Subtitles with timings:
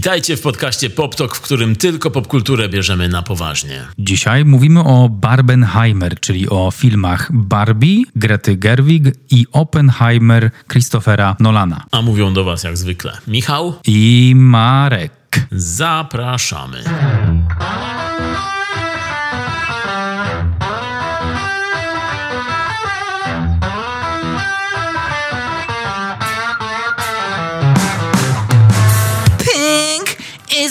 [0.00, 3.86] Witajcie w podcaście PopTok, w którym tylko popkulturę bierzemy na poważnie.
[3.98, 11.84] Dzisiaj mówimy o Barbenheimer, czyli o filmach Barbie, Grety Gerwig i Oppenheimer Christophera Nolana.
[11.90, 15.12] A mówią do was jak zwykle Michał I Marek.
[15.52, 16.82] Zapraszamy.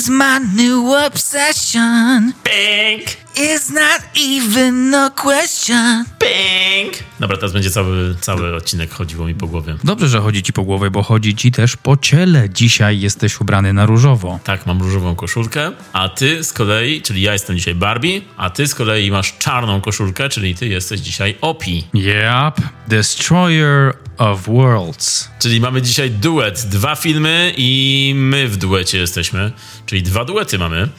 [0.10, 2.34] My new obsession.
[2.44, 6.06] Pink, It's not even a question.
[6.20, 6.94] pink.
[7.20, 9.76] Dobra, teraz będzie cały, cały odcinek chodziło mi po głowie.
[9.84, 12.50] Dobrze, że chodzi ci po głowie, bo chodzi ci też po ciele.
[12.50, 14.40] Dzisiaj jesteś ubrany na różowo.
[14.44, 18.68] Tak, mam różową koszulkę, a ty z kolei, czyli ja jestem dzisiaj Barbie, a ty
[18.68, 21.88] z kolei masz czarną koszulkę, czyli ty jesteś dzisiaj Opi.
[21.94, 22.56] Yep,
[22.88, 25.30] Destroyer of Worlds.
[25.40, 29.52] Czyli mamy dzisiaj duet, dwa filmy i my w duecie jesteśmy,
[29.86, 30.90] czyli dwa duety mamy.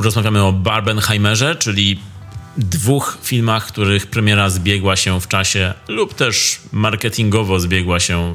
[0.00, 1.98] Rozmawiamy o Barbenheimerze, czyli
[2.58, 8.34] dwóch filmach, których premiera zbiegła się w czasie lub też marketingowo zbiegła się e,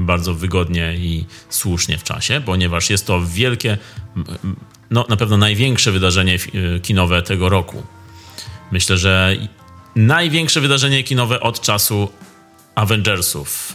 [0.00, 3.78] bardzo wygodnie i słusznie w czasie, ponieważ jest to wielkie,
[4.90, 7.82] no na pewno największe wydarzenie e, kinowe tego roku.
[8.72, 9.36] Myślę, że
[9.96, 12.08] największe wydarzenie kinowe od czasu
[12.74, 13.72] Avengersów.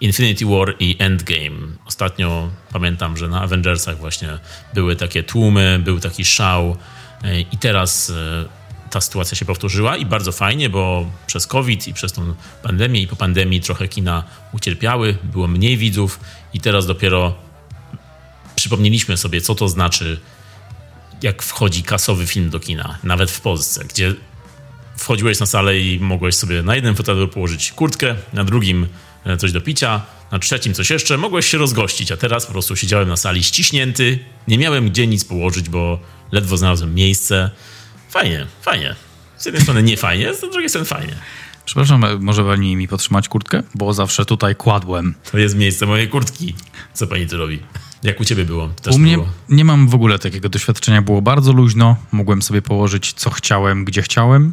[0.00, 1.76] Infinity War i Endgame.
[1.86, 4.38] Ostatnio pamiętam, że na Avengersach właśnie
[4.74, 6.76] były takie tłumy, był taki szał
[7.22, 8.44] e, i teraz e,
[8.90, 13.06] ta sytuacja się powtórzyła i bardzo fajnie, bo przez COVID i przez tą pandemię i
[13.06, 16.20] po pandemii trochę kina ucierpiały, było mniej widzów
[16.54, 17.34] i teraz dopiero
[18.56, 20.20] przypomnieliśmy sobie, co to znaczy,
[21.22, 24.14] jak wchodzi kasowy film do kina, nawet w Polsce, gdzie
[24.96, 28.86] wchodziłeś na salę i mogłeś sobie na jednym fotelu położyć kurtkę, na drugim
[29.38, 30.00] coś do picia,
[30.32, 34.18] na trzecim coś jeszcze, mogłeś się rozgościć, a teraz po prostu siedziałem na sali ściśnięty,
[34.48, 36.00] nie miałem gdzie nic położyć, bo
[36.32, 37.50] ledwo znalazłem miejsce.
[38.10, 38.94] Fajnie, fajnie.
[39.36, 41.14] Z jednej strony nie fajnie, z drugiej strony fajnie.
[41.64, 43.62] Przepraszam, może pani mi podtrzymać kurtkę?
[43.74, 45.14] Bo zawsze tutaj kładłem.
[45.32, 46.54] To jest miejsce mojej kurtki.
[46.92, 47.58] Co pani tu robi?
[48.02, 48.68] Jak u ciebie było?
[48.68, 49.28] Też U mnie było.
[49.48, 51.02] nie mam w ogóle takiego doświadczenia.
[51.02, 51.96] Było bardzo luźno.
[52.12, 54.52] Mogłem sobie położyć co chciałem, gdzie chciałem,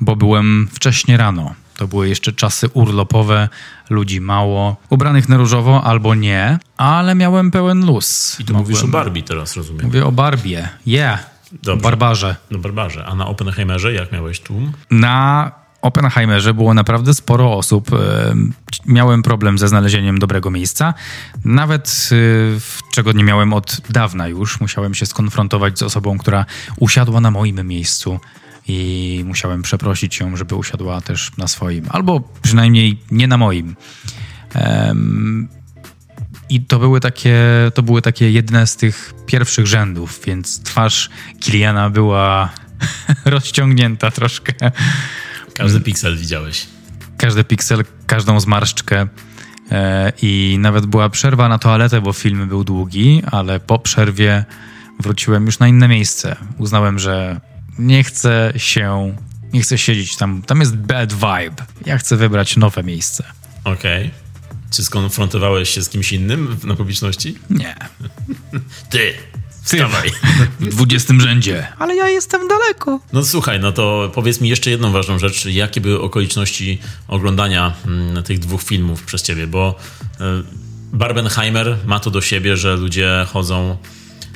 [0.00, 1.54] bo byłem wcześnie rano.
[1.80, 3.48] To były jeszcze czasy urlopowe,
[3.90, 8.36] ludzi mało, ubranych na różowo albo nie, ale miałem pełen luz.
[8.40, 9.86] I tu mówisz o Barbie teraz, rozumiem.
[9.86, 10.68] Mówię o Barbie.
[10.86, 11.26] Yeah.
[11.52, 11.72] Dobrze.
[11.72, 12.36] O Barbarze.
[12.50, 13.04] No Barbarze.
[13.06, 14.72] A na Oppenheimerze jak miałeś tłum?
[14.90, 15.50] Na
[15.82, 17.90] Oppenheimerze było naprawdę sporo osób.
[17.92, 18.52] Em,
[18.86, 20.94] Miałem problem ze znalezieniem dobrego miejsca.
[21.44, 22.08] Nawet
[22.60, 24.60] w- czego nie miałem od dawna już.
[24.60, 26.44] Musiałem się skonfrontować z osobą, która
[26.76, 28.20] usiadła na moim miejscu
[28.68, 31.86] i musiałem przeprosić ją, żeby usiadła też na swoim.
[31.88, 33.76] Albo przynajmniej nie na moim.
[34.54, 35.48] Em,
[36.48, 37.40] I to były takie,
[37.74, 41.10] to były takie jedne z tych pierwszych rzędów, więc twarz
[41.40, 42.50] Kiliana była
[43.24, 44.52] rozciągnięta troszkę.
[45.54, 46.66] Każdy piksel widziałeś.
[47.16, 49.06] Każdy piksel, każdą zmarszczkę.
[49.70, 54.44] E, I nawet była przerwa na toaletę, bo film był długi, ale po przerwie
[55.00, 56.36] wróciłem już na inne miejsce.
[56.58, 57.40] Uznałem, że
[57.80, 59.14] nie chcę się,
[59.52, 60.42] nie chcę siedzieć tam.
[60.42, 61.66] Tam jest bad vibe.
[61.86, 63.24] Ja chcę wybrać nowe miejsce.
[63.64, 64.10] Okej.
[64.70, 67.38] Czy skonfrontowałeś się z kimś innym na publiczności?
[67.50, 67.76] Nie.
[68.90, 69.12] Ty!
[69.62, 70.10] Wstawaj!
[70.60, 71.66] W dwudziestym rzędzie.
[71.78, 73.00] Ale ja jestem daleko.
[73.12, 75.46] No słuchaj, no to powiedz mi jeszcze jedną ważną rzecz.
[75.46, 79.46] Jakie były okoliczności oglądania mm, tych dwóch filmów przez ciebie?
[79.46, 79.74] Bo
[80.20, 80.24] y,
[80.92, 83.76] Barbenheimer ma to do siebie, że ludzie chodzą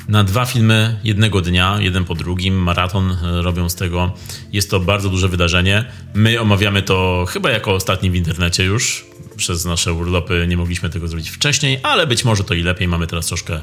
[0.09, 4.12] na dwa filmy jednego dnia, jeden po drugim, maraton y, robią z tego.
[4.53, 5.84] Jest to bardzo duże wydarzenie.
[6.15, 9.06] My omawiamy to chyba jako ostatni w internecie już.
[9.37, 12.88] Przez nasze urlopy nie mogliśmy tego zrobić wcześniej, ale być może to i lepiej.
[12.88, 13.60] Mamy teraz troszkę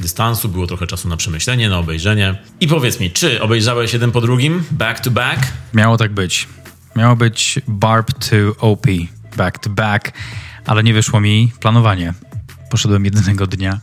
[0.00, 2.38] dystansu, było trochę czasu na przemyślenie, na obejrzenie.
[2.60, 5.52] I powiedz mi, czy obejrzałeś jeden po drugim, back to back?
[5.74, 6.48] Miało tak być.
[6.96, 8.86] Miało być Barb to OP,
[9.36, 10.12] back to back,
[10.66, 12.14] ale nie wyszło mi planowanie.
[12.70, 13.80] Poszedłem jednego dnia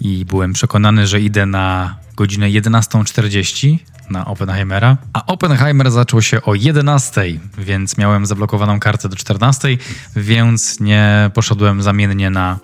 [0.00, 3.78] i byłem przekonany, że idę na godzinę 11.40
[4.10, 9.78] na Oppenheimera, a Oppenheimer zaczął się o 11.00, więc miałem zablokowaną kartę do 14.00,
[10.16, 12.58] więc nie poszedłem zamiennie na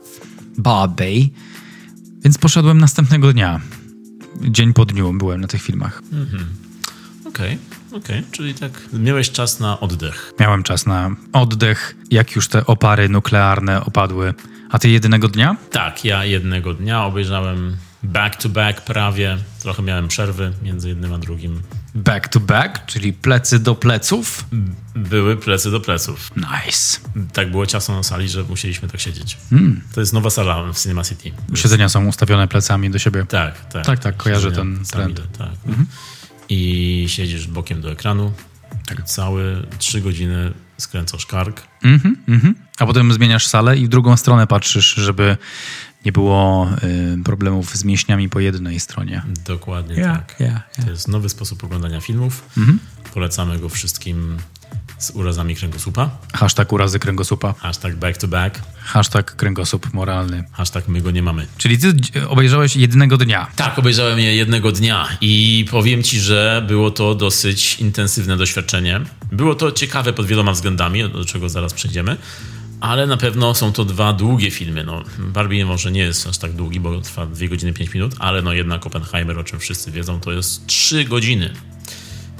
[0.59, 1.29] Barbie,
[2.25, 3.61] więc poszedłem następnego dnia.
[4.43, 6.03] Dzień po dniu byłem na tych filmach.
[7.25, 7.59] Okej,
[7.93, 10.33] okej, czyli tak miałeś czas na oddech.
[10.41, 14.35] Miałem czas na oddech, jak już te opary nuklearne opadły.
[14.75, 15.57] A ty jedynego dnia?
[15.71, 19.39] Tak, ja jednego dnia obejrzałem back to back prawie.
[19.61, 21.63] Trochę miałem przerwy między jednym a drugim.
[21.95, 24.45] Back to back, czyli plecy do pleców.
[24.95, 26.31] Były plecy do pleców.
[26.37, 26.99] Nice.
[27.33, 29.37] Tak było ciasno na sali, że musieliśmy tak siedzieć.
[29.51, 29.81] Hmm.
[29.95, 31.31] To jest nowa sala w Cinema City.
[31.55, 33.27] Siedzenia są ustawione plecami do siebie.
[33.29, 33.87] Tak, tak.
[33.87, 35.23] Tak, tak, kojarzę Siedzenia ten trend.
[35.39, 35.49] Tak.
[36.49, 38.33] I siedzisz bokiem do ekranu.
[38.87, 39.03] Tak.
[39.03, 39.43] Całe
[39.79, 41.63] trzy godziny skręcasz kark.
[41.83, 42.55] Mhm, mhm.
[42.79, 45.37] A potem zmieniasz salę i w drugą stronę patrzysz, żeby
[46.05, 46.69] nie było
[47.19, 49.23] y, problemów z mięśniami po jednej stronie.
[49.45, 50.37] Dokładnie Ja, tak.
[50.41, 50.85] ja, ja.
[50.85, 52.45] To jest nowy sposób oglądania filmów.
[52.59, 52.79] Mhm.
[53.15, 54.37] Polecamy go wszystkim
[54.99, 56.11] z urazami kręgosłupa.
[56.35, 57.55] Hashtag urazy kręgosłupa.
[57.59, 58.63] Hashtag back to back.
[58.77, 60.45] Hashtag kręgosłup moralny.
[60.53, 61.47] Hashtag my go nie mamy.
[61.59, 61.95] Czyli ty
[62.29, 63.47] obejrzałeś jednego dnia.
[63.57, 69.01] Tak, obejrzałem je jednego dnia i powiem ci, że było to dosyć intensywne doświadczenie.
[69.33, 72.17] Było to ciekawe pod wieloma względami, do czego zaraz przejdziemy,
[72.81, 74.85] ale na pewno są to dwa długie filmy.
[74.85, 78.43] No, Barbie może nie jest aż tak długi, bo trwa 2 godziny 5 minut, ale
[78.43, 81.53] no jednak Oppenheimer, o czym wszyscy wiedzą, to jest 3 godziny.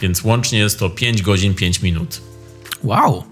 [0.01, 2.21] Więc łącznie jest to 5 godzin 5 minut.
[2.85, 3.25] Wow.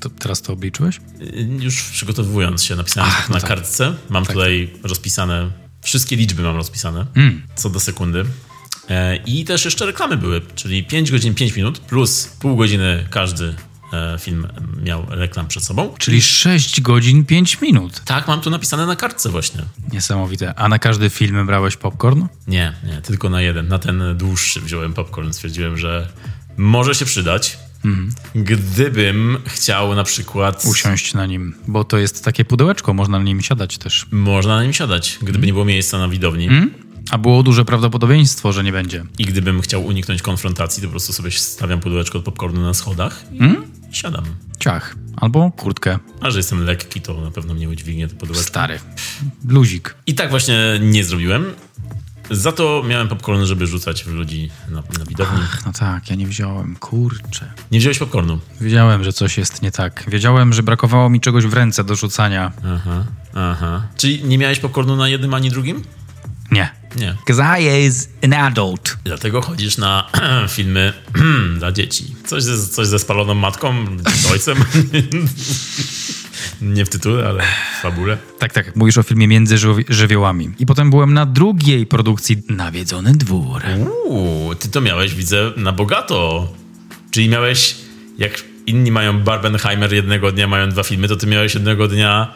[0.00, 0.96] To teraz to obliczyłeś?
[1.20, 3.48] Y, Już przygotowując się, napisałem Ach, to no na tak.
[3.48, 3.94] kartce.
[4.10, 5.50] Mam tutaj rozpisane,
[5.82, 7.42] wszystkie liczby mam rozpisane, Mm.
[7.54, 8.24] co do sekundy.
[8.90, 13.54] E, I też jeszcze reklamy były, czyli 5 godzin 5 minut plus pół godziny każdy
[13.92, 14.46] e, film
[14.82, 15.94] miał reklam przed sobą.
[15.98, 18.00] Czyli 6 godzin 5 minut.
[18.04, 19.62] Tak, mam tu napisane na kartce właśnie.
[19.92, 20.54] Niesamowite.
[20.54, 22.26] A na każdy film brałeś popcorn?
[22.46, 23.68] Nie, nie, tylko na jeden.
[23.68, 25.32] Na ten dłuższy wziąłem popcorn.
[25.32, 26.08] Stwierdziłem, że
[26.56, 27.58] może się przydać.
[28.34, 30.64] Gdybym chciał na przykład...
[30.64, 34.06] Usiąść na nim, bo to jest takie pudełeczko, można na nim siadać też.
[34.10, 36.48] Można na nim siadać, gdyby nie było miejsca na widowni.
[37.10, 39.04] A było duże prawdopodobieństwo, że nie będzie.
[39.18, 43.24] I gdybym chciał uniknąć konfrontacji, to po prostu sobie stawiam pudełeczko od popcornu na schodach
[43.32, 43.38] i
[43.96, 44.24] siadam.
[44.58, 44.96] Ciach.
[45.16, 45.98] Albo kurtkę.
[46.20, 48.48] A że jestem lekki, to na pewno mnie udźwignie to pudełeczko.
[48.48, 48.78] Stary.
[49.48, 49.94] Luzik.
[50.06, 51.44] I tak właśnie nie zrobiłem.
[52.30, 55.40] Za to miałem popcorn, żeby rzucać w ludzi na, na widowni.
[55.42, 56.76] Ach, no tak, ja nie wziąłem.
[56.76, 57.52] Kurczę.
[57.70, 58.38] Nie wziąłeś popcornu.
[58.60, 60.04] Wiedziałem, że coś jest nie tak.
[60.08, 62.52] Wiedziałem, że brakowało mi czegoś w ręce do rzucania.
[62.74, 63.04] Aha,
[63.34, 63.82] aha.
[63.96, 65.82] Czyli nie miałeś popcornu na jednym ani drugim?
[66.50, 66.70] Nie.
[66.96, 67.16] Nie.
[67.26, 68.96] Cause I is an adult.
[69.04, 70.06] Dlatego chodzisz na
[70.48, 70.92] filmy
[71.58, 72.14] dla dzieci.
[72.26, 73.74] Coś ze, coś ze spaloną matką,
[74.14, 74.56] z ojcem.
[76.62, 77.42] nie w tytule, ale
[77.78, 78.18] w fabule.
[78.38, 78.76] Tak, tak.
[78.76, 79.56] Mówisz o filmie Między
[79.88, 80.50] żywiołami.
[80.58, 83.62] I potem byłem na drugiej produkcji Nawiedzony dwór.
[84.06, 86.48] Uuu, ty to miałeś, widzę, na bogato.
[87.10, 87.76] Czyli miałeś,
[88.18, 92.34] jak inni mają Barbenheimer jednego dnia, mają dwa filmy, to ty miałeś jednego dnia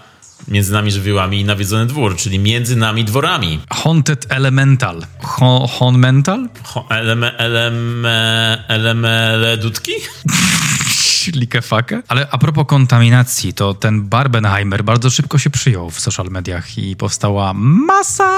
[0.48, 3.60] Między nami żywiołami i Nawiedzony dwór, czyli między nami dworami.
[3.70, 5.02] Haunted Elemental.
[5.22, 6.48] Ho, Honmental?
[6.62, 9.92] Ho, eleme, eleme, eleme dudki?
[11.32, 12.02] Likefakę.
[12.08, 16.96] Ale a propos kontaminacji, to ten Barbenheimer bardzo szybko się przyjął w social mediach i
[16.96, 18.36] powstała masa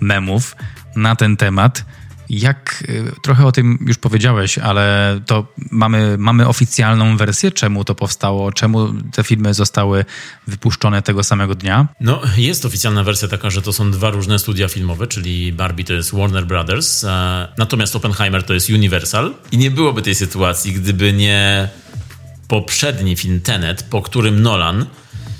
[0.00, 0.56] memów
[0.96, 1.84] na ten temat.
[2.32, 7.94] Jak y, trochę o tym już powiedziałeś, ale to mamy, mamy oficjalną wersję, czemu to
[7.94, 10.04] powstało, czemu te filmy zostały
[10.46, 11.88] wypuszczone tego samego dnia.
[12.00, 15.92] No, jest oficjalna wersja taka, że to są dwa różne studia filmowe, czyli Barbie to
[15.92, 17.04] jest Warner Brothers,
[17.58, 19.34] natomiast Oppenheimer to jest Universal.
[19.52, 21.68] I nie byłoby tej sytuacji, gdyby nie
[22.48, 24.86] poprzedni film Tenet, po którym Nolan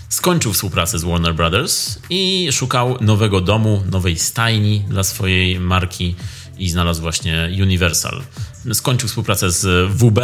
[0.08, 6.14] skończył współpracę z Warner Brothers i szukał nowego domu, nowej stajni dla swojej marki
[6.62, 8.22] i znalazł właśnie Universal.
[8.72, 10.20] Skończył współpracę z WB,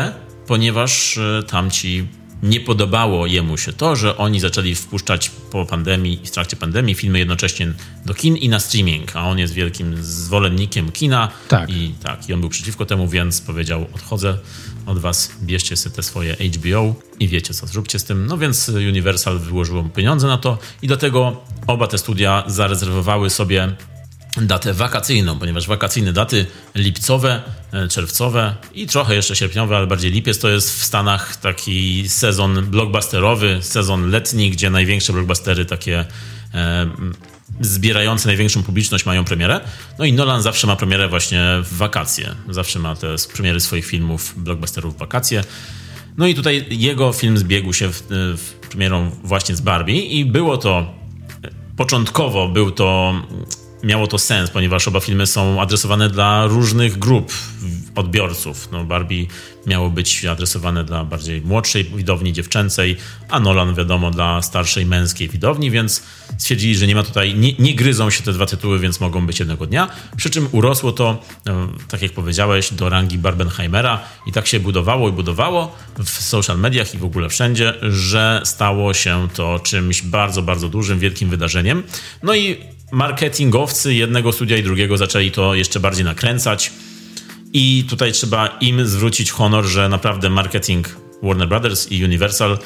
[0.46, 2.08] ponieważ e, tamci
[2.42, 6.94] nie podobało jemu się to, że oni zaczęli wpuszczać po pandemii i w trakcie pandemii
[6.94, 7.72] filmy jednocześnie
[8.06, 11.70] do kin i na streaming, a on jest wielkim zwolennikiem kina Tak.
[11.70, 14.38] i tak, i on był przeciwko temu, więc powiedział odchodzę
[14.86, 18.26] od was, bierzcie sobie te swoje HBO i wiecie co, zróbcie z tym.
[18.26, 23.76] No więc Universal wyłożyło mu pieniądze na to i dlatego oba te studia zarezerwowały sobie
[24.46, 27.42] datę wakacyjną, ponieważ wakacyjne daty lipcowe,
[27.72, 32.66] e, czerwcowe i trochę jeszcze sierpniowe, ale bardziej lipiec to jest w Stanach taki sezon
[32.66, 36.04] blockbusterowy, sezon letni, gdzie największe blockbustery takie
[36.54, 36.90] e,
[37.60, 39.60] zbierające największą publiczność mają premierę.
[39.98, 42.34] No i Nolan zawsze ma premierę właśnie w wakacje.
[42.48, 45.44] Zawsze ma te premiery swoich filmów, blockbusterów w wakacje.
[46.16, 48.02] No i tutaj jego film zbiegł się w,
[48.36, 50.94] w premierą właśnie z Barbie i było to
[51.76, 53.14] początkowo był to,
[53.82, 57.32] miało to sens, ponieważ oba filmy są adresowane dla różnych grup
[57.94, 58.68] odbiorców.
[58.72, 59.26] No, Barbie
[59.66, 62.96] miało być adresowane dla bardziej młodszej widowni dziewczęcej,
[63.28, 66.02] a Nolan wiadomo dla starszej męskiej widowni, więc
[66.38, 69.38] stwierdzili, że nie ma tutaj, nie, nie gryzą się te dwa tytuły, więc mogą być
[69.38, 69.88] jednego dnia.
[70.16, 75.08] Przy czym urosło to, e, tak jak powiedziałeś, do rangi Barbenheimera i tak się budowało
[75.08, 80.42] i budowało w social mediach i w ogóle wszędzie, że stało się to czymś bardzo,
[80.42, 81.82] bardzo dużym, wielkim wydarzeniem.
[82.22, 86.72] No i marketingowcy jednego studia i drugiego zaczęli to jeszcze bardziej nakręcać
[87.52, 92.58] I tutaj trzeba im zwrócić honor, że naprawdę marketing Warner Brothers i Universal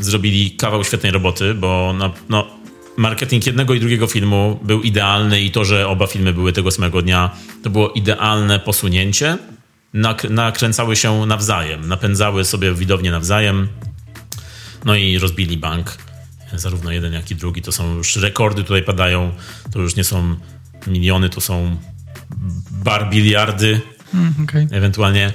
[0.00, 1.94] zrobili kawał świetnej roboty, bo
[2.28, 2.46] no,
[2.96, 7.02] marketing jednego i drugiego filmu był idealny i to, że oba filmy były tego samego
[7.02, 7.30] dnia,
[7.62, 9.38] to było idealne posunięcie.
[9.92, 13.68] Nak nakręcały się nawzajem, napędzały sobie widownię nawzajem.
[14.84, 15.96] No i rozbili bank.
[16.58, 17.62] Zarówno jeden, jak i drugi.
[17.62, 19.32] To są już rekordy tutaj padają.
[19.72, 20.36] To już nie są
[20.86, 21.76] miliony, to są
[22.70, 23.80] bar biliardy.
[24.14, 24.68] Mm, okay.
[24.70, 25.32] Ewentualnie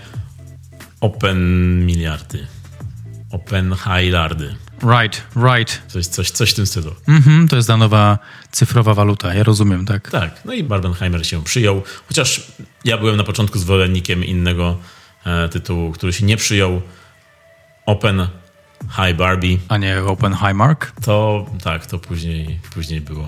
[1.01, 2.47] open miliardy.
[3.31, 4.55] Open highlardy.
[4.83, 5.81] Right, right.
[5.87, 6.95] Coś, coś, coś w tym stylu.
[7.07, 8.19] Mhm, to jest ta nowa
[8.51, 10.11] cyfrowa waluta, ja rozumiem, tak.
[10.11, 12.41] Tak, no i Barbenheimer się przyjął, chociaż
[12.85, 14.77] ja byłem na początku zwolennikiem innego
[15.25, 16.81] e, tytułu, który się nie przyjął.
[17.85, 18.27] Open
[18.89, 19.57] High Barbie.
[19.67, 20.91] A nie Open High Mark?
[21.01, 23.27] To tak, to później, później było.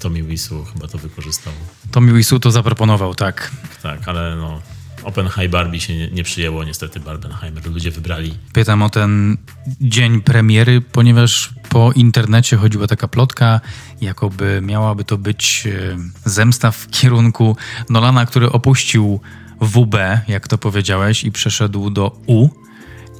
[0.00, 1.52] Tommy Wiseau chyba to wykorzystał.
[1.90, 3.50] Tommy Wiseau to zaproponował, tak.
[3.82, 4.60] Tak, ale no
[5.06, 7.66] Open High Barbie się nie, nie przyjęło niestety Barbenheimer.
[7.66, 8.34] Ludzie wybrali.
[8.52, 9.36] Pytam o ten
[9.80, 13.60] dzień premiery, ponieważ po internecie chodziła taka plotka,
[14.00, 17.56] jakoby miałaby to być e, zemsta w kierunku
[17.90, 19.20] Nolana, który opuścił
[19.60, 19.94] WB,
[20.28, 22.48] jak to powiedziałeś, i przeszedł do U.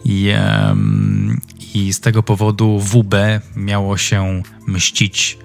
[0.04, 0.32] I,
[0.68, 1.40] um,
[1.76, 3.14] I z tego powodu WB
[3.56, 5.38] miało się mścić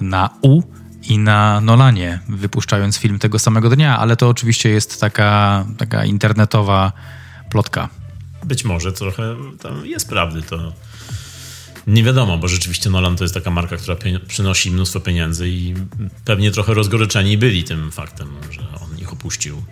[0.00, 0.62] na U
[1.02, 6.92] i na Nolanie, wypuszczając film tego samego dnia, ale to oczywiście jest taka, taka internetowa
[7.50, 7.88] plotka.
[8.44, 10.72] Być może trochę tam jest prawdy, to
[11.86, 13.96] nie wiadomo, bo rzeczywiście Nolan to jest taka marka, która
[14.28, 15.74] przynosi mnóstwo pieniędzy i
[16.24, 19.62] pewnie trochę rozgoryczeni byli tym faktem, że on ich opuścił.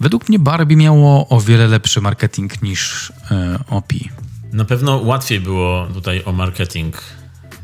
[0.00, 4.10] Według mnie Barbie miało o wiele lepszy marketing niż yy, OPI.
[4.52, 7.02] Na pewno łatwiej było tutaj o marketing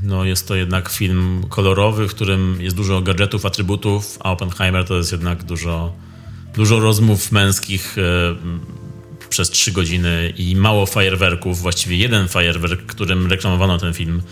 [0.02, 4.96] no jest to jednak film kolorowy, w którym jest dużo gadżetów, atrybutów, a Oppenheimer to
[4.96, 5.92] jest jednak dużo,
[6.54, 8.02] dużo rozmów męskich e,
[9.28, 14.22] przez trzy godziny i mało fajerwerków, właściwie jeden fajerwerk, którym reklamowano ten film.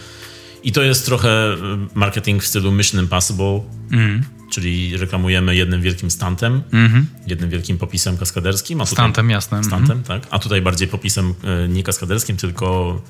[0.63, 1.57] I to jest trochę e,
[1.95, 4.25] marketing w stylu Mission Impossible, mm.
[4.55, 7.05] Czyli reklamujemy jednym wielkim stantem, mm-hmm.
[7.27, 8.81] jednym wielkim popisem kaskaderskim.
[8.81, 9.65] A tutaj, stantem, jasne.
[9.65, 10.07] Stantem, mm-hmm.
[10.07, 10.27] tak.
[10.31, 13.01] A tutaj bardziej popisem e, nie kaskaderskim, tylko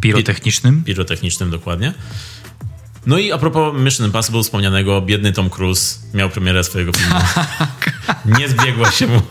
[0.00, 0.84] Pirotechnicznym?
[0.84, 1.92] Pirotechnicznym, dokładnie.
[3.06, 7.14] No i a propos Mission Impossible wspomnianego, biedny Tom Cruise miał premierę swojego filmu.
[8.38, 9.22] nie zbiegło się mu.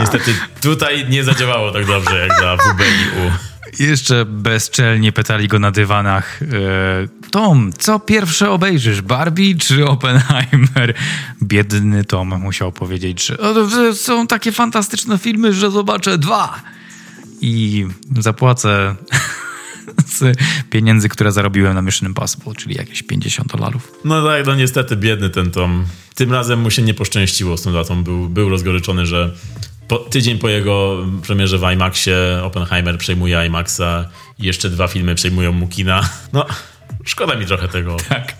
[0.00, 3.30] Niestety tutaj nie zadziałało tak dobrze jak dla WB i U.
[3.78, 6.42] Jeszcze bezczelnie pytali go na dywanach.
[6.42, 6.46] E,
[7.30, 10.94] Tom, co pierwsze obejrzysz, Barbie czy Oppenheimer?
[11.42, 16.62] Biedny Tom musiał powiedzieć, że są takie fantastyczne filmy, że zobaczę dwa.
[17.40, 17.86] I
[18.18, 18.94] zapłacę
[20.16, 20.36] z
[20.70, 23.92] pieniędzy, które zarobiłem na Mission Impossible, czyli jakieś 50 dolarów.
[24.04, 25.84] No tak, no niestety biedny ten Tom.
[26.14, 28.04] Tym razem mu się nie poszczęściło z tą datą.
[28.04, 29.34] Był, był rozgoryczony, że
[29.88, 35.52] po, tydzień po jego premierze w IMAXie Oppenheimer przejmuje IMAXa i jeszcze dwa filmy przejmują
[35.52, 36.08] mu kina.
[36.32, 36.46] No,
[37.04, 37.96] szkoda mi trochę tego.
[38.08, 38.34] Tak.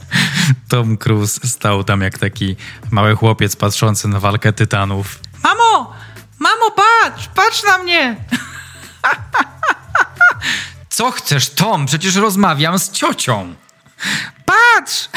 [0.69, 2.57] Tom Cruise stał tam jak taki
[2.91, 5.19] mały chłopiec patrzący na walkę tytanów.
[5.45, 5.95] Mamo!
[6.39, 7.29] Mamo, patrz!
[7.35, 8.17] Patrz na mnie!
[10.89, 11.87] Co chcesz, Tom?
[11.87, 13.55] Przecież rozmawiam z ciocią.
[14.45, 15.09] Patrz!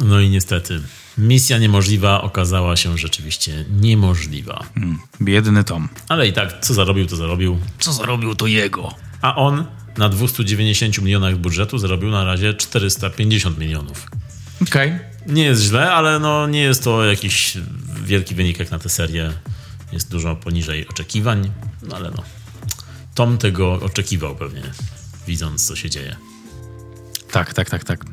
[0.00, 0.82] No i niestety,
[1.18, 4.64] misja niemożliwa okazała się rzeczywiście niemożliwa.
[4.74, 5.88] Hmm, biedny Tom.
[6.08, 7.58] Ale i tak, co zarobił, to zarobił.
[7.78, 8.94] Co zarobił, to jego.
[9.22, 9.64] A on
[9.96, 14.10] na 290 milionach budżetu zarobił na razie 450 milionów.
[14.62, 14.88] Okej.
[14.88, 15.34] Okay.
[15.34, 17.58] Nie jest źle, ale no nie jest to jakiś
[18.04, 19.32] wielki wynik jak na tę serię.
[19.92, 21.50] Jest dużo poniżej oczekiwań,
[21.82, 22.22] no ale no.
[23.14, 24.62] Tom tego oczekiwał pewnie,
[25.26, 26.16] widząc co się dzieje.
[27.30, 28.04] Tak, tak, tak, tak.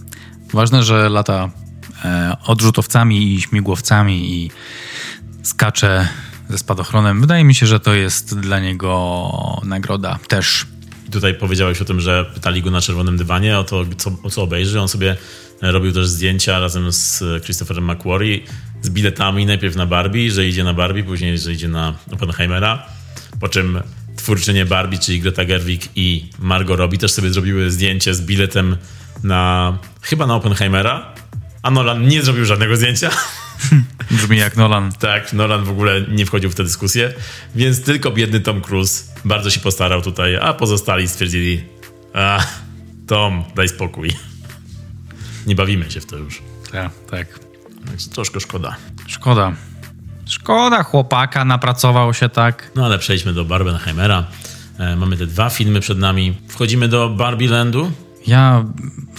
[0.54, 1.50] Ważne, że lata
[2.46, 4.52] odrzutowcami i śmigłowcami i
[5.44, 6.08] skacze
[6.50, 7.22] ze spadochronem.
[7.22, 10.66] Wydaje mi się, że to jest dla niego nagroda też.
[11.12, 14.42] Tutaj powiedziałeś o tym, że pytali go na czerwonym dywanie o to, co, o co
[14.42, 14.82] obejrzy.
[14.82, 15.18] On sobie
[15.62, 18.40] robił też zdjęcia razem z Christopherem McQuarrie
[18.82, 19.46] z biletami.
[19.46, 22.86] Najpierw na Barbie, że idzie na Barbie, później, że idzie na Oppenheimera.
[23.40, 23.82] Po czym
[24.16, 28.78] twórczynie Barbie, czyli Greta Gerwig i Margot Robbie też sobie zrobiły zdjęcie z biletem
[29.24, 31.14] na chyba na Oppenheimera,
[31.64, 33.10] a Nolan nie zrobił żadnego zdjęcia.
[34.12, 34.92] Brzmi jak Nolan.
[34.92, 37.14] tak, Nolan w ogóle nie wchodził w tę dyskusję,
[37.56, 41.64] więc tylko biedny Tom Cruise bardzo się postarał tutaj, a pozostali stwierdzili
[42.14, 42.40] a,
[43.08, 44.12] Tom, daj spokój.
[45.48, 46.42] Nie bawimy się w to już.
[46.72, 47.40] Tak, tak.
[48.14, 48.76] Troszkę szkoda.
[49.08, 49.54] Szkoda.
[50.26, 52.72] Szkoda chłopaka, napracował się tak.
[52.76, 54.28] No ale przejdźmy do Barbenheimera.
[54.80, 56.38] E, mamy te dwa filmy przed nami.
[56.48, 57.92] Wchodzimy do Barbie Landu.
[58.28, 58.66] Ja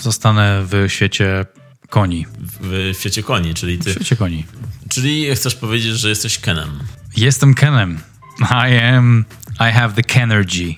[0.01, 1.47] zostanę w świecie
[1.93, 2.27] koni.
[2.61, 3.91] w, w świecie koni, czyli W ty.
[3.91, 4.45] świecie koni.
[4.89, 6.71] Czyli chcesz powiedzieć, że jesteś Kenem.
[7.17, 7.99] Jestem Kenem.
[8.41, 9.25] I am...
[9.71, 10.75] I have the Kenergy.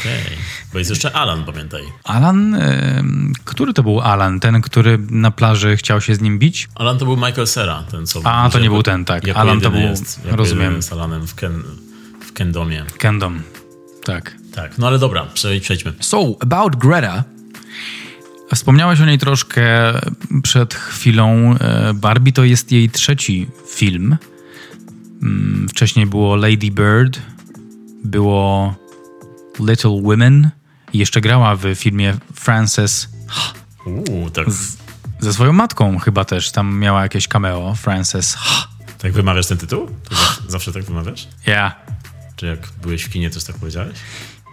[0.00, 0.36] Okej.
[0.72, 1.82] Bo jest jeszcze Alan, pamiętaj.
[2.04, 2.54] Alan...
[2.54, 4.40] em, który to był Alan?
[4.40, 6.68] Ten, który na plaży chciał się z nim bić?
[6.74, 8.20] Alan to był Michael Cera, ten co...
[8.24, 9.26] A, to nie był ten, tak.
[9.26, 10.76] jako Alan to był- Jest, rozumiem.
[10.76, 11.62] jest Alanem w, Ken,
[12.28, 12.84] w Kendomie.
[12.98, 13.42] Kendom.
[14.04, 14.34] Tak.
[14.54, 15.92] Tak, no ale dobra, prze- przejdźmy.
[16.00, 17.24] So, about Greta.
[18.54, 19.66] Wspomniałeś o niej troszkę
[20.42, 21.54] przed chwilą.
[21.60, 24.16] E, Barbie to jest jej trzeci film.
[25.22, 27.18] Mm, Wcześniej było Lady Bird,
[28.04, 28.74] było
[29.60, 30.50] Little Women
[30.92, 33.08] i jeszcze grała w filmie Frances
[33.86, 34.46] Uuu, tak,
[35.20, 36.50] ze swoją matką chyba też.
[36.50, 37.74] Tam miała jakieś cameo.
[37.74, 38.38] Frances.
[38.98, 39.86] tak wymawiasz ten tytuł?
[40.08, 40.14] To
[40.50, 41.28] zawsze, tak wymawiasz?
[41.46, 41.74] Ja.
[42.36, 43.94] Czy jak byłeś w kinie, też tak powiedziałeś?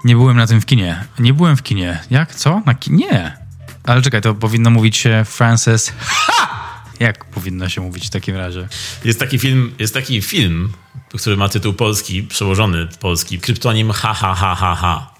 [0.04, 1.04] Nie byłem na tym w kinie.
[1.20, 2.00] Nie byłem w kinie.
[2.10, 2.36] Jak?
[2.36, 2.62] Co?
[2.66, 3.38] Na ki- Nie.
[3.84, 5.94] Ale czekaj, to powinno mówić się Frances.
[6.00, 6.84] Ha!
[7.00, 8.68] Jak powinno się mówić w takim razie?
[9.06, 10.72] Jest taki film, jest taki film,
[11.20, 15.14] który ma tytuł polski, przełożony polski, kryptonim ha ha ha ha ha.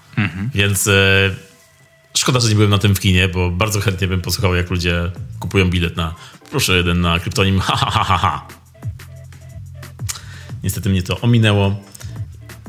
[0.54, 0.90] Więc e,
[2.16, 5.10] szkoda, że nie byłem na tym w kinie, bo bardzo chętnie bym posłuchał, jak ludzie
[5.40, 6.14] kupują bilet na
[6.50, 8.46] proszę jeden na kryptonim ha ha ha ha ha.
[10.62, 11.80] Niestety mnie to ominęło,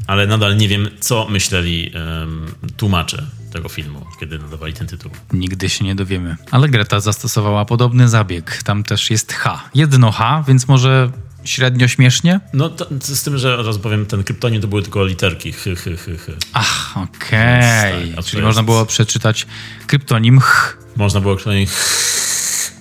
[0.08, 2.46] ale nadal nie wiem, co myśleli em,
[2.78, 3.24] tłumacze
[3.56, 5.12] tego filmu, kiedy nadawali ten tytuł.
[5.34, 6.36] Nigdy się nie dowiemy.
[6.52, 8.64] Ale Greta zastosowała podobny zabieg.
[8.64, 9.70] Tam też jest H.
[9.76, 11.12] Jedno H, więc może
[11.44, 12.40] średnio śmiesznie?
[12.54, 15.52] No, to, z tym, że raz powiem, ten kryptonim to były tylko literki.
[15.52, 16.38] Hy, hy, hy, hy.
[16.54, 18.10] Ach, okej.
[18.10, 19.48] Tak, a to Czyli można było przeczytać
[19.88, 20.74] kryptonim H.
[20.96, 21.68] Można było kryptonim.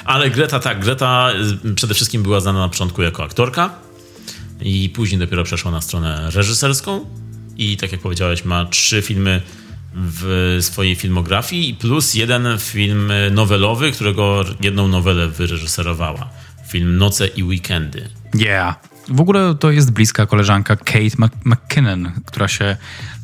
[0.05, 1.31] Ale Greta, tak, Greta
[1.65, 3.71] y, przede wszystkim była znana na początku jako aktorka
[4.61, 7.07] i później dopiero przeszła na stronę reżyserską
[7.57, 9.43] i tak jak powiedziałeś, ma trzy filmy
[9.95, 16.31] w swojej filmografii i plus jeden film nowelowy, którego jedną nowelę wyreżyserowała.
[16.69, 18.09] Film Noce i Weekendy.
[18.35, 18.75] Yeah.
[19.09, 22.77] W ogóle to jest bliska koleżanka Kate Mc- McKinnon, która się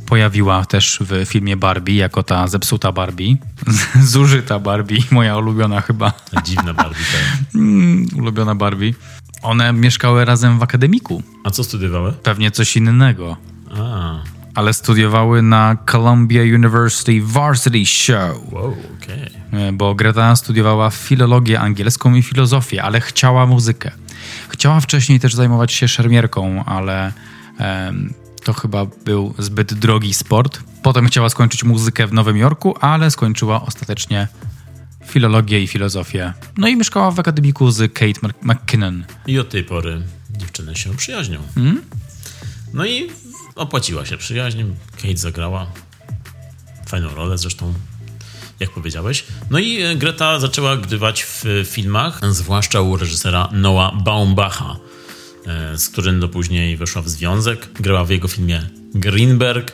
[0.06, 3.36] pojawiła też w filmie Barbie jako ta zepsuta Barbie.
[4.12, 6.12] Zużyta Barbie, moja ulubiona chyba.
[6.44, 7.04] Dziwna Barbie.
[7.12, 7.54] tak.
[7.54, 8.94] Mm, ulubiona Barbie.
[9.42, 11.22] One mieszkały razem w akademiku.
[11.44, 12.12] A co studiowały?
[12.12, 13.36] Pewnie coś innego.
[13.78, 14.22] A,
[14.54, 18.52] Ale studiowały na Columbia University Varsity Show.
[18.52, 19.30] wow, okej.
[19.52, 23.90] E, Bo Greta studiowała filologię angielską i filozofię, ale chciała muzykę.
[24.48, 27.12] Chciała wcześniej też zajmować się szermierką, ale
[27.58, 30.60] em, to chyba był zbyt drogi sport.
[30.82, 34.28] Potem chciała skończyć muzykę w Nowym Jorku, ale skończyła ostatecznie
[35.06, 36.32] filologię i filozofię.
[36.56, 39.04] No i mieszkała w akademiku z Kate Mc- McKinnon.
[39.26, 41.38] I od tej pory dziewczyny się przyjaźnią.
[42.74, 43.10] No i
[43.60, 44.62] opłaciła się przyjaźń.
[44.96, 45.66] Kate zagrała
[46.86, 47.74] fajną rolę zresztą,
[48.60, 49.24] jak powiedziałeś.
[49.50, 54.76] No i e, Greta zaczęła grywać w filmach, zwłaszcza u reżysera Noah Baumbacha,
[55.46, 57.68] e, z którym do później weszła w związek.
[57.72, 59.72] Grała w jego filmie Greenberg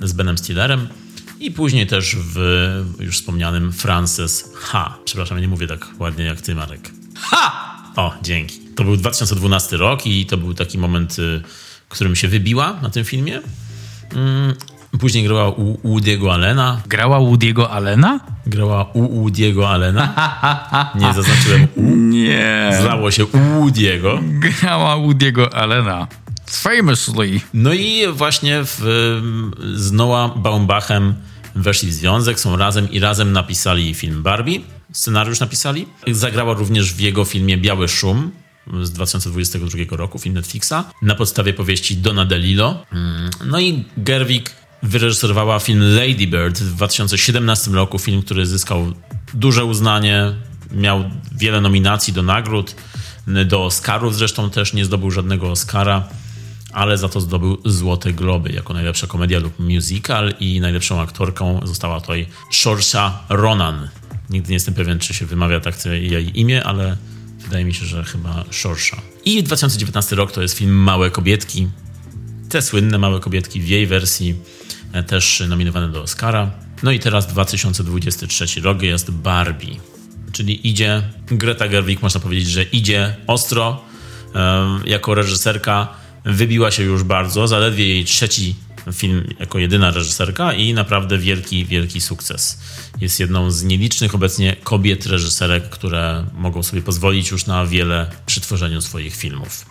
[0.00, 0.88] z Benem Stillerem
[1.40, 2.38] i później też w
[3.00, 4.98] już wspomnianym Frances H.
[5.04, 6.90] Przepraszam, nie mówię tak ładnie jak ty, Marek.
[7.96, 8.58] O, dzięki.
[8.76, 11.42] To był 2012 rok i to był taki moment, y,
[11.92, 13.40] którym się wybiła na tym filmie.
[14.14, 14.54] Mm,
[15.00, 16.80] Później grała u Woody'ego Allena.
[16.86, 18.20] Grała Woody'ego Allena?
[18.46, 20.14] Grała u Woody'ego Allena.
[21.00, 21.82] Nie zaznaczyłem u.
[21.96, 22.70] Nie.
[22.80, 24.18] Zlało się u Woody'ego.
[24.40, 26.06] Grała Woody'ego Allena.
[26.46, 27.40] Famously.
[27.54, 28.80] No i właśnie w,
[29.74, 31.14] z Noah Baumbachem
[31.54, 34.60] weszli w związek, są razem i razem napisali film Barbie.
[34.92, 35.86] Scenariusz napisali.
[36.06, 38.30] Zagrała również w jego filmie Biały Szum
[38.82, 42.86] z 2022 roku, film Netflixa, na podstawie powieści Dona DeLillo.
[42.92, 44.50] Mm, No i Gerwig
[44.82, 48.92] wyreżyserowała film Lady Bird w 2017 roku, film, który zyskał
[49.34, 50.32] duże uznanie,
[50.72, 52.74] miał wiele nominacji do nagród,
[53.46, 56.08] do Oscarów zresztą też nie zdobył żadnego Oscara
[56.72, 62.00] ale za to zdobył Złote Globy jako najlepsza komedia lub musical i najlepszą aktorką została
[62.00, 63.88] tutaj Saoirse Ronan.
[64.30, 66.96] Nigdy nie jestem pewien, czy się wymawia tak jej imię, ale
[67.52, 68.96] wydaje mi się, że chyba Saoirse.
[69.24, 71.68] I 2019 rok to jest film Małe Kobietki.
[72.48, 74.34] Te słynne Małe Kobietki w jej wersji
[74.92, 76.50] e, też nominowane do Oscara.
[76.82, 79.76] No i teraz 2023 rok jest Barbie.
[80.32, 83.84] Czyli idzie, Greta Gerwig można powiedzieć, że idzie ostro
[84.34, 85.88] em, jako reżyserka
[86.24, 88.54] wybiła się już bardzo, zaledwie jej trzeci
[88.92, 92.58] film jako jedyna reżyserka i naprawdę wielki, wielki sukces.
[93.00, 98.40] Jest jedną z nielicznych obecnie kobiet reżyserek, które mogą sobie pozwolić już na wiele przy
[98.40, 99.66] tworzeniu swoich filmów.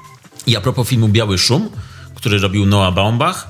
[0.48, 1.70] I a propos filmu Biały Szum,
[2.16, 3.48] który robił Noah Baumbach,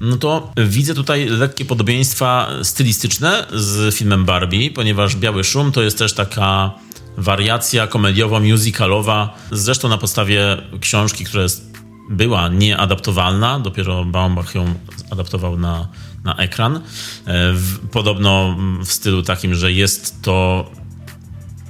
[0.00, 5.98] no to widzę tutaj lekkie podobieństwa stylistyczne z filmem Barbie, ponieważ Biały Szum to jest
[5.98, 6.74] też taka
[7.16, 11.71] wariacja komediowo-musicalowa, zresztą na podstawie książki, która jest,
[12.10, 14.74] była nieadaptowalna, dopiero Baumbach ją
[15.10, 15.88] adaptował na,
[16.24, 16.80] na ekran.
[17.26, 17.54] E,
[17.90, 20.70] podobno w stylu takim, że jest to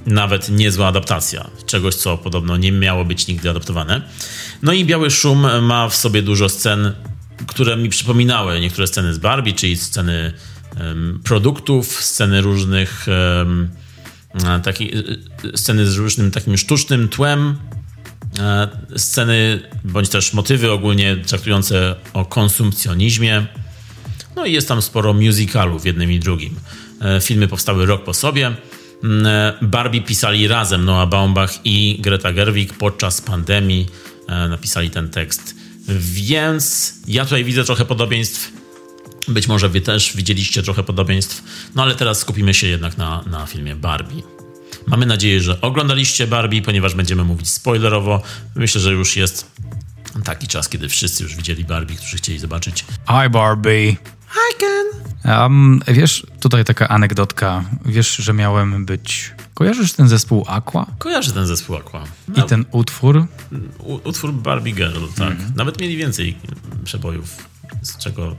[0.05, 4.01] nawet niezła adaptacja czegoś, co podobno nie miało być nigdy adaptowane.
[4.61, 6.93] No i Biały Szum ma w sobie dużo scen,
[7.47, 10.33] które mi przypominały niektóre sceny z Barbie, czyli sceny
[10.79, 13.05] um, produktów, sceny różnych
[13.39, 13.69] um,
[14.63, 14.91] taki,
[15.55, 17.72] sceny z różnym takim sztucznym tłem, e,
[18.97, 23.47] sceny bądź też motywy ogólnie traktujące o konsumpcjonizmie.
[24.35, 26.55] No i jest tam sporo musicalu w jednym i drugim.
[27.01, 28.51] E, filmy powstały rok po sobie.
[29.03, 33.87] Mm, e, Barbie pisali razem Noah Baumbach i Greta Gerwig podczas pandemii.
[34.49, 35.55] Napisali ten tekst.
[35.87, 38.51] Więc ja tutaj widzę trochę podobieństw.
[39.27, 41.43] Być może wy też widzieliście trochę podobieństw.
[41.75, 44.42] No ale teraz skupimy się jednak na, na filmie Barbie.
[44.87, 48.21] Mamy nadzieję, że oglądaliście Barbie, ponieważ będziemy mówić spoilerowo.
[48.55, 49.51] Myślę, że już jest
[50.23, 52.85] taki czas, kiedy wszyscy już widzieli Barbie, którzy chcieli zobaczyć.
[53.07, 53.95] Hi Barbie.
[54.33, 54.85] Hi Ken.
[55.25, 57.63] Um, wiesz, tutaj taka anegdotka.
[57.85, 59.31] Wiesz, że miałem być...
[59.53, 60.85] Kojarzysz ten zespół Aqua?
[60.97, 62.03] Kojarzę ten zespół Aqua.
[62.27, 62.45] No.
[62.45, 63.27] I ten utwór?
[63.79, 65.31] U, utwór Barbie Girl, tak.
[65.31, 65.53] Mm.
[65.55, 66.37] Nawet mieli więcej
[66.83, 67.47] przebojów,
[67.81, 68.35] z czego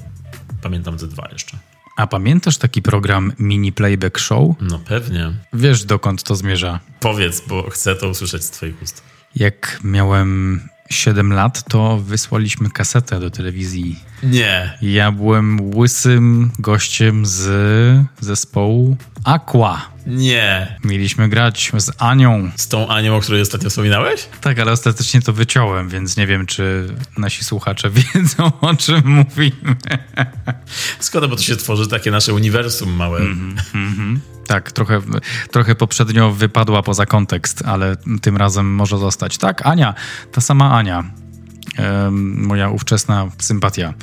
[0.62, 1.59] pamiętam te dwa jeszcze.
[1.96, 4.54] A pamiętasz taki program Mini Playback Show?
[4.61, 5.33] No pewnie.
[5.52, 6.80] Wiesz, dokąd to zmierza?
[7.00, 9.02] Powiedz, bo chcę to usłyszeć z twoich ust.
[9.37, 13.99] Jak miałem 7 lat, to wysłaliśmy kasetę do telewizji.
[14.23, 14.79] Nie.
[14.83, 19.94] Ja byłem łysym gościem z zespołu Aqua.
[20.07, 20.79] Nie.
[20.85, 22.51] Mieliśmy grać z Anią.
[22.57, 24.29] Z tą Anią, o której ostatnio wspominałeś?
[24.40, 29.77] Tak, ale ostatecznie to wyciąłem, więc nie wiem, czy nasi słuchacze wiedzą, o czym mówimy.
[31.03, 33.18] Szkoda, bo to się tworzy takie nasze uniwersum małe.
[33.20, 34.34] Mm -hmm.
[34.46, 35.00] Tak, trochę,
[35.50, 39.38] trochę poprzednio wypadła poza kontekst, ale tym razem może zostać.
[39.38, 39.94] Tak, Ania,
[40.33, 41.04] ta sama Ania,
[42.37, 43.94] moja ówczesna sympatia.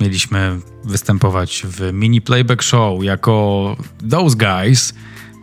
[0.00, 3.76] Mieliśmy występować w mini playback show jako
[4.10, 4.94] Those Guys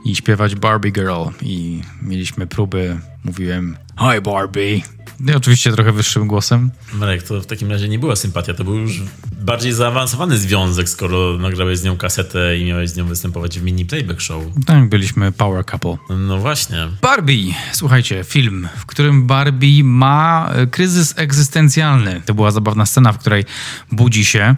[0.05, 1.23] i śpiewać Barbie Girl.
[1.41, 4.81] I mieliśmy próby, mówiłem Hi Barbie,
[5.27, 6.71] i oczywiście trochę wyższym głosem.
[6.93, 9.01] Marek, to w takim razie nie była sympatia, to był już
[9.41, 13.86] bardziej zaawansowany związek, skoro nagrałeś z nią kasetę i miałeś z nią występować w mini
[13.86, 14.43] playback show.
[14.65, 15.97] Tak, byliśmy power couple.
[16.17, 16.88] No właśnie.
[17.01, 22.21] Barbie, słuchajcie, film, w którym Barbie ma e, kryzys egzystencjalny.
[22.25, 23.45] To była zabawna scena, w której
[23.91, 24.55] budzi się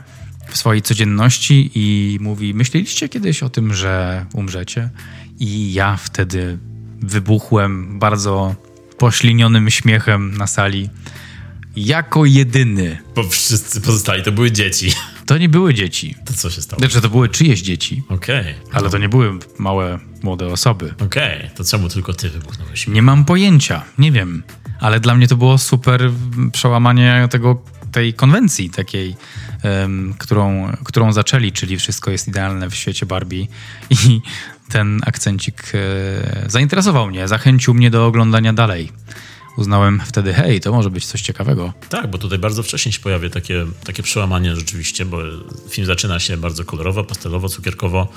[0.49, 4.89] w swojej codzienności i mówi: Myśleliście kiedyś o tym, że umrzecie?
[5.39, 6.57] I ja wtedy
[7.01, 8.55] wybuchłem bardzo
[9.03, 10.89] poślinionym śmiechem na sali.
[11.75, 12.97] Jako jedyny.
[13.15, 14.91] Bo wszyscy pozostali to były dzieci.
[15.25, 16.15] To nie były dzieci.
[16.25, 16.79] To co się stało?
[16.79, 18.03] Znaczy, to były czyjeś dzieci.
[18.09, 18.41] Okej.
[18.41, 18.73] Okay.
[18.73, 20.93] Ale to nie były małe, młode osoby.
[21.05, 21.49] Okej, okay.
[21.55, 22.87] to czemu tylko ty wybuchnąłeś?
[22.87, 24.43] Nie mam pojęcia, nie wiem.
[24.79, 26.11] Ale dla mnie to było super
[26.51, 27.61] przełamanie tego,
[27.91, 29.15] tej konwencji takiej,
[29.63, 33.47] um, którą, którą zaczęli, czyli wszystko jest idealne w świecie Barbie.
[33.89, 34.21] I
[34.69, 38.91] ten akcencik e, zainteresował mnie, zachęcił mnie do oglądania dalej.
[39.57, 41.73] Uznałem wtedy, hej, to może być coś ciekawego.
[41.89, 45.17] Tak, bo tutaj bardzo wcześnie się pojawia takie, takie przełamanie rzeczywiście, bo
[45.69, 48.07] film zaczyna się bardzo kolorowo, pastelowo, cukierkowo,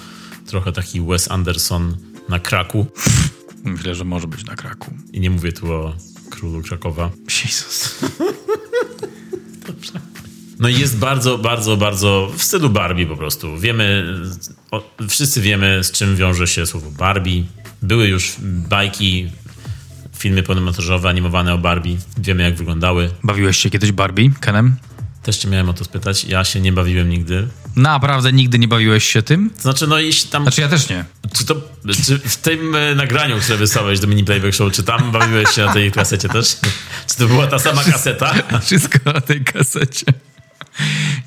[0.46, 1.96] trochę taki Wes Anderson
[2.28, 2.86] na kraku.
[3.64, 4.94] Myślę, że może być na kraku.
[5.12, 5.94] I nie mówię tu o
[6.30, 7.10] królu Krakowa.
[7.44, 8.04] Jezus.
[9.66, 10.00] Dobrze.
[10.58, 13.58] No i jest bardzo, bardzo, bardzo w stylu Barbie po prostu.
[13.58, 14.14] Wiemy,
[14.70, 17.44] o, wszyscy wiemy, z czym wiąże się słowo Barbie.
[17.82, 19.30] Były już bajki,
[20.18, 21.96] filmy pełnometrażowe, animowane o Barbie.
[22.18, 23.10] Wiemy, jak wyglądały.
[23.22, 24.76] Bawiłeś się kiedyś Barbie, Kenem?
[25.22, 26.24] Też cię miałem o to spytać.
[26.24, 27.48] Ja się nie bawiłem nigdy.
[27.76, 29.50] Naprawdę nigdy nie bawiłeś się tym?
[29.58, 30.42] Znaczy, no jeśli tam...
[30.42, 31.04] Znaczy ja też nie.
[31.32, 31.54] Czy to
[32.06, 35.64] czy w tym e, nagraniu, które wysłałeś do Mini Playback Show, czy tam bawiłeś się
[35.66, 36.56] na tej kasecie też?
[37.08, 38.34] Czy to była ta sama kaseta?
[38.62, 40.06] Wszystko na tej kasecie.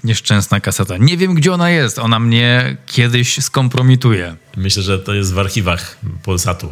[0.04, 0.98] Nieszczęsna kaseta.
[0.98, 2.00] Nie wiem, gdzie ona jest.
[2.00, 4.36] Ona mnie kiedyś skompromituje.
[4.58, 6.70] Myślę, że to jest w archiwach Polsatu.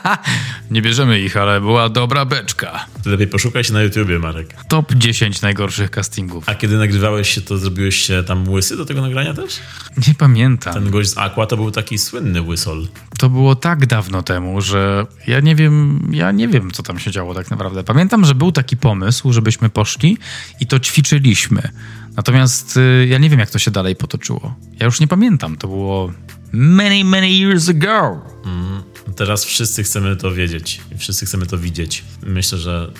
[0.70, 2.86] Nie bierzemy ich, ale była dobra beczka.
[3.06, 4.54] Lepiej poszukaj się na YouTubie, Marek.
[4.68, 6.48] Top 10 najgorszych castingów.
[6.48, 9.60] A kiedy nagrywałeś się, to zrobiłeś się tam łysy do tego nagrania też?
[10.08, 10.74] Nie pamiętam.
[10.74, 12.88] Ten gość z Aqua to był taki słynny łysol.
[13.18, 17.10] To było tak dawno temu, że ja nie wiem, ja nie wiem, co tam się
[17.10, 17.84] działo tak naprawdę.
[17.84, 20.18] Pamiętam, że był taki pomysł, żebyśmy poszli
[20.60, 21.68] i to ćwiczyliśmy.
[22.16, 24.54] Natomiast y, ja nie wiem, jak to się dalej potoczyło.
[24.80, 25.56] Ja już nie pamiętam.
[25.56, 26.12] To było
[26.52, 28.22] many, many years ago.
[28.44, 28.82] Mm,
[29.16, 30.80] teraz wszyscy chcemy to wiedzieć.
[30.98, 32.04] Wszyscy chcemy to widzieć.
[32.22, 32.92] Myślę, że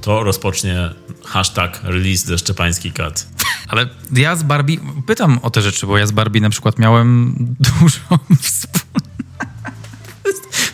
[0.00, 0.90] to rozpocznie
[1.24, 3.26] hashtag release the Szczepański kat.
[3.68, 4.76] Ale ja z Barbie,
[5.06, 7.34] pytam o te rzeczy, bo ja z Barbie na przykład miałem
[7.80, 9.02] dużo wspólnego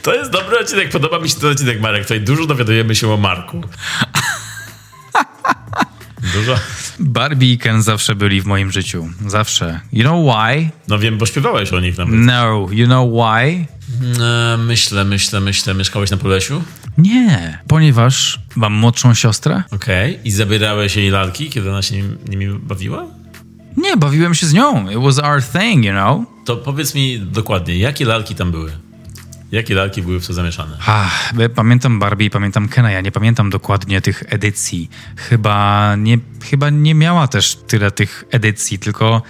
[0.02, 2.02] To jest dobry odcinek, podoba mi się ten odcinek, Marek.
[2.02, 3.60] Tutaj dużo dowiadujemy się o Marku.
[6.34, 6.54] Dużo.
[6.98, 9.08] Barbie i Ken zawsze byli w moim życiu.
[9.26, 9.80] Zawsze.
[9.92, 10.70] You know why?
[10.88, 12.14] No wiem, bo śpiewałeś o nich nawet.
[12.14, 12.66] No.
[12.70, 13.66] You know why?
[14.22, 15.74] E, myślę, myślę, myślę.
[15.74, 16.62] Mieszkałeś na Polesiu?
[16.98, 17.58] Nie.
[17.68, 19.62] Ponieważ mam młodszą siostrę.
[19.70, 20.18] Okej.
[20.24, 23.06] I zabierałeś jej lalki, kiedy ona się nim, nimi bawiła?
[23.76, 24.90] Nie, bawiłem się z nią.
[24.90, 26.20] It was our thing, you know?
[26.44, 28.72] To powiedz mi dokładnie, jakie lalki tam były?
[29.52, 30.76] Jakie lalki były w to zamieszane?
[31.38, 32.90] Ja pamiętam Barbie i pamiętam Kena.
[32.90, 34.90] Ja nie pamiętam dokładnie tych edycji.
[35.16, 36.18] Chyba nie,
[36.50, 39.22] chyba nie miała też tyle tych edycji, tylko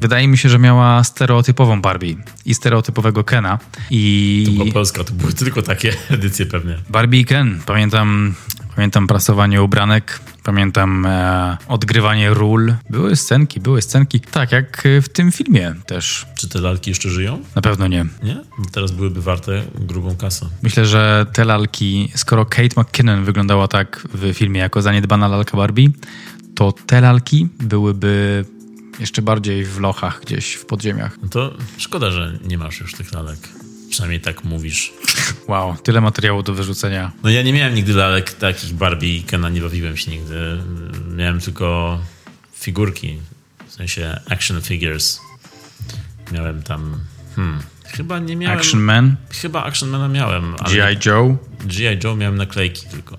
[0.00, 2.14] wydaje mi się, że miała stereotypową Barbie
[2.46, 3.58] i stereotypowego Kena.
[3.90, 6.78] I Była Polska, to były tylko takie edycje pewnie.
[6.90, 7.60] Barbie i Ken.
[7.66, 8.34] Pamiętam,
[8.74, 12.74] pamiętam prasowanie ubranek, pamiętam e, odgrywanie ról.
[12.90, 14.20] Były scenki, były scenki.
[14.20, 16.26] Tak, jak e, w tym filmie też.
[16.38, 17.42] Czy te lalki jeszcze żyją?
[17.54, 18.06] Na pewno nie.
[18.22, 18.34] Nie?
[18.58, 20.46] Bo Teraz byłyby warte grubą kasę.
[20.62, 25.88] Myślę, że te lalki, skoro Kate McKinnon wyglądała tak w filmie jako zaniedbana lalka Barbie,
[26.54, 28.44] to te lalki byłyby
[29.00, 31.18] jeszcze bardziej w lochach gdzieś w podziemiach.
[31.22, 33.38] No to szkoda, że nie masz już tych lalek.
[33.94, 34.92] Przynajmniej tak mówisz.
[35.48, 37.12] Wow, tyle materiału do wyrzucenia.
[37.22, 40.34] No ja nie miałem nigdy lalek takich Barbie i Kena, nie bawiłem się nigdy.
[41.16, 41.98] Miałem tylko
[42.54, 43.18] figurki,
[43.66, 45.20] w sensie action figures.
[46.32, 47.00] Miałem tam...
[47.36, 48.58] Hmm, chyba nie miałem...
[48.58, 50.56] Action Man, Chyba Action Mana miałem.
[50.72, 50.98] G.I.
[51.06, 51.36] Joe.
[51.64, 51.98] G.I.
[52.04, 53.18] Joe miałem naklejki tylko.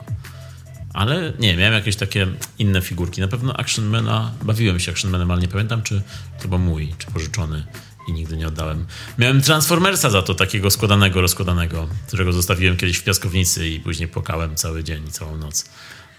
[0.93, 2.27] Ale nie, miałem jakieś takie
[2.59, 3.21] inne figurki.
[3.21, 6.01] Na pewno Action Mana, bawiłem się Action Manem, ale nie pamiętam, czy
[6.41, 7.63] to był mój, czy pożyczony
[8.07, 8.85] i nigdy nie oddałem.
[9.17, 14.55] Miałem Transformersa za to, takiego składanego, rozkładanego, którego zostawiłem kiedyś w piaskownicy i później płakałem
[14.55, 15.65] cały dzień i całą noc,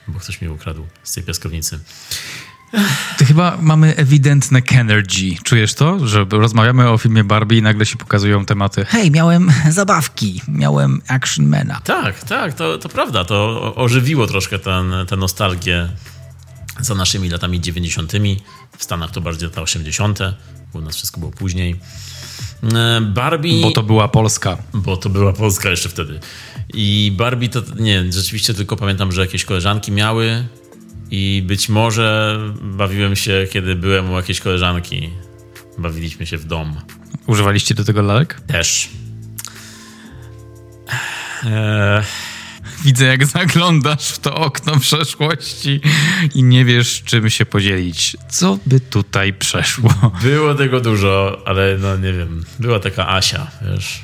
[0.08, 1.80] bo ktoś mi ukradł z tej piaskownicy.
[3.18, 5.36] To chyba mamy ewidentne Kenergy.
[5.44, 6.06] Czujesz to?
[6.06, 8.84] Że rozmawiamy o filmie Barbie i nagle się pokazują tematy.
[8.84, 11.80] Hej, miałem zabawki, miałem Action Mana.
[11.84, 13.24] Tak, tak, to, to prawda.
[13.24, 15.88] To ożywiło troszkę ten, tę nostalgię
[16.80, 18.12] za naszymi latami 90.
[18.78, 20.18] W Stanach to bardziej lata 80.
[20.76, 21.76] U nas wszystko było później.
[22.74, 23.62] E, Barbie.
[23.62, 24.58] Bo to była Polska.
[24.74, 26.20] bo to była Polska jeszcze wtedy.
[26.74, 30.44] I Barbie to nie, rzeczywiście tylko pamiętam, że jakieś koleżanki miały
[31.10, 35.10] i być może bawiłem się, kiedy byłem u jakiejś koleżanki.
[35.78, 36.76] Bawiliśmy się w dom.
[37.26, 38.40] Używaliście do tego lalek?
[38.46, 38.88] Też.
[41.44, 42.02] Eee,
[42.84, 45.80] Widzę, jak zaglądasz w to okno przeszłości
[46.34, 48.16] i nie wiesz, czym się podzielić.
[48.28, 49.94] Co by tutaj przeszło?
[50.22, 52.44] Było tego dużo, ale no nie wiem.
[52.58, 54.02] Była taka Asia, wiesz.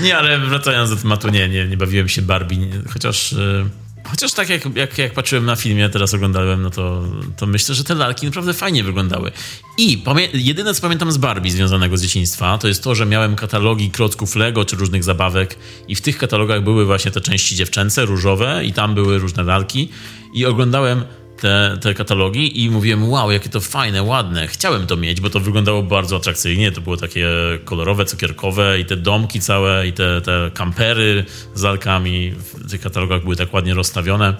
[0.04, 2.56] nie, ale wracając do tematu, nie, nie, nie bawiłem się Barbie,
[2.92, 3.32] chociaż...
[3.32, 3.68] e,
[4.12, 7.02] Chociaż tak jak, jak, jak patrzyłem na filmie, teraz oglądałem, no to,
[7.36, 9.32] to myślę, że te lalki naprawdę fajnie wyglądały.
[9.78, 13.90] I jedyne, co pamiętam z Barbie związanego z dzieciństwa, to jest to, że miałem katalogi
[13.90, 15.56] klocków Lego czy różnych zabawek
[15.88, 19.88] i w tych katalogach były właśnie te części dziewczęce, różowe i tam były różne lalki
[20.34, 21.04] i oglądałem
[21.42, 24.48] te, te katalogi i mówiłem, wow, jakie to fajne, ładne.
[24.48, 26.72] Chciałem to mieć, bo to wyglądało bardzo atrakcyjnie.
[26.72, 27.28] To było takie
[27.64, 31.24] kolorowe, cukierkowe i te domki całe i te, te kampery
[31.54, 34.36] z lalkami w tych katalogach były tak ładnie rozstawione.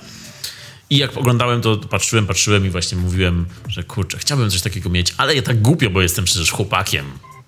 [0.90, 5.14] I jak oglądałem to, patrzyłem, patrzyłem i właśnie mówiłem, że kurczę, chciałbym coś takiego mieć,
[5.16, 7.04] ale ja tak głupio, bo jestem przecież chłopakiem.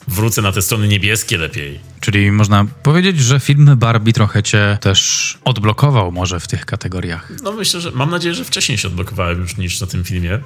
[0.08, 1.80] Wrócę na te strony niebieskie lepiej.
[2.00, 7.32] Czyli można powiedzieć, że film Barbie trochę cię też odblokował może w tych kategoriach.
[7.42, 10.38] No myślę, że mam nadzieję, że wcześniej się odblokowałem już niż na tym filmie.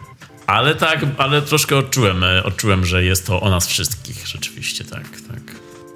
[0.47, 4.27] Ale tak, ale troszkę odczułem, e, odczułem, że jest to o nas wszystkich.
[4.27, 5.41] Rzeczywiście, tak, tak.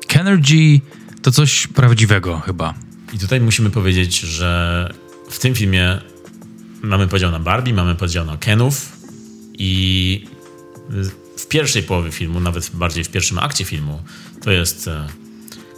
[0.08, 0.80] Kenergy
[1.22, 2.74] to coś prawdziwego chyba.
[3.12, 4.88] I tutaj musimy powiedzieć, że
[5.30, 5.98] w tym filmie
[6.82, 8.92] mamy podział na Barbie, mamy podział na Kenów
[9.52, 10.24] i
[11.42, 14.02] w pierwszej połowie filmu, nawet bardziej w pierwszym akcie filmu,
[14.44, 15.06] to jest e,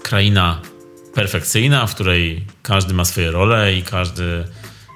[0.03, 0.61] kraina
[1.14, 4.44] perfekcyjna, w której każdy ma swoje role i każdy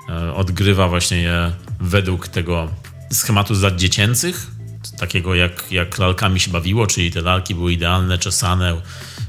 [0.08, 2.70] e, odgrywa właśnie je według tego
[3.12, 4.46] schematu z dziecięcych,
[4.98, 8.80] takiego jak, jak lalkami się bawiło, czyli te lalki były idealne, czesane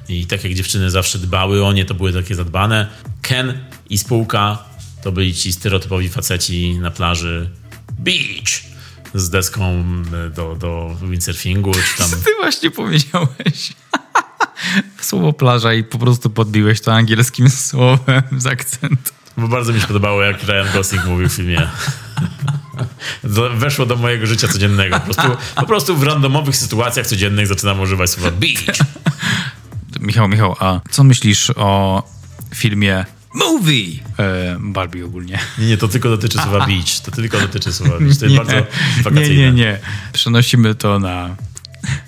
[0.10, 2.88] i tak jak dziewczyny zawsze dbały o nie, to były takie zadbane.
[3.22, 4.64] Ken i spółka
[5.04, 7.50] to byli ci stereotypowi faceci na plaży
[8.00, 8.69] beach
[9.14, 9.84] z deską
[10.26, 12.10] e, do, do windsurfingu, czy tam...
[12.10, 13.74] Ty właśnie powiedziałeś.
[15.02, 19.14] Słowo plaża i po prostu podbiłeś to angielskim słowem z akcentem.
[19.38, 21.68] Bo bardzo mi się podobało, jak Ryan Gosling mówił w filmie.
[23.24, 25.00] Do- Weszło do mojego życia codziennego.
[25.00, 28.64] Po prostu, po prostu w randomowych sytuacjach codziennych zaczynam używać słowa beach.
[30.00, 32.04] Michał, Michał, a co myślisz o
[32.56, 35.40] filmie Movie e, Barbie ogólnie?
[35.58, 37.00] Nie, nie, to tylko dotyczy słowa beach.
[37.06, 38.18] To tylko dotyczy słowa beach.
[38.18, 38.66] To jest bardzo nie,
[39.04, 39.36] wakacyjne.
[39.36, 39.80] nie, nie.
[40.14, 41.36] Przenosimy to na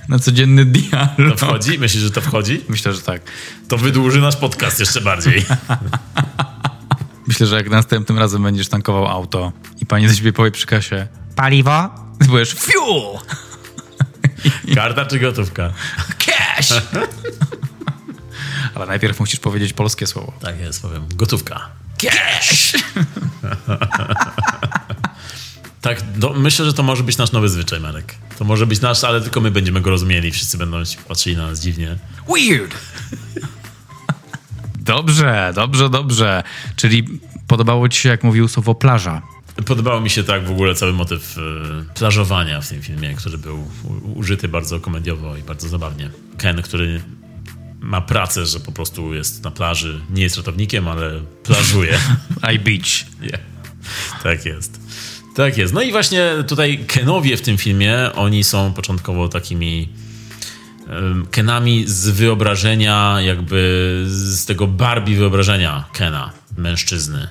[0.09, 1.39] na codzienny To dialog.
[1.39, 1.79] wchodzi?
[1.79, 2.61] Myślisz, że to wchodzi?
[2.69, 3.21] Myślę, że tak.
[3.67, 5.45] To wydłuży nasz podcast jeszcze bardziej.
[7.27, 11.07] Myślę, że jak następnym razem będziesz tankował auto i pani do ciebie powie przy kasie
[11.35, 11.89] Paliwo?
[12.19, 13.17] ty powiesz fuel,
[14.75, 15.73] Karta czy gotówka?
[16.25, 16.73] cash.
[18.75, 20.33] Ale najpierw musisz powiedzieć polskie słowo.
[20.41, 21.05] Tak jest, powiem.
[21.15, 21.69] Gotówka.
[21.97, 22.73] Cash!
[25.81, 28.15] Tak, do, myślę, że to może być nasz nowy zwyczaj, Marek.
[28.37, 30.31] To może być nasz, ale tylko my będziemy go rozumieli.
[30.31, 31.97] Wszyscy będą się patrzyli na nas dziwnie.
[32.29, 32.75] Weird!
[34.79, 36.43] Dobrze, dobrze, dobrze.
[36.75, 39.21] Czyli podobało ci się, jak mówił słowo plaża.
[39.65, 43.67] Podobało mi się tak w ogóle cały motyw e, plażowania w tym filmie, który był
[44.15, 46.09] użyty bardzo komediowo i bardzo zabawnie.
[46.37, 47.01] Ken, który
[47.81, 51.99] ma pracę, że po prostu jest na plaży, nie jest ratownikiem, ale plażuje.
[52.53, 53.05] I beach.
[53.21, 53.39] Nie.
[54.23, 54.79] Tak jest.
[55.35, 55.73] Tak jest.
[55.73, 59.89] No i właśnie tutaj Kenowie w tym filmie, oni są początkowo takimi
[61.31, 67.27] Kenami z wyobrażenia, jakby z tego Barbie wyobrażenia Kena, mężczyzny.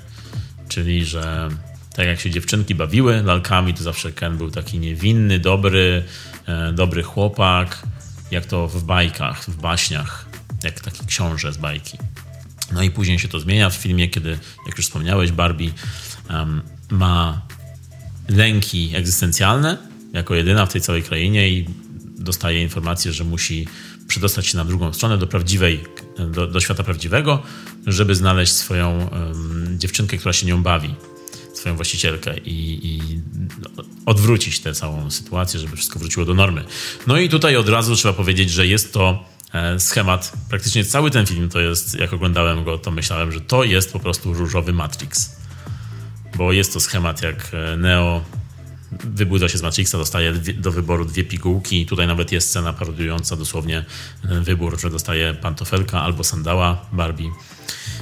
[0.69, 1.49] Czyli, że
[1.97, 6.05] tak jak się dziewczynki bawiły lalkami, to zawsze Ken był taki niewinny, dobry,
[6.47, 7.83] e, dobry chłopak,
[8.31, 10.27] jak to w bajkach, w baśniach,
[10.65, 11.99] jak taki książę z bajki.
[12.73, 15.71] No i później się to zmienia w filmie, kiedy, jak już wspomniałeś, Barbie
[16.29, 17.43] em, ma
[18.29, 19.79] lęki egzystencjalne
[20.13, 21.67] jako jedyna w tej całej krainie i
[22.19, 23.67] dostaje informację, że musi
[24.09, 25.85] przedostać się na drugą stronę do prawdziwej,
[26.33, 27.43] do, do świata prawdziwego,
[27.87, 30.95] żeby znaleźć swoją em, dziewczynkę, która się nią bawi,
[31.55, 33.21] swoją właścicielkę i, i
[34.07, 36.65] odwrócić tę całą sytuację, żeby wszystko wróciło do normy.
[37.07, 39.25] No i tutaj od razu trzeba powiedzieć, że jest to
[39.79, 43.93] schemat, praktycznie cały ten film to jest, jak oglądałem go, to myślałem, że to jest
[43.93, 45.41] po prostu różowy Matrix
[46.41, 48.25] bo jest to schemat jak e, Neo
[49.05, 51.87] wybudza się z Matrixa, dostaje do wyboru dwie pigułki.
[51.87, 53.85] Tutaj nawet jest scena parodiująca dosłownie
[54.29, 57.31] ten wybór, że dostaje pantofelka albo sandała Barbie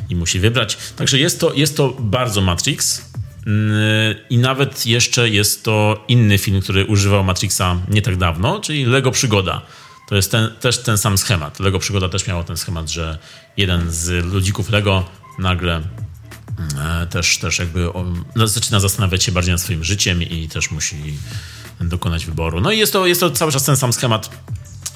[0.08, 0.78] i musi wybrać.
[0.96, 3.10] Także jest to, jest to bardzo Matrix.
[3.46, 8.84] Mm, I nawet jeszcze jest to inny film, który używał Matrixa nie tak dawno, czyli
[8.84, 9.62] Lego Przygoda.
[10.08, 11.60] To jest ten, też ten sam schemat.
[11.60, 13.18] Lego Przygoda też miało ten schemat, że
[13.56, 15.04] jeden z ludzików Lego
[15.38, 15.82] nagle
[16.78, 17.88] e, też, też jakby
[18.36, 20.96] no, zaczyna zastanawiać się bardziej nad swoim życiem i też musi
[21.80, 22.60] dokonać wyboru.
[22.60, 24.30] No i jest to, jest to cały czas ten sam schemat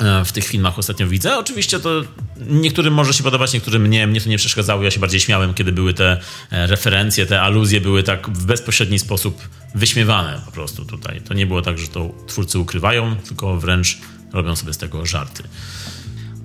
[0.01, 1.39] e, w tych filmach ostatnio widzę.
[1.39, 2.03] Oczywiście to
[2.49, 4.07] niektórym może się podobać, niektórym nie.
[4.07, 4.83] Mnie to nie przeszkadzało.
[4.83, 6.21] Ja się bardziej śmiałem, kiedy były te
[6.51, 11.21] e, referencje, te aluzje były tak w bezpośredni sposób wyśmiewane po prostu tutaj.
[11.21, 13.99] To nie było tak, że to twórcy ukrywają, tylko wręcz
[14.33, 15.43] robią sobie z tego żarty.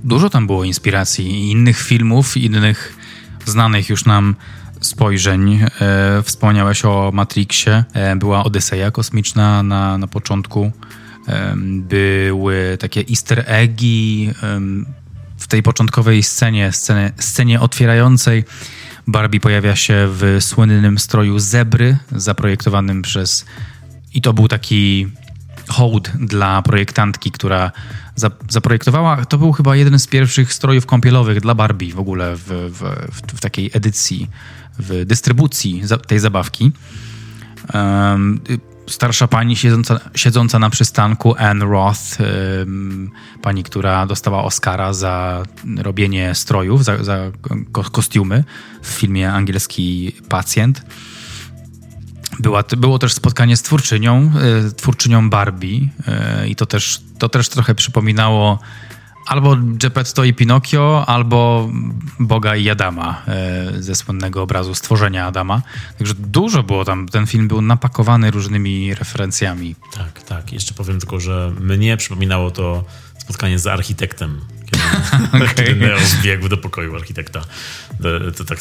[0.04, 2.98] Dużo tam było inspiracji innych filmów, innych
[3.46, 4.36] znanych już nam
[4.82, 5.60] spojrzeń.
[5.82, 7.84] E, wspomniałeś o Matrixie.
[7.94, 10.72] E, była Odyseja kosmiczna na, na początku.
[11.28, 11.54] E,
[11.90, 14.32] były takie easter eggi
[15.38, 18.44] w tej początkowej scenie, scenie, scenie otwierającej.
[19.08, 23.46] Barbie pojawia się w słynnym stroju zebry, zaprojektowanym przez...
[24.14, 25.08] I to był taki
[25.68, 27.72] hołd dla projektantki, która
[28.16, 29.26] za, zaprojektowała.
[29.26, 32.82] To był chyba jeden z pierwszych strojów kąpielowych dla Barbie w ogóle w, w,
[33.34, 34.30] w, takiej edycji,
[34.80, 36.72] w dystrybucji tej zabawki.
[37.74, 38.40] Um,
[38.88, 42.18] starsza pani siedząca, siedząca na przystanku, Anne Roth,
[43.42, 45.44] pani, która dostała Oscara za
[45.78, 47.32] robienie strojów, za, za
[47.72, 48.44] ko kostiumy
[48.82, 50.82] w filmie Angielski Pacjent.
[52.40, 54.32] Była, było też spotkanie z twórczynią,
[54.68, 55.90] y, twórczynią Barbie
[56.44, 58.60] y, i to też, to też trochę przypominało
[59.28, 61.70] albo Geppetto i Pinokio, albo
[62.20, 63.22] Boga i Adama
[63.78, 65.62] y, ze słynnego obrazu Stworzenia Adama.
[65.98, 69.76] Także dużo było tam, ten film był napakowany różnymi referencjami.
[69.94, 70.54] Tak, tak.
[70.54, 72.84] Jeszcze powiem tylko, że mnie przypominało to
[73.18, 74.42] spotkanie z architektem.
[75.56, 77.42] Kiedy Neo wbiegł do pokoju architekta.
[78.02, 78.60] To, to tak,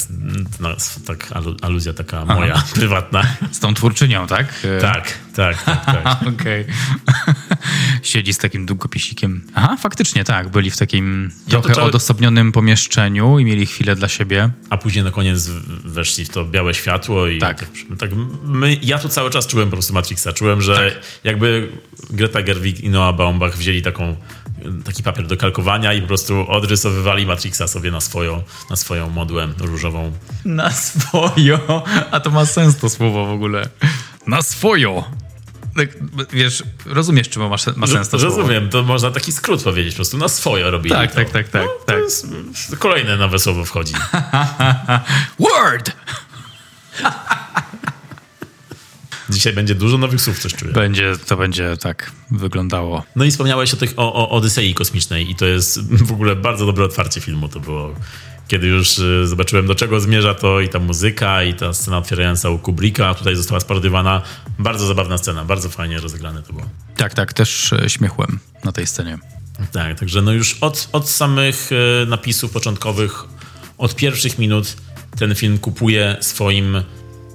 [0.60, 0.68] no,
[1.06, 3.22] tak alu, aluzja taka moja, prywatna.
[3.52, 4.46] Z tą twórczynią, tak?
[4.80, 6.22] Tak, tak, tak, tak.
[6.34, 6.64] Okej.
[8.02, 9.42] Siedzi z takim długopisikiem.
[9.54, 10.48] Aha, faktycznie tak.
[10.48, 14.50] Byli w takim Ja trochę odosobnionym pomieszczeniu i mieli chwilę dla siebie.
[14.70, 15.48] A później na koniec
[15.84, 17.60] weszli w to białe światło i Tak.
[17.60, 17.68] tak,
[17.98, 18.10] tak
[18.44, 20.32] my, ja tu cały czas czułem po prostu Matrixa.
[20.32, 21.02] Czułem, że Tak.
[21.24, 21.68] jakby
[22.10, 24.16] Greta Gerwig i Noah Baumbach wzięli taką,
[24.84, 29.48] taki papier do kalkowania i po prostu odrysowywali Matrixa sobie na swoją, na swoją modłę
[29.58, 30.12] różową.
[30.44, 31.84] Na swojo.
[32.10, 33.68] A to ma sens to słowo w ogóle.
[34.26, 35.04] Na swojo.
[35.76, 35.88] Tak,
[36.32, 38.36] wiesz, rozumiesz, czym ma, ma sens to słowo.
[38.36, 41.16] Rozumiem, to można taki skrót powiedzieć po prostu, na swoje robili Tak, to.
[41.16, 41.98] tak, tak, tak, No, to tak.
[41.98, 42.26] jest
[42.78, 43.94] kolejne nowe słowo wchodzi.
[45.40, 45.92] Word!
[49.30, 50.72] dzisiaj będzie dużo nowych słów, coś czuję.
[50.72, 53.04] Będzie, to będzie tak wyglądało.
[53.16, 56.66] No i wspomniałeś o, tych, o, o Odysei Kosmicznej i to jest w ogóle bardzo
[56.66, 57.48] dobre otwarcie filmu.
[57.48, 57.94] To było,
[58.48, 62.50] kiedy już y, zobaczyłem do czego zmierza to i ta muzyka i ta scena otwierająca
[62.50, 64.22] u Kubricka tutaj została sparodywana.
[64.58, 66.66] Bardzo zabawna scena, bardzo fajnie rozegrane to było.
[66.96, 69.18] Tak, tak, też e, śmiechłem na tej scenie.
[69.72, 71.70] Tak, także no już od, od samych
[72.02, 73.24] e, napisów początkowych,
[73.78, 74.76] od pierwszych minut
[75.18, 76.82] ten film kupuje swoim,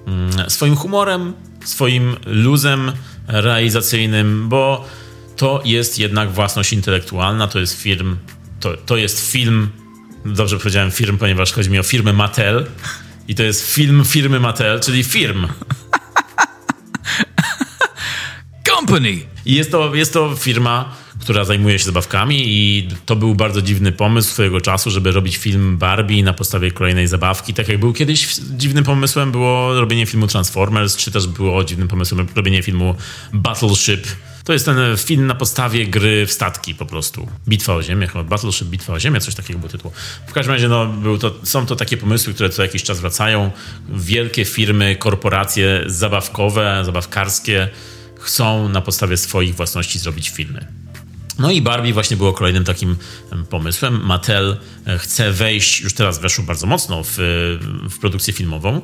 [0.08, 1.34] mm, swoim humorem,
[1.66, 2.92] swoim luzem
[3.28, 4.86] realizacyjnym, bo
[5.38, 8.18] to jest jednak własność intelektualna, to jest film,
[8.60, 9.70] to, to jest film,
[10.26, 12.66] dobrze powiedziałem firm, ponieważ chodzi mi o firmę Mattel
[13.28, 15.48] i to jest film firmy Mattel, czyli firm.
[18.70, 19.20] Company!
[19.46, 23.92] I jest to, jest to firma, która zajmuje się zabawkami i to był bardzo dziwny
[23.92, 27.54] pomysł swojego czasu, żeby robić film Barbie na podstawie kolejnej zabawki.
[27.54, 32.28] Tak jak był kiedyś dziwnym pomysłem było robienie filmu Transformers, czy też było dziwnym pomysłem
[32.36, 32.96] robienie filmu
[33.34, 34.08] Battleship.
[34.44, 37.28] To jest ten film na podstawie gry w statki po prostu.
[37.48, 39.92] Bitwa o Ziemię, chyba Battleship Bitwa o Ziemię, coś takiego był tytuł.
[40.28, 43.52] W każdym razie no, był to, są to takie pomysły, które co jakiś czas wracają.
[43.90, 47.70] Wielkie firmy, korporacje zabawkowe, zabawkarskie
[48.20, 50.68] chcą na podstawie swoich własności zrobić filmy.
[51.40, 52.96] No i Barbie właśnie było kolejnym takim
[53.50, 54.06] pomysłem.
[54.06, 57.18] Mattel e, chce wejść, już teraz weszło bardzo mocno w,
[57.90, 58.82] w produkcję filmową.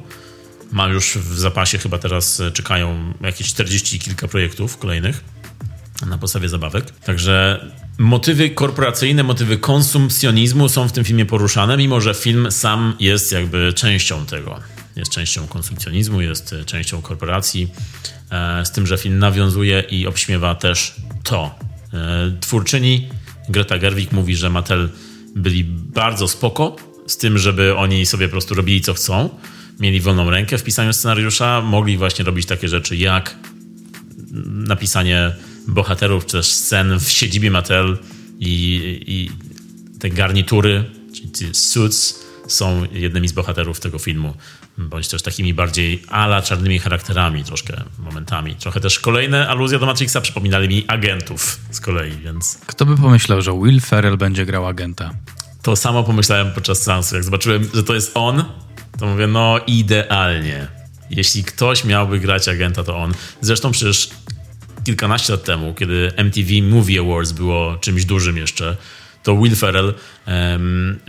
[0.71, 5.23] Ma już w zapasie, chyba teraz e, czekają jakieś 40 kilka projektów kolejnych
[6.05, 6.91] na podstawie zabawek.
[6.91, 7.65] Także
[7.97, 13.73] motywy korporacyjne, motywy konsumpcjonizmu są w tym filmie poruszane, mimo że film sam jest jakby
[13.73, 14.59] częścią tego.
[14.95, 17.71] Jest częścią konsumpcjonizmu, jest e, częścią korporacji,
[18.63, 21.55] z tym, że film nawiązuje i obśmiewa też to,
[21.93, 23.07] E, twórczyni
[23.49, 24.89] Greta Gerwig mówi, że Mattel
[25.35, 26.75] byli bardzo spoko
[27.07, 29.29] z tym, żeby oni sobie po prostu robili co chcą.
[29.79, 33.35] Mieli wolną rękę w pisaniu scenariusza, mogli właśnie robić takie rzeczy jak
[34.45, 35.35] napisanie
[35.67, 37.97] bohaterów czy też scen w siedzibie Mattel
[38.39, 39.31] i, i
[39.99, 40.85] te garnitury,
[41.33, 44.33] czyli suits, są jednymi z bohaterów tego filmu
[44.77, 48.55] bądź też takimi bardziej ala czarnymi charakterami troszkę momentami.
[48.55, 52.57] Trochę też kolejne aluzje do Matrixa przypominali mi agentów z kolei, więc...
[52.65, 55.13] Kto by pomyślał, że Will Ferrell będzie grał agenta?
[55.61, 57.15] To samo pomyślałem podczas seansu.
[57.15, 58.43] Jak zobaczyłem, że to jest on,
[58.99, 60.67] to mówię, no idealnie.
[61.09, 63.13] Jeśli ktoś miałby grać agenta, to on.
[63.41, 64.09] Zresztą przecież
[64.87, 68.77] kilkanaście lat temu, kiedy MTV Movie Awards było czymś dużym jeszcze,
[69.23, 69.93] to Will Ferrell
[70.27, 70.99] um,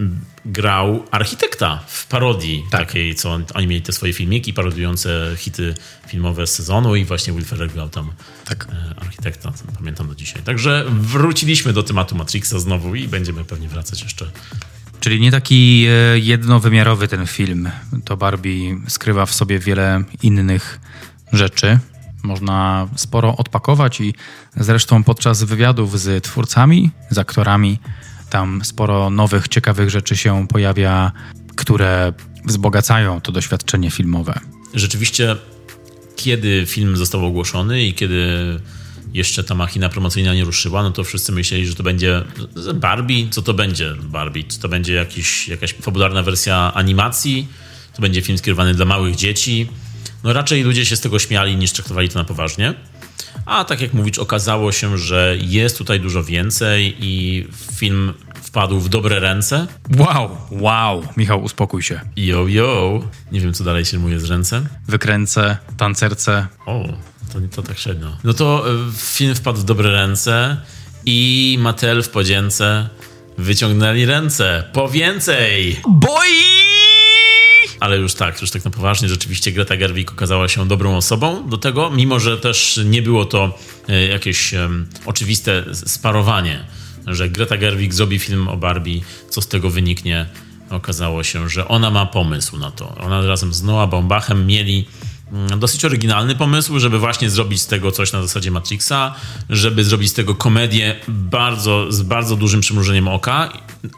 [0.45, 2.81] grał architekta w parodii tak.
[2.81, 5.74] takiej, co oni mieli te swoje filmiki parodiujące hity
[6.09, 8.12] filmowe z sezonu i właśnie Will Ferrell grał tam
[8.45, 8.66] tak.
[8.72, 10.43] E, architekta, pamiętam do dzisiaj.
[10.43, 14.31] Także wróciliśmy do tematu Matrixa znowu i będziemy pewnie wracać jeszcze
[15.01, 17.70] Czyli nie taki e, jednowymiarowy ten film.
[18.05, 20.81] To Barbie skrywa w sobie wiele innych
[21.33, 21.79] rzeczy.
[22.23, 24.14] Można sporo odpakować i
[24.57, 27.79] zresztą podczas wywiadów z twórcami, z aktorami
[28.31, 31.12] tam sporo nowych, ciekawych rzeczy się pojawia,
[31.57, 32.12] które
[32.45, 34.41] wzbogacają to doświadczenie filmowe.
[34.75, 35.37] Rzeczywiście,
[36.16, 38.27] kiedy film został ogłoszony i kiedy
[39.14, 42.25] jeszcze ta machina promocyjna nie ruszyła, no to wszyscy myśleli, że to będzie
[42.75, 43.29] Barbie.
[43.31, 44.45] Co to będzie Barbie?
[44.45, 47.49] Czy to będzie jakiś, jakaś fabularna wersja animacji?
[47.95, 49.69] To będzie film skierowany dla małych dzieci?
[50.25, 52.75] No raczej ludzie się z tego śmiali niż traktowali to na poważnie.
[53.47, 57.47] A tak jak mówisz, okazało się, że jest tutaj dużo więcej i
[57.77, 58.12] film
[58.43, 59.66] wpadł w dobre ręce.
[59.97, 61.03] Wow, wow.
[61.16, 62.01] Michał, uspokój się.
[62.16, 63.03] Yo, yo.
[63.33, 64.66] Nie wiem, co dalej się mu z ręce.
[64.89, 66.47] Wykręcę, tancerce.
[66.66, 66.89] O,
[67.33, 68.16] to, to tak średnio.
[68.25, 70.57] No to e, film wpadł w dobre ręce
[71.07, 72.89] i Mattel w podzięce
[73.39, 74.64] wyciągnęli ręce.
[74.73, 75.81] Po więcej!
[75.89, 76.68] Boy!
[77.81, 81.59] Ale już tak, już tak na poważnie, rzeczywiście Greta Gerwig okazała się dobrą osobą do
[81.59, 83.59] tego, mimo że też nie było to
[83.89, 84.55] e, jakieś
[85.07, 86.64] oczywiste sparowanie,
[87.07, 89.01] że Greta Gerwig zrobi film o Barbie,
[89.31, 90.26] co z tego wyniknie.
[90.70, 92.95] Okazało się, że ona ma pomysł na to.
[92.97, 94.87] Ona razem z Noah Baumbachem mieli
[95.33, 99.14] mm, dosyć oryginalny pomysł, żeby właśnie zrobić z tego coś na zasadzie Matrixa,
[99.51, 103.53] żeby zrobić z tego komedię bardzo, z bardzo dużym przymrużeniem oka,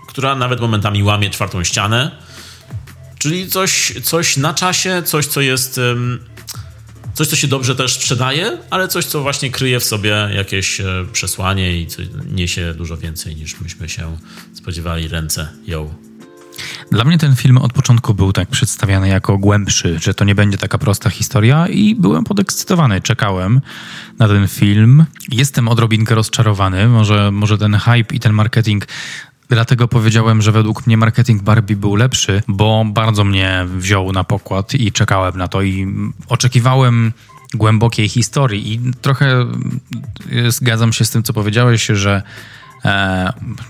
[0.08, 2.10] która nawet momentami łamie czwartą ścianę
[3.20, 5.80] Czyli coś, coś na czasie, coś, co jest.
[7.14, 10.84] Coś, co się dobrze też sprzedaje, ale coś, co właśnie kryje w sobie jakieś e,
[11.12, 11.86] przesłanie i
[12.32, 14.16] niesie dużo więcej niż myśmy się
[14.54, 15.08] spodziewali.
[15.08, 15.94] Ręce ją.
[16.90, 20.58] Dla mnie ten film od początku był tak przedstawiany jako głębszy, że to nie będzie
[20.58, 23.00] taka prosta historia i byłem podekscytowany.
[23.00, 23.60] Czekałem
[24.18, 25.04] na ten film.
[25.28, 26.88] Jestem odrobinkę rozczarowany.
[26.88, 28.86] Może, może ten hype i ten marketing
[29.50, 34.74] Dlatego powiedziałem, że według mnie marketing Barbie był lepszy, bo bardzo mnie wziął na pokład
[34.74, 35.86] i czekałem na to i
[36.28, 37.12] oczekiwałem
[37.54, 38.72] głębokiej historii.
[38.72, 39.46] I trochę
[40.32, 42.22] y, zgadzam się z tym, co powiedziałeś, że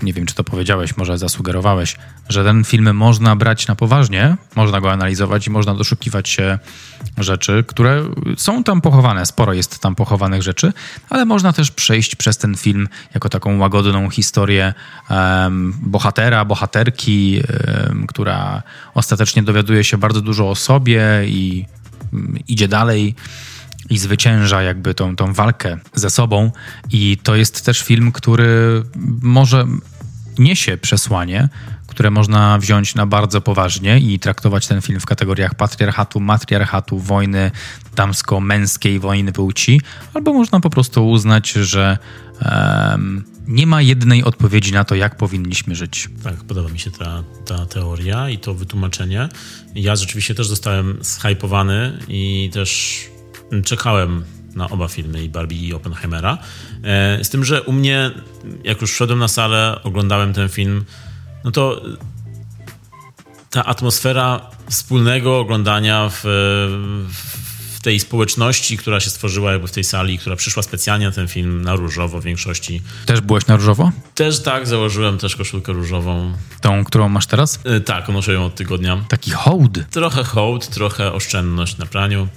[0.02, 1.96] nie wiem, czy to powiedziałeś, może zasugerowałeś,
[2.28, 6.58] że ten film można brać na poważnie, można go analizować i można doszukiwać się
[7.18, 8.04] rzeczy, które
[8.36, 9.26] są tam pochowane.
[9.26, 10.72] Sporo jest tam pochowanych rzeczy,
[11.10, 14.74] ale można też przejść przez ten film jako taką łagodną historię
[15.82, 17.42] bohatera, bohaterki,
[18.08, 18.62] która
[18.94, 21.66] ostatecznie dowiaduje się bardzo dużo o sobie i
[22.12, 23.14] mm, idzie dalej
[23.90, 26.52] i zwycięża jakby tą, tą walkę ze sobą.
[26.90, 28.82] I to jest też film, który
[29.22, 29.66] może
[30.38, 31.48] niesie przesłanie,
[31.86, 37.50] które można wziąć na bardzo poważnie i traktować ten film w kategoriach patriarchatu, matriarchatu, wojny
[37.96, 39.80] damsko-męskiej, wojny płci,
[40.14, 41.98] albo można po prostu uznać, że
[42.40, 46.08] em, nie ma jednej odpowiedzi na to, jak powinniśmy żyć.
[46.24, 49.28] Tak, podoba mi się ta, ta teoria i to wytłumaczenie.
[49.74, 53.00] Ja rzeczywiście też zostałem zhypowany i też
[53.64, 54.24] czekałem
[54.54, 56.38] na oba filmy, i Barbie i Oppenheimera.
[56.84, 58.10] E, z tym, że u mnie,
[58.64, 60.84] jak już wszedłem na salę, oglądałem ten film,
[61.44, 61.82] no to
[63.50, 64.40] ta atmosfera
[64.70, 66.20] wspólnego oglądania w,
[67.74, 71.28] w tej społeczności, która się stworzyła jakby w tej sali, która przyszła specjalnie na ten
[71.28, 72.82] film na różowo w większości.
[73.06, 73.92] Też byłeś na różowo?
[74.14, 76.32] Też tak, założyłem też koszulkę różową.
[76.60, 77.60] Tą, którą masz teraz?
[77.64, 79.04] E, tak, noszę ją od tygodnia.
[79.08, 79.78] Taki hołd.
[79.90, 82.28] Trochę hołd, trochę oszczędność na praniu.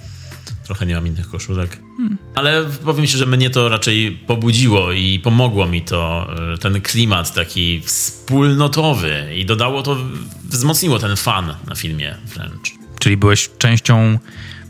[0.64, 1.78] Trochę nie mam innych koszulek.
[2.34, 7.34] Ale powiem ci, że mnie to raczej pobudziło i pomogło mi to, e, ten klimat
[7.34, 9.96] taki wspólnotowy i dodało to,
[10.44, 12.72] wzmocniło ten fan na filmie wręcz.
[12.98, 14.18] Czyli byłeś częścią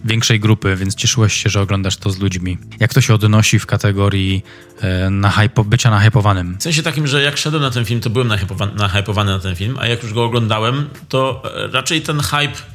[0.04, 2.58] większej grupy, więc cieszyłeś się, że oglądasz to z ludźmi.
[2.80, 4.44] Jak to się odnosi w kategorii
[4.80, 6.56] e, na hypo, bycia nahypowanym?
[6.58, 9.56] W sensie takim, że jak szedłem na ten film, to byłem nahypowany, nahypowany na ten
[9.56, 12.73] film, a jak już go oglądałem, to e, raczej ten hype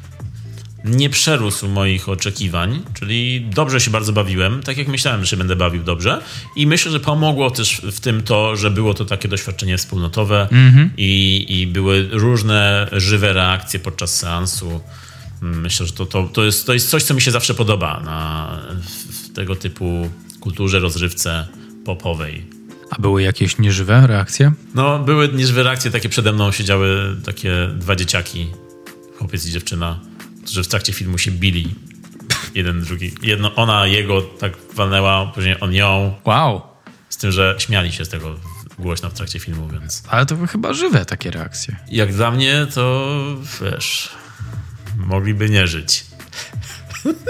[0.84, 5.56] nie przerósł moich oczekiwań, czyli dobrze się bardzo bawiłem, tak jak myślałem, że się będę
[5.56, 6.22] bawił dobrze
[6.56, 10.48] i myślę, że pomogło też w tym to, że było to takie doświadczenie wspólnotowe
[10.98, 14.82] i, i były różne żywe reakcje podczas seansu.
[15.42, 18.50] Myślę, że to, to, to, jest, to jest coś, co mi się zawsze podoba na
[19.24, 20.10] w tego typu
[20.40, 21.48] kulturze, rozrywce
[21.86, 22.46] popowej.
[22.90, 24.52] A były jakieś nieżywe reakcje?
[24.76, 28.48] No, były niezłe reakcje, takie przede mną siedziały takie dwa dzieciaki,
[29.18, 30.00] chłopiec i dziewczyna,
[30.50, 31.76] którzy w trakcie filmu się bili.
[32.56, 33.12] Jeden, drugi.
[33.22, 36.16] Jedno, ona jego tak walnęła, później on ją.
[36.26, 36.62] Wow.
[37.10, 38.36] Z tym, że śmiali się z tego
[38.80, 40.04] głośno w trakcie filmu, więc...
[40.08, 41.76] Ale to były chyba żywe takie reakcje.
[41.88, 43.16] Jak dla mnie, to
[43.62, 44.10] wiesz...
[44.98, 46.06] Mogliby nie żyć.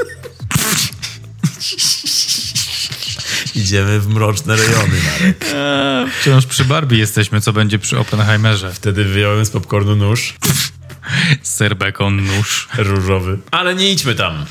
[3.56, 5.46] Idziemy w mroczne rejony, Marek.
[6.22, 8.74] Wciąż przy Barbie jesteśmy, co będzie przy Oppenheimerze.
[8.74, 10.36] Wtedy wyjąłem z popcornu nóż
[11.42, 12.68] Serbekon, nóż.
[12.78, 13.38] różowy.
[13.52, 14.46] Ale nie idźmy tam.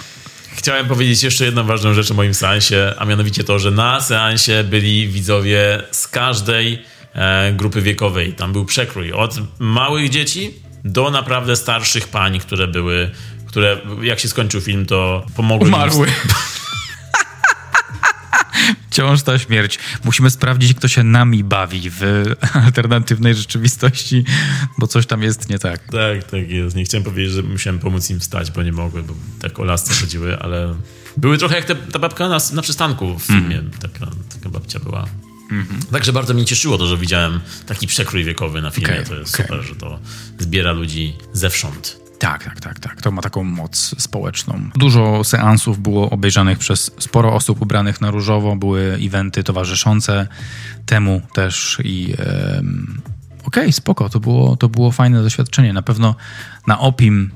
[0.56, 4.64] Chciałem powiedzieć jeszcze jedną ważną rzecz o moim seansie, a mianowicie to, że na seansie
[4.64, 6.82] byli widzowie z każdej
[7.14, 8.32] e, grupy wiekowej.
[8.32, 9.12] Tam był przekrój.
[9.12, 10.54] Od małych dzieci
[10.84, 13.10] do naprawdę starszych pań, które były,
[13.46, 16.06] które jak się skończył film, to pomogły Umarły.
[18.98, 19.78] Wciąż ta śmierć.
[20.04, 22.02] Musimy sprawdzić, kto się nami bawi w
[22.66, 24.24] alternatywnej rzeczywistości,
[24.78, 25.80] bo coś tam jest nie tak.
[25.84, 26.76] Tak, tak jest.
[26.76, 29.94] Nie chciałem powiedzieć, że musiałem pomóc im wstać, bo nie mogły, bo tak o lasce
[29.94, 30.74] chodziły, ale
[31.16, 33.62] były trochę jak te, ta babka na, na przystanku w filmie.
[33.80, 35.06] Taka, taka babcia była.
[35.92, 38.94] Także bardzo mnie cieszyło to, że widziałem taki przekrój wiekowy na filmie.
[38.94, 39.46] Okej, to jest okej.
[39.46, 39.98] super, że to
[40.38, 42.07] zbiera ludzi zewsząd.
[42.18, 43.02] Tak, tak, tak, tak.
[43.02, 44.70] To ma taką moc społeczną.
[44.76, 48.56] Dużo seansów było obejrzanych przez sporo osób ubranych na różowo.
[48.56, 50.28] Były eventy towarzyszące
[50.86, 53.00] temu też i em,
[53.44, 54.08] okej, spoko.
[54.08, 55.72] To było, to było fajne doświadczenie.
[55.72, 56.14] Na pewno
[56.66, 57.30] na Opim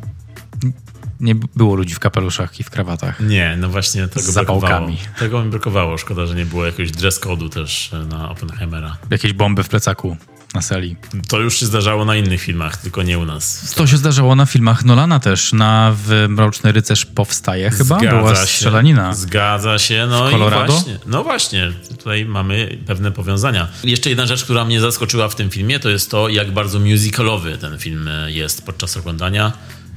[1.22, 3.20] nie było ludzi w kapeluszach i w krawatach.
[3.20, 4.60] Nie, no właśnie tego Z brakowało.
[4.60, 4.98] zapałkami.
[5.18, 5.98] Tego mi brakowało.
[5.98, 8.96] Szkoda, że nie było jakiegoś dress code'u też e, na Oppenheimera.
[9.10, 10.16] Jakieś bomby w plecaku
[10.54, 10.96] na sali.
[11.28, 13.74] To już się zdarzało na innych filmach, tylko nie u nas.
[13.76, 15.52] To się zdarzało na filmach Nolana też.
[15.52, 17.98] Na w Mroczny Rycerz powstaje chyba.
[18.00, 19.14] Była strzelanina.
[19.14, 20.06] Zgadza się.
[20.10, 20.64] No Colorado?
[20.64, 20.98] i właśnie.
[21.06, 23.68] No właśnie, tutaj mamy pewne powiązania.
[23.84, 27.58] Jeszcze jedna rzecz, która mnie zaskoczyła w tym filmie, to jest to, jak bardzo musicalowy
[27.58, 29.52] ten film jest podczas oglądania.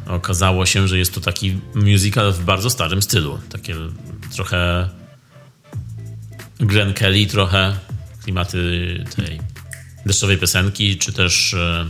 [0.07, 3.39] Okazało się, że jest to taki musical w bardzo starym stylu.
[3.49, 3.75] Takie
[4.35, 4.89] trochę
[6.59, 7.77] Glenn Kelly, trochę
[8.23, 9.39] klimaty tej
[10.05, 11.85] deszczowej piosenki, czy też e,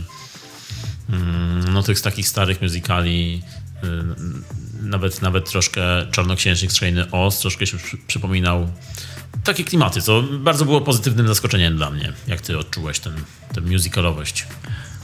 [1.10, 3.42] mm, no, tych takich starych musicali,
[3.84, 3.88] y,
[4.82, 8.68] nawet, nawet troszkę Czarnoksiężnik z Krainy Oz, troszkę się przy, przypominał
[9.44, 12.12] takie klimaty, co bardzo było pozytywnym zaskoczeniem dla mnie.
[12.26, 13.14] Jak ty odczułeś ten,
[13.54, 14.46] tę musicalowość?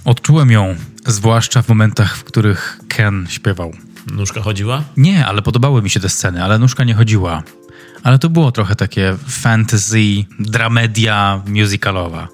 [0.04, 0.76] Odczułem ją,
[1.06, 3.72] zwłaszcza w momentach, w których Ken śpiewał.
[4.06, 4.84] Nóżka chodziła?
[4.96, 7.42] Nie, ale podobały mi się te sceny, ale nóżka nie chodziła.
[8.02, 9.98] Ale to było trochę takie fantasy,
[10.38, 12.28] dramedia musicalowa.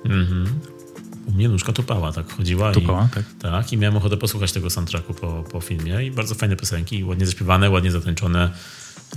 [1.27, 2.73] U mnie nóżka tupała, tak chodziła.
[2.73, 3.25] Tupała, i, tak.
[3.39, 7.27] Tak, i miałem ochotę posłuchać tego soundtracku po, po filmie i bardzo fajne piosenki, ładnie
[7.27, 8.51] zaśpiewane, ładnie zatańczone,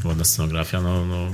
[0.04, 1.28] ładna scenografia, no, no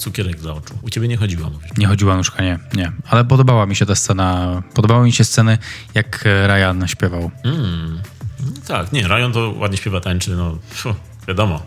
[0.00, 0.78] cukierek dla oczu.
[0.82, 1.70] U ciebie nie chodziła, mówisz.
[1.76, 2.92] Nie chodziła nóżka, nie, nie.
[3.08, 5.58] Ale podobała mi się ta scena, podobały mi się sceny,
[5.94, 7.30] jak e, Ryan śpiewał.
[7.44, 10.94] No tak, nie, Ryan to ładnie śpiewa, tańczy, no pfu,
[11.28, 11.62] wiadomo.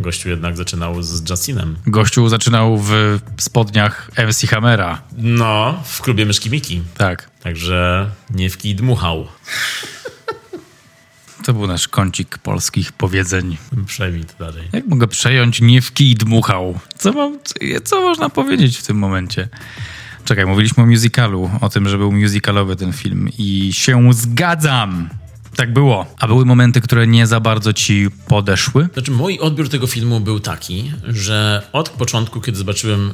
[0.00, 1.76] Gościu jednak zaczynał z Justinem.
[1.86, 5.02] Gościu zaczynał w spodniach MC Hammera.
[5.16, 6.82] No, w klubie Myszki Miki.
[6.96, 7.30] Tak.
[7.42, 9.26] Także nie w kij dmuchał.
[11.46, 13.56] To był nasz kącik polskich powiedzeń.
[13.86, 14.68] Przejmij to dalej.
[14.72, 16.78] Jak mogę przejąć nie w kij dmuchał?
[16.98, 17.38] Co, mam,
[17.84, 19.48] co, można powiedzieć w tym momencie?
[20.24, 25.08] Czekaj, mówiliśmy o musicalu, o tym, że był musicalowy ten film i się zgadzam.
[25.56, 26.06] Tak było.
[26.20, 28.88] A były momenty, które nie za bardzo ci podeszły?
[28.92, 33.12] Znaczy, mój odbiór tego filmu był taki, że od początku, kiedy zobaczyłem,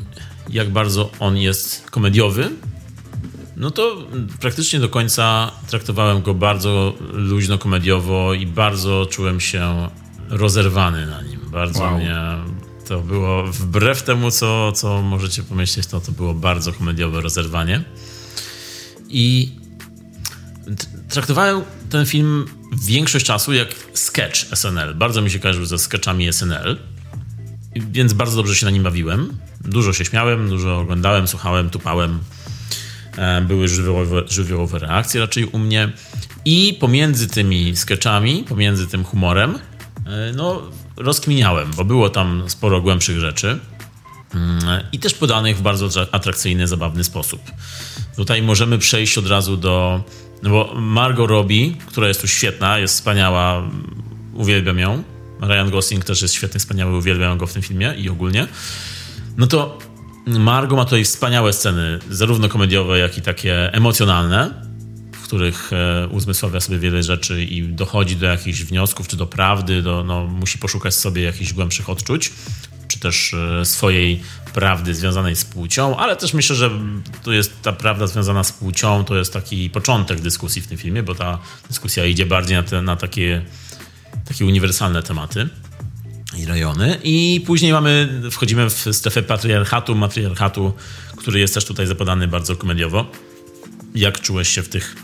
[0.51, 2.51] jak bardzo on jest komediowy,
[3.57, 3.97] no to
[4.41, 9.89] praktycznie do końca traktowałem go bardzo luźno, komediowo i bardzo czułem się
[10.29, 11.41] rozerwany na nim.
[11.51, 11.99] Bardzo Wow.
[11.99, 12.17] mnie
[12.89, 17.85] to było, wbrew temu, co, co możecie pomyśleć, to, to było bardzo komediowe rozerwanie.
[19.09, 19.53] I
[21.09, 22.45] traktowałem ten film
[22.87, 24.95] większość czasu jak sketch SNL.
[24.95, 26.79] Bardzo mi się kojarzył ze sketchami SNL,
[27.77, 29.37] więc bardzo dobrze się na nim bawiłem.
[29.61, 32.19] Dużo się śmiałem, dużo oglądałem, słuchałem, tupałem.
[33.17, 35.93] E, Były żywiołowe, żywiołowe reakcje raczej u mnie.
[36.45, 39.59] I pomiędzy tymi sketchami, pomiędzy tym humorem,
[40.07, 40.63] e, no,
[40.97, 43.59] rozkminiałem, bo było tam sporo głębszych rzeczy.
[44.35, 47.41] Mm, I też podanych w bardzo tra- atrakcyjny, zabawny sposób.
[48.17, 50.05] Tutaj możemy przejść od razu do.
[50.43, 53.71] No bo Margot Robbie, która jest tu świetna, jest wspaniała,
[54.35, 55.03] uwielbiam ją.
[55.41, 58.47] Ryan Gosling też jest świetny, wspaniały, uwielbiam go w tym filmie i ogólnie.
[59.37, 59.79] No to
[60.27, 64.51] Margot ma tutaj wspaniałe sceny, zarówno komediowe, jak i takie emocjonalne,
[65.13, 69.83] w których e, uzmysławia sobie wiele rzeczy i dochodzi do jakichś wniosków, czy do prawdy,
[69.83, 72.33] do, no, musi poszukać sobie jakichś głębszych odczuć,
[72.89, 74.23] czy też e, swojej
[74.55, 76.71] prawdy związanej z płcią, ale też myślę, że
[77.23, 81.03] to jest ta prawda związana z płcią, to jest taki początek dyskusji w tym filmie,
[81.03, 83.43] bo ta dyskusja idzie bardziej na, te, na takie,
[84.29, 85.49] takie uniwersalne tematy
[86.37, 86.99] i rejony.
[87.05, 90.73] I później mamy, wchodzimy w strefę patriarchatu, matriarchatu,
[91.17, 93.07] który jest też tutaj zapadany bardzo komediowo.
[93.95, 94.97] Jak czułeś się w tych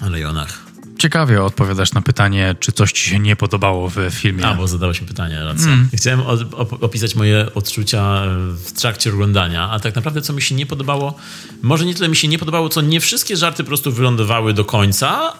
[0.00, 0.68] rejonach?
[0.98, 4.46] Ciekawie odpowiadasz na pytanie, czy coś ci się nie podobało w filmie.
[4.46, 5.66] A, bo zadałeś mi pytanie, racja.
[5.94, 8.22] Chciałem od, op- opisać moje odczucia
[8.64, 11.14] w trakcie oglądania, a tak naprawdę co mi się nie podobało,
[11.62, 14.64] może nie tyle mi się nie podobało, co nie wszystkie żarty po prostu wylądowały do
[14.64, 15.32] końca,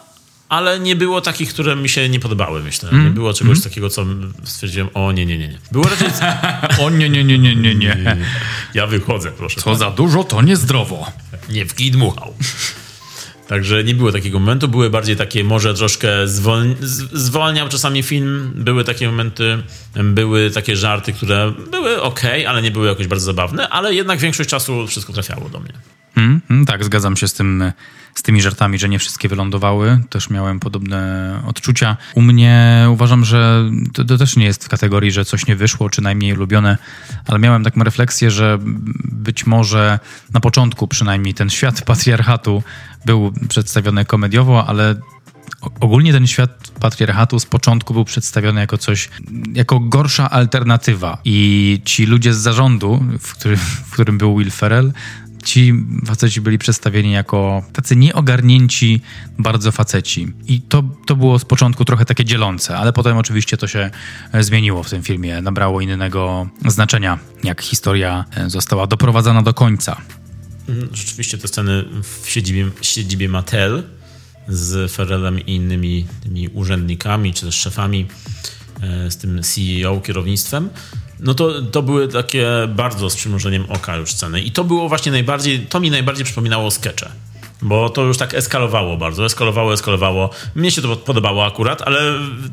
[0.48, 2.90] ale nie było takich, które mi się nie podobały, myślę.
[2.92, 4.06] Nie było czegoś takiego, co
[4.44, 5.58] stwierdziłem, o nie, nie, nie, nie.
[5.72, 6.08] Było raczej...
[6.84, 8.16] O nie, nie, nie, nie, nie, nie.
[8.74, 9.60] Ja wychodzę, proszę.
[9.60, 11.12] Co za dużo, to niezdrowo.
[11.48, 12.34] nie w kij dmuchał.
[13.48, 16.74] Także nie było takiego momentu, były bardziej takie, może troszkę zwol...
[17.12, 19.62] zwolniał czasami film, były takie momenty,
[19.94, 24.50] były takie żarty, które były ok, ale nie były jakoś bardzo zabawne, ale jednak większość
[24.50, 25.72] czasu wszystko trafiało do mnie.
[26.16, 27.72] Mm, mm, tak, zgadzam się z, tym,
[28.18, 30.00] z tymi żartami, że nie wszystkie wylądowały.
[30.10, 31.96] Też miałem podobne odczucia.
[32.14, 35.90] U mnie uważam, że to, to też nie jest w kategorii, że coś nie wyszło,
[35.90, 36.78] czy najmniej ulubione,
[37.26, 38.58] ale miałem taką refleksję, że
[39.04, 39.98] być może
[40.32, 42.62] na początku przynajmniej ten świat patriarchatu
[43.04, 44.94] był przedstawiony komediowo, ale
[45.80, 49.10] ogólnie ten świat patriarchatu z początku był przedstawiony jako coś,
[49.54, 51.18] jako gorsza alternatywa.
[51.24, 54.92] I ci ludzie z zarządu, w, który, w którym był Will Ferrell,
[55.48, 55.74] ci
[56.06, 59.00] faceci byli przedstawieni jako tacy nieogarnięci
[59.38, 60.32] bardzo faceci.
[60.46, 63.90] I to, to było z początku trochę takie dzielące, ale potem oczywiście to się
[64.32, 65.42] e, zmieniło w tym filmie.
[65.42, 70.00] Nabrało innego znaczenia, jak historia e, została doprowadzona do końca.
[70.68, 73.82] Mhm, Rzeczywiście te sceny w siedzibie, siedzibie Mattel
[74.48, 78.06] z Ferrellem i innymi tymi urzędnikami, czy też szefami,
[78.80, 80.70] e, z tym CEO, kierownictwem,
[81.20, 84.40] no to, to były takie bardzo z przymrużeniem oka już sceny.
[84.42, 87.10] I to było właśnie najbardziej, to mi najbardziej przypominało skecze.
[87.62, 90.30] Bo to już tak eskalowało bardzo, eskalowało, eskalowało.
[90.54, 92.00] Mnie się to podobało akurat, ale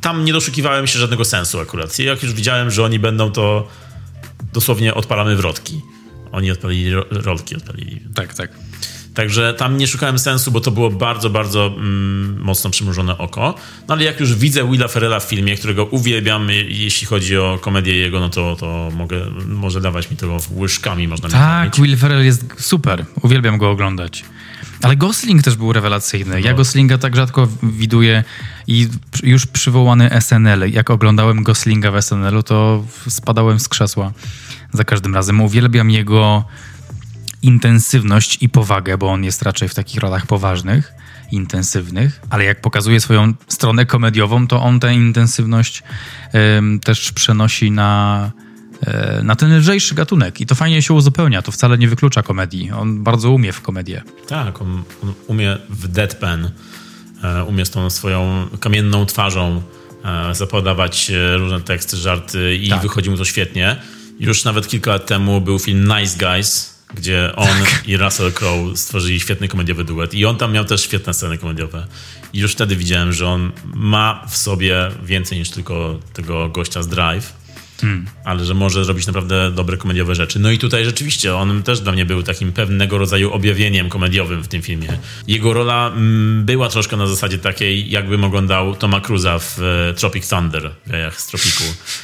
[0.02, 2.00] tam nie doszukiwałem się żadnego sensu akurat.
[2.00, 3.68] I jak już widziałem, że oni będą, to
[4.54, 5.82] dosłownie odpalamy wrotki.
[6.32, 8.02] Oni odpalili, ro- rolki odpalili.
[8.16, 8.52] Tak, tak.
[9.16, 13.56] Także tam nie szukałem sensu, bo to było bardzo, bardzo mm, mocno przymrużone oko.
[13.88, 17.60] No ale jak już widzę Willa Ferrella w filmie, którego uwielbiam, je- jeśli chodzi o
[17.62, 21.76] komedię jego, no to, to mogę, może dawać mi tego łyżkami, można Tak, karmić.
[21.90, 23.06] Will Ferrell jest super.
[23.22, 24.26] Uwielbiam go oglądać.
[24.82, 26.42] Ale Gosling też był rewelacyjny.
[26.42, 28.24] Ja Goslinga tak rzadko widuję
[28.68, 28.88] i
[29.24, 30.72] już przywołany SNL.
[30.72, 34.12] Jak oglądałem Goslinga w SNL-u, to spadałem z krzesła
[34.74, 35.42] za każdym razem.
[35.42, 36.44] Uwielbiam jego
[37.46, 40.94] intensywność i powagę, bo on jest raczej w takich rolach poważnych,
[41.32, 45.84] intensywnych, ale jak pokazuje swoją stronę komediową, to on tę intensywność
[46.58, 48.32] ym, też przenosi na,
[48.82, 52.72] e, na ten lżejszy gatunek i to fajnie się uzupełnia, to wcale nie wyklucza komedii.
[52.72, 54.02] On bardzo umie w komedię.
[54.28, 56.52] Tak, on, on umie w deadpan,
[57.24, 59.62] e, umie z tą swoją kamienną twarzą
[60.06, 62.82] e, zapodawać różne teksty, żarty i Tak.
[62.82, 63.76] wychodzi mu to świetnie.
[64.20, 69.20] Już nawet kilka lat temu był film Nice Guys, gdzie on i Russell Crowe stworzyli
[69.20, 71.88] świetny komediowy duet i on tam miał też świetne sceny komediowe.
[72.34, 76.88] I już wtedy widziałem, że on ma w sobie więcej niż tylko tego gościa z
[76.88, 77.34] Drive.
[78.26, 80.40] Ale że może zrobić naprawdę dobre komediowe rzeczy.
[80.40, 84.48] No i tutaj rzeczywiście on też dla mnie był takim pewnego rodzaju objawieniem komediowym w
[84.48, 84.88] tym filmie.
[85.28, 90.30] Jego rola mm, była troszkę na zasadzie takiej, jakbym oglądał Toma Cruza w e, Tropic
[90.30, 91.64] Thunder, w jajach z Tropiku.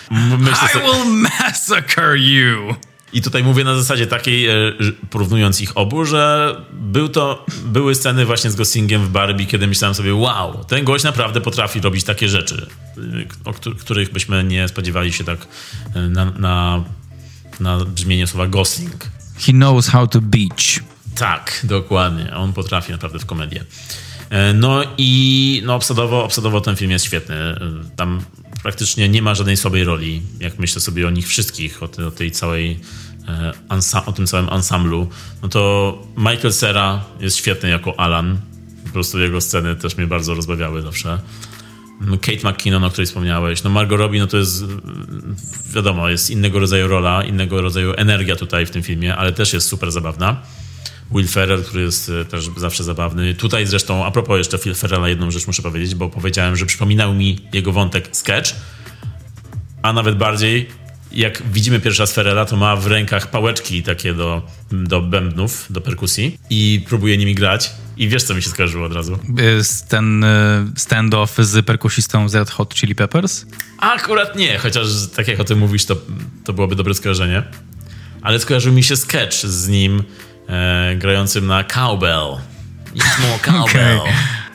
[0.40, 2.76] Myślę sobie, will massacre you!
[3.14, 4.54] I tutaj mówię na zasadzie takiej, e,
[5.10, 9.96] porównując ich obu, że był to, były sceny właśnie z Goslingiem w Barbie, kiedy myślałem
[9.96, 14.68] sobie, wow, ten gość naprawdę potrafi robić takie rzeczy, y, o któ- których byśmy nie
[14.68, 15.48] spodziewali się tak
[15.96, 16.84] y, na, na,
[17.60, 19.08] na brzmienie słowa Gosling.
[19.46, 20.80] He knows how to beach.
[21.16, 22.34] Tak, dokładnie.
[22.36, 23.66] On potrafi naprawdę w komedię.
[24.30, 27.36] E, No i no, obsadowo, obsadowo ten film jest świetny.
[27.36, 27.58] E,
[27.96, 28.22] Tam
[28.64, 32.12] praktycznie nie ma żadnej słabej roli, jak myślę sobie o nich wszystkich, o, te, o
[32.12, 32.80] tej całej
[33.28, 33.54] e,
[34.06, 35.10] o tym całym ansamblu.
[35.42, 38.38] No to Michael Cera jest świetny jako Alan.
[38.86, 41.20] Po prostu jego sceny też mnie bardzo rozbawiały zawsze.
[42.02, 43.64] Mm, Kate McKinnon, o której wspomniałeś.
[43.64, 44.64] No Margot Robbie, no to jest
[45.74, 49.68] wiadomo, jest innego rodzaju rola, innego rodzaju energia tutaj w tym filmie, ale też jest
[49.68, 50.42] super zabawna.
[51.12, 53.36] Will Ferrell, który jest e, też zawsze zabawny.
[53.36, 57.14] Tutaj zresztą, a propos jeszcze Phil Ferrella, jedną rzecz muszę powiedzieć, bo powiedziałem, że przypominał
[57.14, 58.52] mi jego wątek sketch,
[59.82, 60.70] a nawet bardziej,
[61.12, 64.42] jak widzimy pierwszy raz Ferrella, to ma w rękach pałeczki takie do,
[64.72, 67.72] do bębnów, do perkusji i próbuje nimi grać.
[67.98, 69.20] I wiesz, co mi się skojarzyło od razu?
[69.90, 70.28] Ten y,
[70.76, 73.46] stand-off z perkusistą z Red Hot Chili Peppers.
[73.78, 75.96] Akurat nie, chociaż tak jak o tym mówisz, to,
[76.44, 77.44] to byłoby dobre skojarzenie.
[78.22, 80.04] Ale skojarzył mi się sketch z nim
[80.52, 82.38] e, grającym na cowbell.
[82.96, 84.00] Eat more cowbell.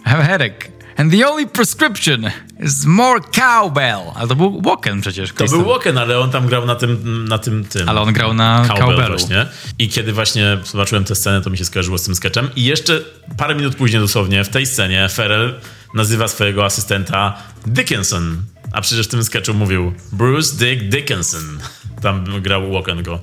[0.07, 0.77] I have a headache.
[0.99, 2.31] And the only prescription
[2.61, 4.01] is more cowbell.
[4.15, 5.33] Ale to był Walken przecież.
[5.33, 7.89] To był Walken, ale on tam grał na tym, na tym, tym.
[7.89, 9.19] Ale on grał na Cowbell cowbellu.
[9.19, 9.47] właśnie.
[9.79, 12.49] I kiedy właśnie zobaczyłem tę scenę, to mi się skojarzyło z tym sketchem.
[12.57, 13.01] I jeszcze
[13.37, 15.61] parę minut później dosłownie w tej scenie Ferrell
[15.95, 17.37] nazywa swojego asystenta
[17.67, 18.43] Dickinson.
[18.73, 21.59] A przecież w tym sketchu mówił Bruce Dick Dickinson.
[22.03, 23.21] Tam grał Walken go.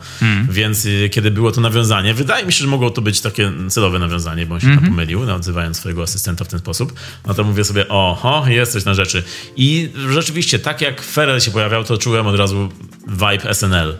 [0.49, 3.99] Więc y, kiedy było to nawiązanie, wydaje mi się, że mogło to być takie celowe
[3.99, 6.93] nawiązanie, bo on się tam pomylił, nazywając swojego asystenta w ten sposób.
[7.27, 9.23] No to mówię sobie, oho, jest coś na rzeczy.
[9.55, 12.69] I rzeczywiście, tak jak Ferrell się pojawiał, to czułem od razu
[13.07, 13.97] vibe SNL.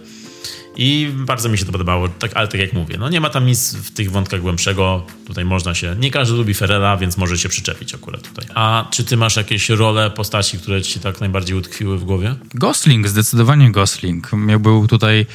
[0.75, 3.45] I bardzo mi się to podobało, tak, ale tak jak mówię, no nie ma tam
[3.45, 5.05] nic w tych wątkach głębszego.
[5.27, 5.95] Tutaj można się.
[5.99, 8.45] Nie każdy lubi Ferrella, więc może się przyczepić akurat tutaj.
[8.55, 12.35] A czy ty masz jakieś role postaci, które ci tak najbardziej utkwiły w głowie?
[12.53, 14.33] Gosling, zdecydowanie Gosling.
[14.33, 15.25] Miał był tutaj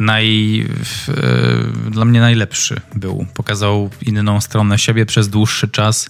[0.00, 0.60] naj,
[1.08, 3.26] e, dla mnie najlepszy był.
[3.34, 6.08] Pokazał inną stronę siebie przez dłuższy czas.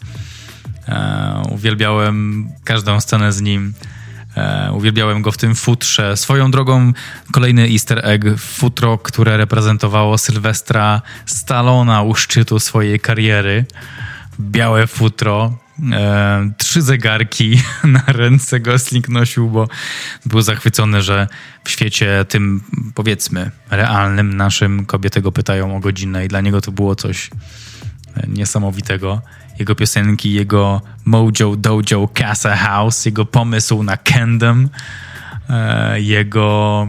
[0.88, 3.74] E, uwielbiałem każdą scenę z nim.
[4.36, 6.16] E, uwielbiałem go w tym futrze.
[6.16, 6.92] Swoją drogą
[7.32, 13.64] kolejny easter egg, futro, które reprezentowało Sylwestra Stallona u szczytu swojej kariery.
[14.40, 15.58] Białe futro,
[15.92, 19.68] e, trzy zegarki na ręce Gosling nosił, bo
[20.26, 21.28] był zachwycony, że
[21.64, 22.60] w świecie tym,
[22.94, 27.30] powiedzmy, realnym naszym kobiety go pytają o godzinę i dla niego to było coś
[28.28, 29.22] niesamowitego.
[29.58, 34.68] Jego piosenki, jego Mojo Dojo Casa House, jego pomysł na Kendem,
[35.48, 36.86] e, jego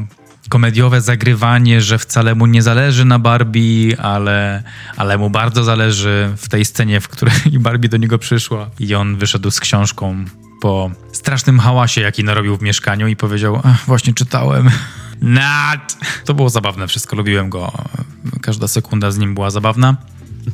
[0.49, 4.63] komediowe zagrywanie, że wcale mu nie zależy na Barbie, ale,
[4.97, 8.69] ale mu bardzo zależy w tej scenie, w której Barbie do niego przyszła.
[8.79, 10.25] I on wyszedł z książką
[10.61, 14.69] po strasznym hałasie, jaki narobił w mieszkaniu i powiedział, "Ach, właśnie czytałem.
[15.21, 15.97] Nat!
[16.25, 17.71] To było zabawne, wszystko lubiłem go.
[18.41, 19.95] Każda sekunda z nim była zabawna.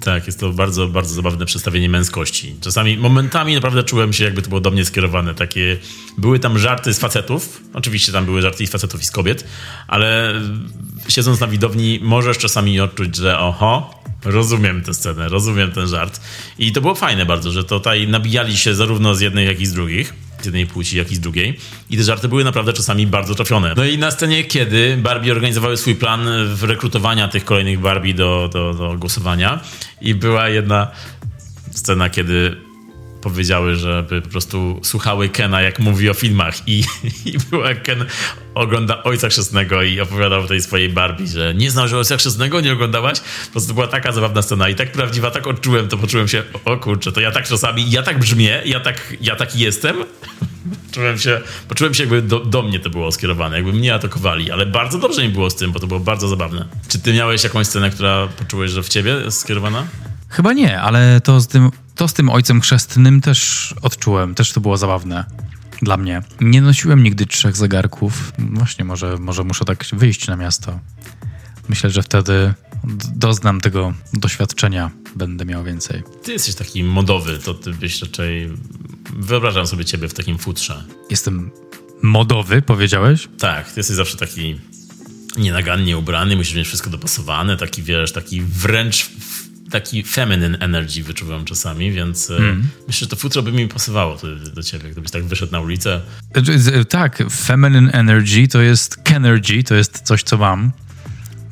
[0.01, 2.55] Tak, jest to bardzo, bardzo zabawne przedstawienie męskości.
[2.61, 5.35] Czasami, momentami naprawdę czułem się, jakby to było do mnie skierowane.
[5.35, 5.77] Takie,
[6.17, 9.43] były tam żarty z facetów, oczywiście tam były żarty i z facetów i z kobiet,
[9.87, 10.33] ale
[11.07, 16.21] siedząc na widowni możesz czasami odczuć, że oho, rozumiem tę scenę, rozumiem ten żart.
[16.59, 19.73] I to było fajne bardzo, że tutaj nabijali się zarówno z jednej, jak i z
[19.73, 20.26] drugich.
[20.41, 21.59] Z jednej płci, jak i z drugiej.
[21.89, 23.73] I te żarty były naprawdę czasami bardzo trafione.
[23.77, 28.49] No i na scenie, kiedy Barbie organizowały swój plan w rekrutowania tych kolejnych Barbie do,
[28.53, 29.59] do, do głosowania
[30.01, 30.87] i była jedna
[31.71, 32.66] scena, kiedy
[33.21, 36.83] powiedziały, żeby po prostu słuchały Kena, jak mówi o filmach i,
[37.25, 38.05] i było jak Ken
[38.55, 42.73] ogląda Ojca Chrzestnego i opowiadał tej swojej Barbie, że nie znał, że Ojca Chrzestnego nie
[42.73, 43.19] oglądałaś?
[43.45, 46.77] Po prostu była taka zabawna scena i tak prawdziwa, tak odczułem, to poczułem się, o
[46.77, 49.95] kurczę, to ja tak czasami, ja tak brzmię, ja tak, ja tak jestem.
[50.87, 54.65] Poczułem się, poczułem się jakby do, do mnie to było skierowane, jakby mnie atakowali, ale
[54.65, 56.65] bardzo dobrze mi było z tym, bo to było bardzo zabawne.
[56.87, 59.87] Czy ty miałeś jakąś scenę, która poczułeś, że w ciebie jest skierowana?
[60.29, 64.61] Chyba nie, ale to z tym, to z tym ojcem chrzestnym też odczułem, też to
[64.61, 65.25] było zabawne
[65.81, 66.21] dla mnie.
[66.41, 68.33] Nie nosiłem nigdy trzech zegarków.
[68.39, 70.79] Właśnie, może, może muszę tak wyjść na miasto.
[71.69, 72.53] Myślę, że wtedy
[73.15, 76.03] doznam tego doświadczenia, będę miał więcej.
[76.23, 78.49] Ty jesteś taki modowy, to ty byś raczej...
[79.13, 80.83] Wyobrażam sobie ciebie w takim futrze.
[81.09, 81.51] Jestem
[82.01, 83.27] modowy, powiedziałeś?
[83.39, 84.59] Tak, ty jesteś zawsze taki
[85.37, 89.09] nienagannie ubrany, musisz mieć wszystko dopasowane, taki wiesz, taki wręcz
[89.71, 92.69] taki feminine energy wyczuwam czasami, więc mm.
[92.87, 96.01] myślę, że to futro by mi pasowało do, do ciebie, gdybyś tak wyszedł na ulicę.
[96.89, 100.71] Tak, feminine energy to jest kenergy, to jest coś, co mam.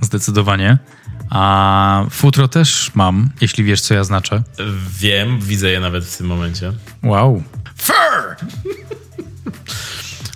[0.01, 0.77] Zdecydowanie.
[1.29, 4.43] A futro też mam, jeśli wiesz, co ja znaczę.
[4.99, 6.73] Wiem, widzę je nawet w tym momencie.
[7.03, 7.43] Wow.
[7.77, 8.35] Fur!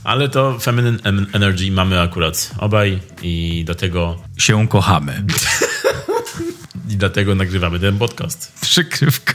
[0.03, 0.99] Ale to feminine
[1.33, 4.23] energy mamy akurat obaj i dlatego...
[4.37, 5.23] Się kochamy.
[6.89, 8.53] I dlatego nagrywamy ten podcast.
[8.61, 9.33] Przykrywka.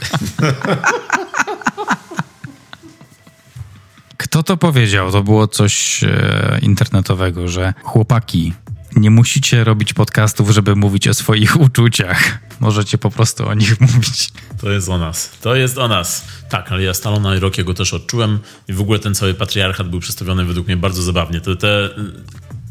[4.17, 5.11] Kto to powiedział?
[5.11, 8.53] To było coś e, internetowego, że chłopaki,
[8.95, 12.39] nie musicie robić podcastów, żeby mówić o swoich uczuciach.
[12.59, 14.31] Możecie po prostu o nich mówić.
[14.61, 15.31] To jest o nas.
[15.41, 16.25] To jest o nas.
[16.49, 19.99] Tak, ale ja Stalona i Rockiego też odczułem i w ogóle ten cały patriarchat był
[19.99, 21.41] przedstawiony według mnie bardzo zabawnie.
[21.41, 21.89] Te, te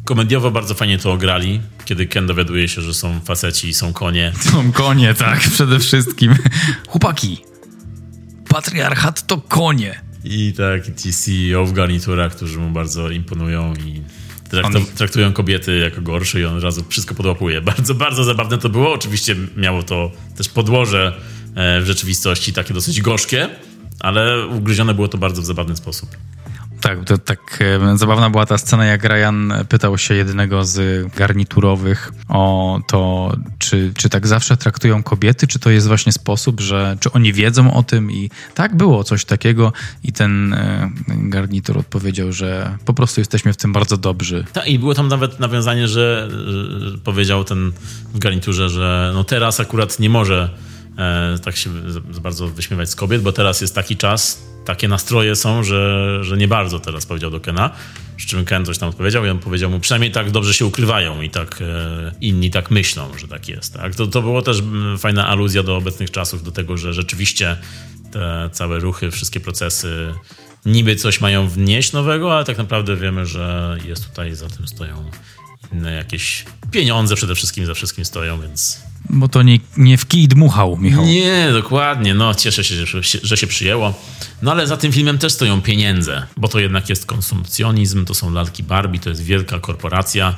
[0.05, 4.33] komediowo bardzo fajnie to ograli, kiedy Ken dowiaduje się, że są faceci i są konie.
[4.53, 6.35] Są konie, tak, przede wszystkim.
[6.89, 7.39] Chłopaki,
[8.49, 10.01] patriarchat to konie.
[10.25, 14.03] I tak, ci CEO w garniturach, którzy mu bardzo imponują i
[14.97, 17.61] traktują kobiety jako gorsze i on od razu wszystko podłapuje.
[17.71, 18.93] Bardzo, bardzo zabawne to było.
[18.93, 21.21] Oczywiście miało to też podłoże
[21.55, 23.49] e, w rzeczywistości takie dosyć gorzkie,
[24.01, 26.17] ale ugryzione było to bardzo w zabawny sposób.
[26.81, 27.59] Tak, to tak
[27.95, 34.09] zabawna była ta scena, jak Ryan pytał się jednego z garniturowych o to, czy, czy
[34.09, 38.13] tak zawsze traktują kobiety, czy to jest właśnie sposób, że czy oni wiedzą o tym
[38.13, 39.73] i tak było coś takiego
[40.05, 40.57] i ten
[41.09, 44.45] garnitur odpowiedział, że po prostu jesteśmy w tym bardzo dobrzy.
[44.53, 46.29] Tak, i było tam nawet nawiązanie, że,
[47.05, 47.73] powiedział ten
[48.15, 50.51] w garniturze, że no teraz akurat nie może
[51.45, 51.71] tak się
[52.23, 56.49] bardzo wyśmiewać z kobiet, bo teraz jest taki czas, takie nastroje są, że, że nie
[56.49, 57.71] bardzo teraz powiedział do Kena.
[58.17, 61.23] Przy czym Ken coś tam odpowiedział i on powiedział mu, przynajmniej tak dobrze się ukrywają
[61.23, 63.75] i tak e, inni tak myślą, że tak jest.
[63.75, 63.95] Tak?
[63.95, 67.57] To, to było też mm, fajna aluzja do obecnych czasów, do tego, że rzeczywiście
[68.13, 70.15] te całe ruchy, wszystkie procesy
[70.67, 75.11] niby coś mają wnieść nowego, ale tak naprawdę wiemy, że jest tutaj, za tym stoją
[75.73, 80.29] inne jakieś pieniądze przede wszystkim za wszystkim stoją, więc bo to nie, nie w kij
[80.29, 81.05] dmuchał, Michał.
[81.05, 82.15] Nie, dokładnie.
[82.15, 83.95] No, cieszę się, że, że się przyjęło.
[84.43, 88.33] No ale za tym filmem też stoją pieniądze, bo to jednak jest konsumpcjonizm, to są
[88.33, 90.37] lalki Barbie, to jest wielka korporacja.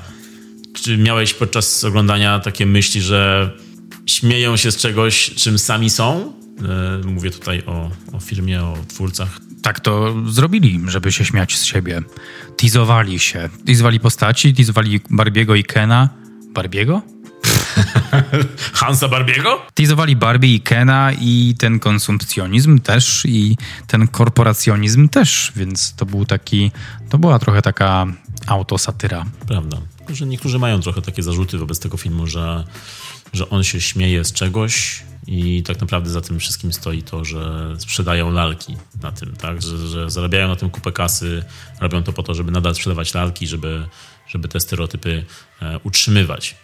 [0.74, 3.50] Czy miałeś podczas oglądania takie myśli, że
[4.06, 6.32] śmieją się z czegoś, czym sami są?
[7.02, 9.40] E, mówię tutaj o, o firmie, o twórcach.
[9.62, 12.02] Tak to zrobili, żeby się śmiać z siebie.
[12.56, 13.48] Tizowali się.
[13.66, 16.08] Tizowali postaci, tizowali Barbiego i Kena.
[16.54, 17.02] Barbiego?
[18.80, 19.62] Hansa Barbiego?
[19.74, 23.56] Teasowali Barbie i Kena i ten konsumpcjonizm też i
[23.86, 26.70] ten korporacjonizm też, więc to był taki,
[27.08, 28.06] to była trochę taka
[28.46, 29.24] autosatyra.
[29.46, 29.76] Prawda.
[30.08, 32.64] Że niektórzy mają trochę takie zarzuty wobec tego filmu, że,
[33.32, 37.74] że on się śmieje z czegoś i tak naprawdę za tym wszystkim stoi to, że
[37.78, 39.62] sprzedają lalki na tym, tak?
[39.62, 41.44] Że, że zarabiają na tym kupę kasy,
[41.80, 43.86] robią to po to, żeby nadal sprzedawać lalki, żeby,
[44.28, 45.24] żeby te stereotypy
[45.62, 46.56] e, utrzymywać.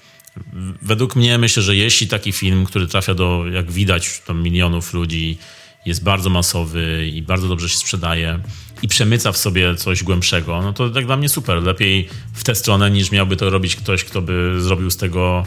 [0.83, 5.39] Według mnie myślę, że jeśli taki film, który trafia do, jak widać, tam milionów ludzi,
[5.87, 8.41] jest bardzo masowy i bardzo dobrze się sprzedaje
[8.83, 11.62] i przemyca w sobie coś głębszego, no to tak dla mnie super.
[11.62, 15.47] Lepiej w tę stronę niż miałby to robić ktoś, kto by zrobił z tego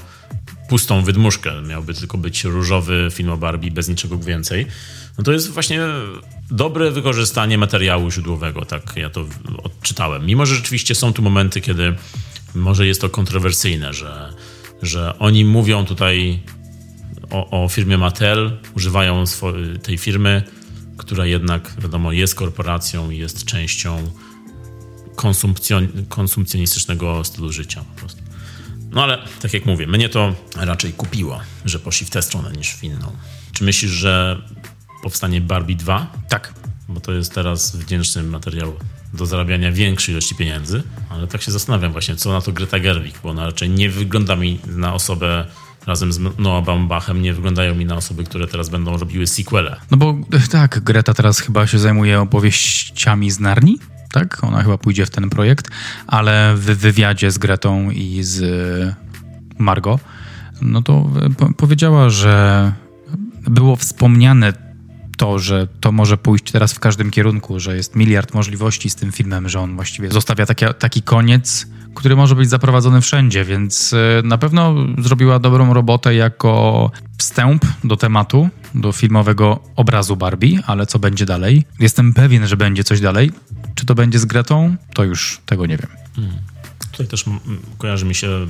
[0.70, 1.62] pustą wydmuszkę.
[1.62, 4.66] Miałby tylko być różowy film o Barbie bez niczego więcej.
[5.18, 5.82] No to jest właśnie
[6.52, 9.26] dobre wykorzystanie materiału źródłowego, tak ja to
[9.64, 10.26] odczytałem.
[10.26, 11.96] Mimo, że rzeczywiście są tu momenty, kiedy
[12.56, 14.34] może jest to kontrowersyjne, że
[14.86, 16.40] że oni mówią tutaj
[17.30, 19.24] o, o firmie Mattel, używają
[19.84, 20.44] tej firmy,
[20.98, 24.12] która jednak, wiadomo, jest korporacją i jest częścią
[25.16, 28.22] konsumpcjon konsumpcjonistycznego stylu życia po prostu.
[28.92, 32.74] No ale, tak jak mówię, mnie to raczej kupiło, że poszli w tę stronę niż
[32.74, 33.12] w inną.
[33.54, 34.42] Czy myślisz, że
[35.04, 36.54] powstanie Barbie 2, Tak.
[36.90, 38.74] bo to jest teraz wdzięczny materiał
[39.16, 43.20] do zarabiania większej ilości pieniędzy, ale tak się zastanawiam właśnie, co na to Greta Gerwig,
[43.24, 45.46] bo ona raczej nie wygląda mi na osobę
[45.88, 49.76] razem z Noah Baumbachem, nie wyglądają mi na osoby, które teraz będą robiły sequele.
[49.92, 53.80] No bo e, tak, Greta teraz chyba się zajmuje opowieściami z Narni,
[54.12, 54.44] tak?
[54.44, 55.70] Ona chyba pójdzie w ten projekt,
[56.08, 58.96] ale w wywiadzie z Gretą i z e,
[59.58, 60.00] Margo,
[60.62, 62.74] no to e, po- powiedziała, że
[63.48, 64.54] było wspomniane
[65.16, 69.12] to, że to może pójść teraz w każdym kierunku, że jest miliard możliwości z tym
[69.12, 74.22] filmem, że on właściwie zostawia taki, taki koniec, który może być zaprowadzony wszędzie, więc e,
[74.24, 81.00] na pewno zrobiła dobrą robotę jako wstęp do tematu, do filmowego obrazu Barbie, ale co
[81.00, 81.64] będzie dalej?
[81.80, 83.32] Jestem pewien, że będzie coś dalej.
[83.76, 84.76] Czy to będzie z Gretą?
[84.94, 85.90] To już tego nie wiem.
[86.96, 87.26] Tutaj też
[87.78, 88.48] kojarzy mi się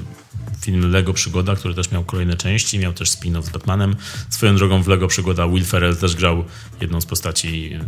[0.61, 3.95] film Lego Przygoda, który też miał kolejne części, miał też spin-off z Batmanem.
[4.29, 6.45] Swoją drogą w Lego Przygoda Will Ferrell też grał
[6.81, 7.79] jedną z postaci y,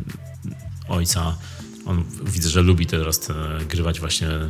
[0.88, 1.38] ojca.
[1.86, 3.34] On widzę, że lubi teraz e,
[3.70, 4.49] grywać właśnie e,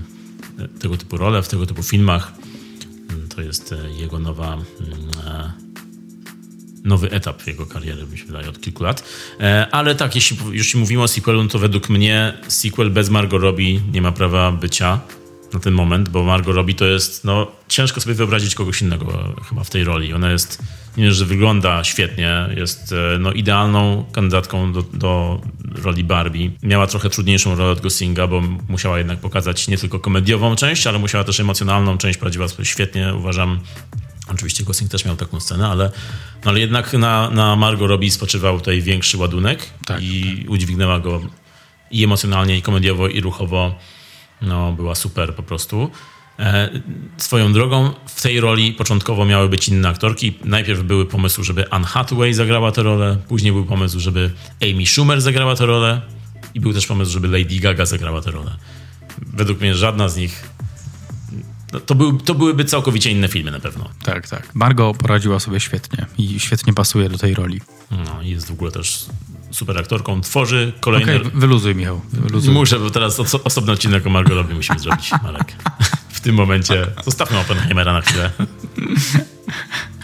[0.80, 2.32] tego typu role w tego typu filmach.
[3.10, 5.52] Mm, To jest e, jego nowa mm,
[6.84, 9.04] nowy etap jego kariery, mi się wydaje, od kilku lat.
[9.72, 13.82] Ale tak, jeśli już mówimy o sequelu, no to według mnie sequel bez Margot Robbie
[13.94, 15.00] nie ma prawa bycia
[15.54, 19.64] na ten moment, bo Margot Robbie to jest, no ciężko sobie wyobrazić kogoś innego chyba
[19.64, 20.14] w tej roli.
[20.14, 20.64] Ona jest,
[20.98, 25.42] nie dość, że wygląda świetnie, jest e, no, idealną kandydatką do, do
[25.84, 26.52] roli Barbie.
[26.64, 31.00] Miała trochę trudniejszą rolę od Gosinga, bo musiała jednak pokazać nie tylko komediową część, ale
[31.00, 33.60] musiała też emocjonalną część, prowadziła sobie świetnie, uważam.
[34.34, 35.92] Oczywiście Gosling też miał taką scenę, ale,
[36.46, 41.22] no ale jednak na, na Margot Robbie spoczywał tutaj większy ładunek Tak, i udźwignęła go
[41.92, 43.76] i emocjonalnie, i komediowo, i ruchowo.
[44.42, 45.92] No, była super po prostu.
[46.40, 46.70] E,
[47.18, 50.34] swoją drogą w tej roli początkowo miały być inne aktorki.
[50.46, 54.32] Najpierw były pomysły, żeby Anne Hathaway zagrała tę rolę, później był pomysł, żeby
[54.62, 56.02] Amy Schumer zagrała tę rolę
[56.54, 58.56] i był też pomysł, żeby Lady Gaga zagrała tę rolę.
[59.18, 60.50] Według mnie żadna z nich
[61.86, 63.90] to, był, to byłyby całkowicie inne filmy na pewno.
[64.04, 64.56] Tak, tak.
[64.56, 67.62] Margot poradziła sobie świetnie i świetnie pasuje do tej roli.
[67.92, 69.06] No, i jest w ogóle też
[69.52, 70.22] super aktorką.
[70.22, 71.16] Tworzy kolejne...
[71.16, 72.02] Okej, wyluzuj, Michał.
[72.14, 72.54] Wyluzuj.
[72.54, 75.54] Muszę, bo teraz oso- osobny odcinek o Margot Robbie musimy zrobić, Marek.
[76.10, 78.32] W tym momencie zostawmy Oppenheimera na chwilę.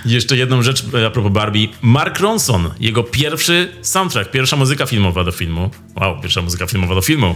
[0.05, 1.67] Jeszcze jedną rzecz e, a propos Barbie.
[1.81, 5.69] Mark Ronson, jego pierwszy soundtrack, pierwsza muzyka filmowa do filmu.
[5.95, 7.35] Wow, pierwsza muzyka filmowa do filmu.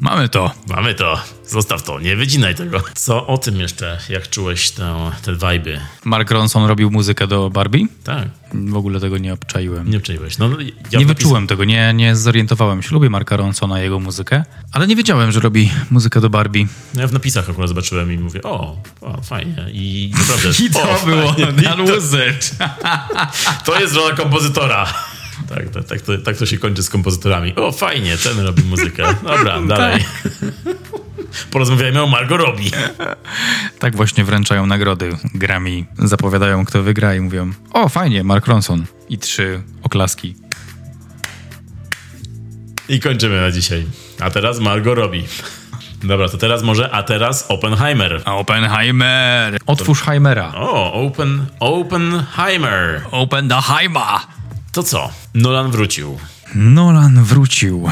[0.00, 0.50] Mamy to.
[0.68, 1.18] Mamy to.
[1.46, 2.80] Zostaw to, nie wycinaj tego.
[2.94, 5.80] Co o tym jeszcze, jak czułeś tę, te viby?
[6.04, 7.86] Mark Ronson robił muzykę do Barbie?
[8.04, 9.90] Tak, W ogóle tego nie obczaiłem.
[9.90, 10.38] nie przejęłeś.
[10.38, 10.48] No,
[10.92, 12.88] ja nie wyczułem tego, nie, nie zorientowałem się.
[12.92, 16.66] Lubię Marka Ronsona, jego muzykę, ale nie wiedziałem, że robi muzykę do Barbie.
[16.94, 19.56] No Ja w napisach akurat zobaczyłem i mówię, o, o fajnie.
[19.72, 20.48] I naprawdę.
[20.48, 21.16] o, fajnie.
[21.56, 22.00] I to,
[23.72, 24.86] to jest rola kompozytora.
[25.48, 27.56] Tak, tak, tak, to, tak to się kończy z kompozytorami.
[27.56, 29.14] O, fajnie, ten robi muzykę.
[29.22, 30.04] Dobra, dalej.
[31.50, 32.70] Porozmawiajmy o Margot Robbie.
[33.78, 38.84] Tak właśnie wręczają nagrody Grammy, zapowiadają kto wygra i mówią o fajnie, Mark Ronson.
[39.08, 40.34] I trzy oklaski.
[42.88, 43.86] I kończymy na dzisiaj.
[44.20, 45.22] A teraz Margot Robbie.
[46.04, 48.22] Dobra, to teraz może, a teraz Oppenheimer.
[48.24, 49.58] Oppenheimer!
[49.66, 50.52] Otwórz Heimera.
[50.54, 53.00] O, Open, Oppenheimer.
[53.10, 54.20] Open the Heimer!
[54.72, 55.10] To co?
[55.34, 56.18] Nolan wrócił.
[56.54, 57.88] Nolan wrócił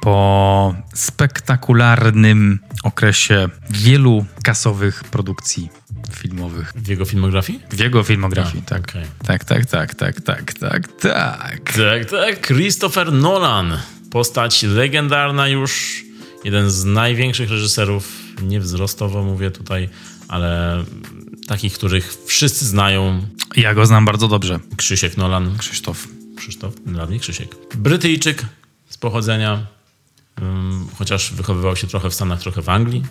[0.00, 5.68] po spektakularnym okresie wielu kasowych produkcji
[6.12, 6.72] filmowych.
[6.76, 7.60] W jego filmografii?
[7.70, 8.80] W jego filmografii, A, tak.
[8.80, 9.04] okej.
[9.26, 11.72] Tak, tak, tak, tak, tak, tak, tak.
[11.72, 12.46] Tak, tak.
[12.46, 13.78] Christopher Nolan.
[14.10, 16.02] Postać legendarna już.
[16.44, 19.88] Jeden z największych reżyserów, nie wzrostowo mówię tutaj,
[20.28, 20.84] ale
[21.48, 23.26] takich, których wszyscy znają.
[23.56, 24.60] Ja go znam bardzo dobrze.
[24.76, 25.58] Krzysiek Nolan.
[25.58, 26.08] Krzysztof.
[26.36, 27.56] Krzysztof, dla mnie Krzysiek.
[27.74, 28.46] Brytyjczyk
[28.88, 29.66] z pochodzenia,
[30.42, 33.04] ym, chociaż wychowywał się trochę w Stanach, trochę w Anglii.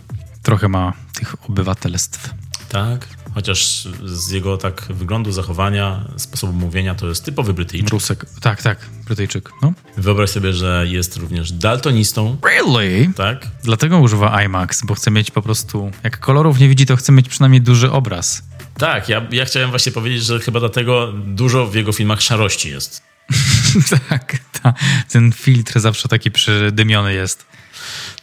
[0.44, 2.30] Trochę ma tych obywatelstw.
[2.70, 3.08] Tak,
[3.38, 7.90] chociaż z jego tak wyglądu, zachowania, sposobu mówienia to jest typowy Brytyjczyk.
[7.90, 8.26] Rusek.
[8.42, 9.50] Tak, tak, Brytyjczyk.
[9.62, 9.74] No.
[9.98, 13.12] Wyobraź sobie, że jest również daltonistą, Really?
[13.16, 13.48] tak?
[13.64, 15.92] Dlatego używa IMAX, bo chce mieć po prostu...
[16.04, 18.44] Jak kolorów nie widzi, to chce mieć przynajmniej duży obraz.
[18.78, 23.04] Tak, ja, ja chciałem właśnie powiedzieć, że chyba dlatego dużo w jego filmach szarości jest.
[24.10, 24.74] tak, ta,
[25.12, 27.46] ten filtr zawsze taki przydymiony jest.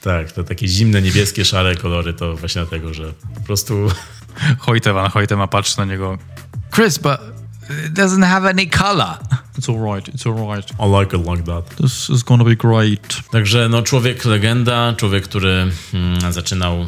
[0.01, 3.89] Tak, te takie zimne, niebieskie, szare kolory to właśnie dlatego, że po prostu
[4.59, 6.19] Hojte Van Hojtema patrzy na niego.
[6.75, 7.21] Chris, but
[7.87, 9.19] it doesn't have any color.
[9.59, 10.71] It's alright, it's alright.
[10.71, 11.77] I like it like that.
[11.77, 13.23] This is gonna be great.
[13.31, 16.81] Także no, człowiek legenda, człowiek, który mm, zaczynał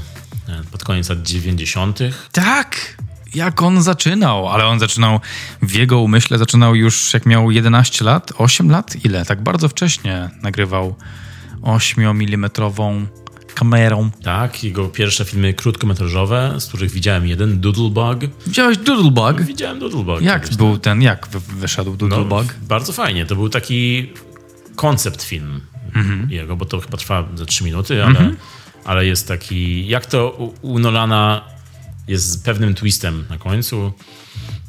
[0.49, 1.99] e, pod koniec lat 90.
[2.33, 2.97] Tak!
[3.35, 5.21] jak on zaczynał, ale on zaczynał
[5.63, 9.25] w jego umyśle, zaczynał już jak miał 11 lat, 8 lat, ile?
[9.25, 10.97] Tak bardzo wcześnie nagrywał
[11.63, 13.07] 8-milimetrową
[13.57, 14.11] kamerą.
[14.23, 18.19] Tak, jego pierwsze filmy krótkometrażowe, z których widziałem jeden, Doodlebug.
[18.47, 19.43] Widziałeś Doodlebug?
[19.43, 20.23] Widziałem Doodlebug.
[20.23, 22.55] Jak kiedyś, był ten, jak wy- wyszedł No, Doodlebug?
[22.63, 23.27] bardzo fajnie.
[23.27, 24.13] To był taki
[24.77, 25.61] koncept film
[25.95, 26.31] Mhm.
[26.31, 28.31] jego, bo to chyba trwa ze 3 minuty, ale,
[28.85, 30.31] ale jest taki, jak to
[30.63, 31.43] u, u Nolana
[32.09, 33.93] jest z pewnym twistem na końcu.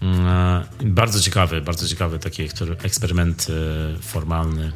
[0.01, 2.43] Mm, e, Bardzo ciekawy, bardzo ciekawy taki
[2.83, 4.71] eksperyment e, formalny.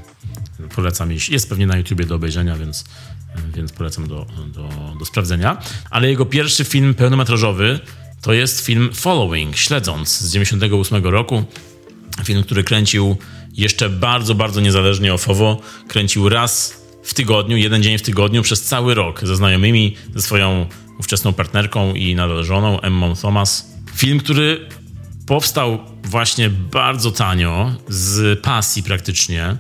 [0.76, 1.09] Polecam.
[1.30, 2.86] Jest pewnie na YouTubie do obejrzenia, więc,
[3.56, 4.70] więc polecam do, do,
[5.00, 5.58] do sprawdzenia.
[5.90, 7.80] Ale jego pierwszy film pełnometrażowy
[8.22, 11.44] to jest film Following, Śledząc z 98 roku.
[12.24, 13.18] Film, który kręcił
[13.54, 15.62] jeszcze bardzo, bardzo niezależnie ofowo.
[15.88, 20.66] Kręcił raz w tygodniu, jeden dzień w tygodniu przez cały rok ze znajomymi, ze swoją
[21.00, 23.72] ówczesną partnerką i nadal żoną, Emmą Thomas.
[23.96, 24.68] Film, który
[25.26, 29.58] powstał właśnie bardzo tanio, z pasji praktycznie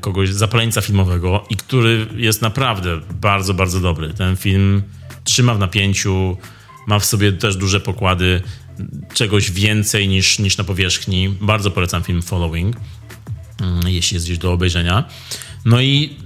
[0.00, 4.14] kogoś, zapaleńca filmowego i który jest naprawdę bardzo, bardzo dobry.
[4.14, 4.82] Ten film
[5.24, 6.36] trzyma w napięciu,
[6.86, 8.42] ma w sobie też duże pokłady
[9.14, 11.28] czegoś więcej niż, niż na powierzchni.
[11.40, 12.76] Bardzo polecam film Following,
[13.60, 15.04] mm, jeśli jest gdzieś do obejrzenia.
[15.64, 16.16] No i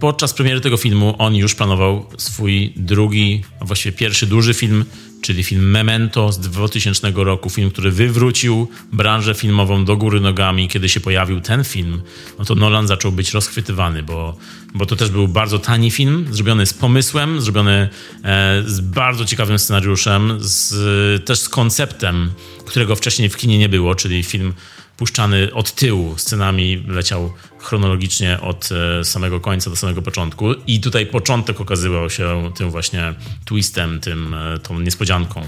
[0.00, 4.84] podczas premiery tego filmu on już planował swój drugi, a właściwie pierwszy duży film,
[5.22, 7.50] czyli film Memento z 2000 roku.
[7.50, 10.68] Film, który wywrócił branżę filmową do góry nogami.
[10.68, 12.02] Kiedy się pojawił ten film,
[12.38, 14.36] no to Nolan zaczął być rozchwytywany, bo,
[14.74, 17.88] bo to też był bardzo tani film, zrobiony z pomysłem, zrobiony
[18.24, 22.30] e, z bardzo ciekawym scenariuszem, z, też z konceptem,
[22.66, 24.54] którego wcześniej w kinie nie było, czyli film
[24.96, 27.32] puszczany od tyłu, scenami leciał
[27.62, 33.14] chronologicznie od e, samego końca do samego początku i tutaj początek okazywał się tym właśnie
[33.44, 35.42] twistem, tym, e, tą niespodzianką.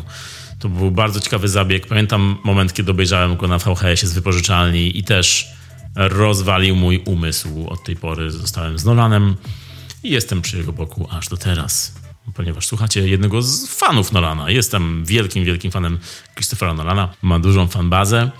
[0.58, 1.86] To był bardzo ciekawy zabieg.
[1.86, 5.48] Pamiętam moment, kiedy obejrzałem go na VHS-ie z wypożyczalni i też
[5.96, 7.68] rozwalił mój umysł.
[7.68, 9.36] Od tej pory zostałem z Nolanem
[10.02, 11.94] i jestem przy jego boku aż do teraz.
[12.34, 14.50] Ponieważ słuchacie jednego z fanów Nolana.
[14.50, 15.98] Jestem wielkim, wielkim fanem
[16.34, 17.14] Christophera Nolana.
[17.22, 18.30] Ma dużą fanbazę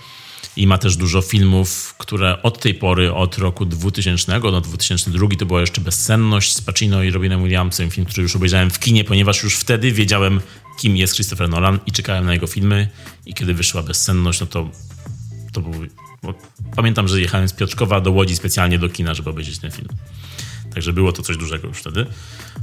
[0.57, 5.45] i ma też dużo filmów, które od tej pory, od roku 2000 do 2002, to
[5.45, 9.43] była jeszcze Bezsenność z Pacino i Robinem Williamsem, film, który już obejrzałem w kinie, ponieważ
[9.43, 10.41] już wtedy wiedziałem,
[10.79, 12.89] kim jest Christopher Nolan i czekałem na jego filmy
[13.25, 14.69] i kiedy wyszła Bezsenność, no to
[15.53, 15.73] to był...
[16.75, 19.87] Pamiętam, że jechałem z Piotrkowa do Łodzi specjalnie do kina, żeby obejrzeć ten film.
[20.73, 22.05] Także było to coś dużego już wtedy.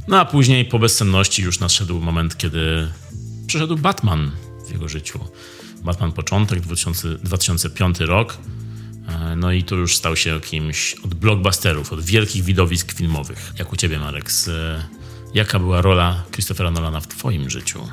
[0.09, 2.89] No a później po bezsenności już nadszedł moment, kiedy
[3.47, 4.31] przyszedł Batman
[4.69, 5.21] w jego życiu.
[5.85, 8.37] Batman początek, 2000, 2005 rok.
[9.09, 13.53] E, No i to już stał się kimś od blockbusterów, od wielkich widowisk filmowych.
[13.59, 14.33] Jak u ciebie, Marek?
[14.33, 14.85] Z, e,
[15.35, 17.89] jaka była rola Christophera Nolana w twoim życiu?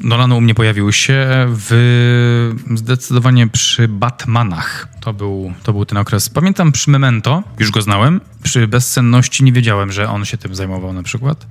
[0.00, 4.88] Nolan u mnie pojawił się w zdecydowanie przy Batmanach.
[5.00, 6.28] To był, to był ten okres.
[6.30, 8.20] Pamiętam przy Memento, już go znałem.
[8.42, 11.46] Przy Bezsenności nie wiedziałem, że on się tym zajmował na przykład.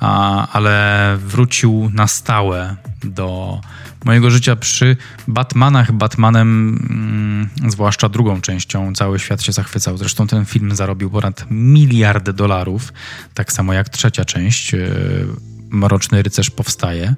[0.00, 3.60] A, ale wrócił na stałe do
[4.04, 4.96] mojego życia przy
[5.28, 5.92] Batmanach.
[5.92, 9.96] Batmanem, mm, zwłaszcza drugą częścią, cały świat się zachwycał.
[9.96, 12.92] Zresztą ten film zarobił ponad miliard dolarów,
[13.34, 14.72] tak samo jak trzecia część.
[14.72, 15.26] Yy,
[15.70, 17.14] Mroczny Rycerz powstaje.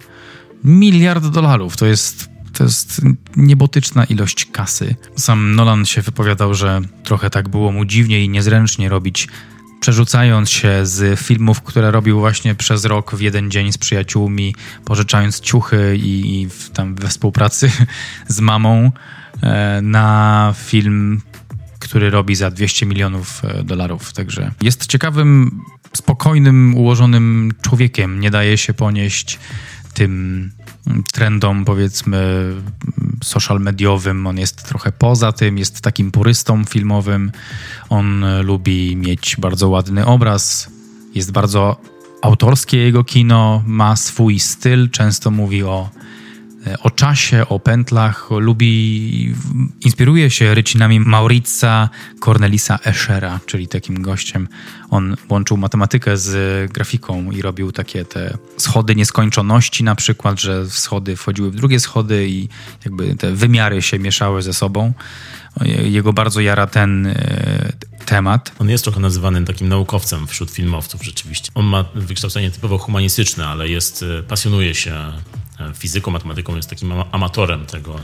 [0.65, 3.01] Miliard dolarów to jest, to jest
[3.37, 4.97] niebotyczna ilość kasy.
[5.17, 9.29] Sam Nolan się wypowiadał, że trochę tak było mu dziwnie i niezręcznie robić,
[9.85, 14.55] przerzucając się z filmów, które robił właśnie przez rok w jeden dzień z przyjaciółmi,
[14.85, 17.71] pożyczając ciuchy i, i w, tam we współpracy
[18.29, 18.93] z mamą
[19.43, 21.21] e, na film
[21.79, 24.13] który robi za 200 milionów e, dolarów.
[24.13, 25.61] Także jest ciekawym,
[25.93, 28.21] spokojnym, ułożonym człowiekiem.
[28.21, 29.39] Nie daje się ponieść
[29.95, 30.53] tym
[31.13, 32.53] trendom, powiedzmy,
[33.23, 34.27] social mediowym.
[34.27, 37.33] On jest trochę poza tym, jest takim purystą filmowym.
[37.89, 40.71] On lubi mieć bardzo ładny obraz,
[41.15, 41.81] jest bardzo
[42.23, 45.91] autorskie jego kino, ma swój styl, często mówi o
[46.83, 49.35] o czasie, o pętlach, lubi,
[49.81, 51.89] inspiruje się rycinami Maurica
[52.21, 54.49] Cornelisa Eschera, czyli takim gościem.
[54.91, 61.17] On łączył matematykę z grafiką i robił takie te schody nieskończoności na przykład, że schody
[61.17, 62.49] wchodziły w drugie schody i
[62.85, 64.93] jakby te wymiary się mieszały ze sobą.
[65.85, 67.73] Jego bardzo jara ten e,
[68.07, 68.53] temat.
[68.59, 71.51] On jest trochę nazywany takim naukowcem wśród filmowców rzeczywiście.
[71.55, 75.13] On ma wykształcenie typowo humanistyczne, ale jest, e, pasjonuje się
[75.77, 77.97] fizyką, matematyką, jest takim ama- amatorem tego.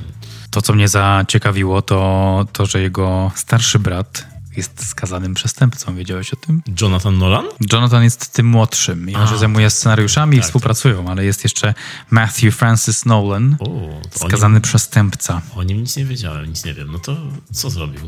[0.51, 5.95] To, co mnie zaciekawiło, to to, że jego starszy brat jest skazanym przestępcą.
[5.97, 6.63] Wiedziałeś o tym?
[6.81, 7.45] Jonathan Nolan?
[7.73, 11.45] Jonathan jest tym młodszym i on A, się zajmuje scenariuszami i tak, współpracują, ale jest
[11.45, 11.75] jeszcze
[12.11, 15.43] Matthew Francis Nolan, o skazany nim, przestępca.
[15.57, 16.93] o nim nic nie wiedziałem, nic nie wiem.
[16.93, 17.17] No to
[17.53, 18.01] co zrobił?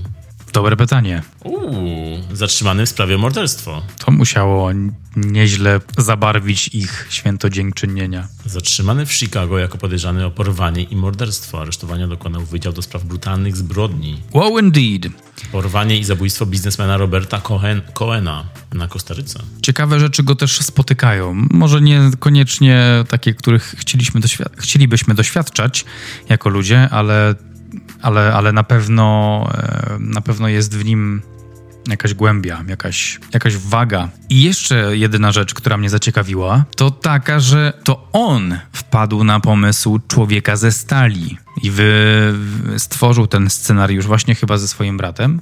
[0.52, 1.22] Dobre pytanie.
[1.44, 3.82] Uuu, zatrzymany w sprawie morderstwo.
[4.04, 4.70] To musiało
[5.16, 8.28] nieźle zabarwić ich święto dziękczynienia.
[8.46, 11.60] Zatrzymany w Chicago jako podejrzany o porwanie i morderstwo.
[11.60, 14.22] Aresztowania dokonał Wydział do Spraw Brutalnych Zbrodni.
[14.32, 15.12] Wow, indeed.
[15.52, 19.40] Porwanie i zabójstwo biznesmena Roberta Cohen, Cohena na Kostaryce.
[19.62, 21.34] Ciekawe rzeczy go też spotykają.
[21.50, 25.84] Może niekoniecznie takie, których chcieliśmy doświad- chcielibyśmy doświadczać
[26.28, 27.34] jako ludzie, ale,
[28.02, 31.22] ale, ale na, pewno, e, na pewno jest w nim
[31.88, 34.08] jakaś głębia, jakaś, jakaś waga.
[34.28, 40.00] I jeszcze jedyna rzecz, która mnie zaciekawiła, to taka, że to on wpadł na pomysł
[40.08, 41.92] człowieka ze stali i wy,
[42.76, 45.40] stworzył ten scenariusz właśnie chyba ze swoim bratem.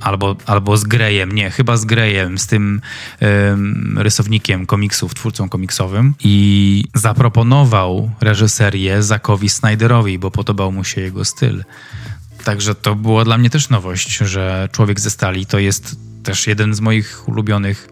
[0.00, 2.80] Albo, albo z Grejem, nie, chyba z Grejem, z tym
[3.20, 11.24] em, rysownikiem komiksów, twórcą komiksowym i zaproponował reżyserię Zakowi Snyderowi, bo podobał mu się jego
[11.24, 11.64] styl.
[12.44, 16.74] Także to było dla mnie też nowość, że Człowiek ze Stali to jest też jeden
[16.74, 17.88] z moich ulubionych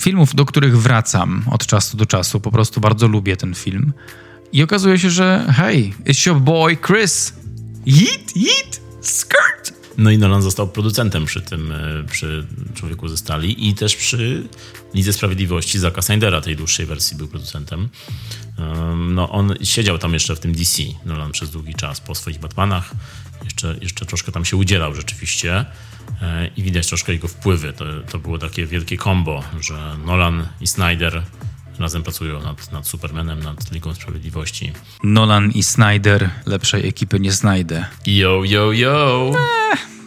[0.00, 2.40] filmów, do których wracam od czasu do czasu.
[2.40, 3.92] Po prostu bardzo lubię ten film.
[4.52, 7.32] I okazuje się, że hej, it's your boy Chris.
[7.86, 9.77] Yeet, yeet, skirt.
[9.98, 14.48] No i Nolan został producentem przy tym, e, przy Człowieku ze Stali i też przy
[14.94, 17.88] Lidze Sprawiedliwości Zaka Snydera, tej dłuższej wersji był producentem.
[19.08, 22.90] No on siedział tam jeszcze w tym DC, Nolan przez długi czas po swoich Batmanach.
[23.44, 25.64] Jeszcze, jeszcze troszkę tam się udzielał rzeczywiście
[26.22, 27.72] e, i widać troszkę jego wpływy.
[27.72, 31.22] To, to było takie wielkie combo, że Nolan i Snyder
[31.78, 34.72] razem pracują nad, nad Supermanem, nad Ligą Sprawiedliwości.
[35.04, 37.86] Nolan i Snyder, lepszej ekipy nie znajdę.
[38.06, 39.32] Yo, yo, yo!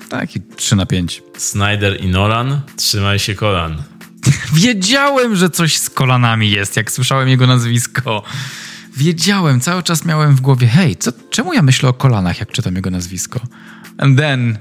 [0.10, 1.23] Taki 3 na 5.
[1.38, 3.84] Snyder i Nolan, trzymaj się kolan.
[4.53, 8.23] Wiedziałem, że coś z kolanami jest, jak słyszałem jego nazwisko.
[8.98, 12.76] Wiedziałem, cały czas miałem w głowie, hej, co, czemu ja myślę o kolanach, jak czytam
[12.76, 13.39] jego nazwisko?
[13.98, 14.57] And then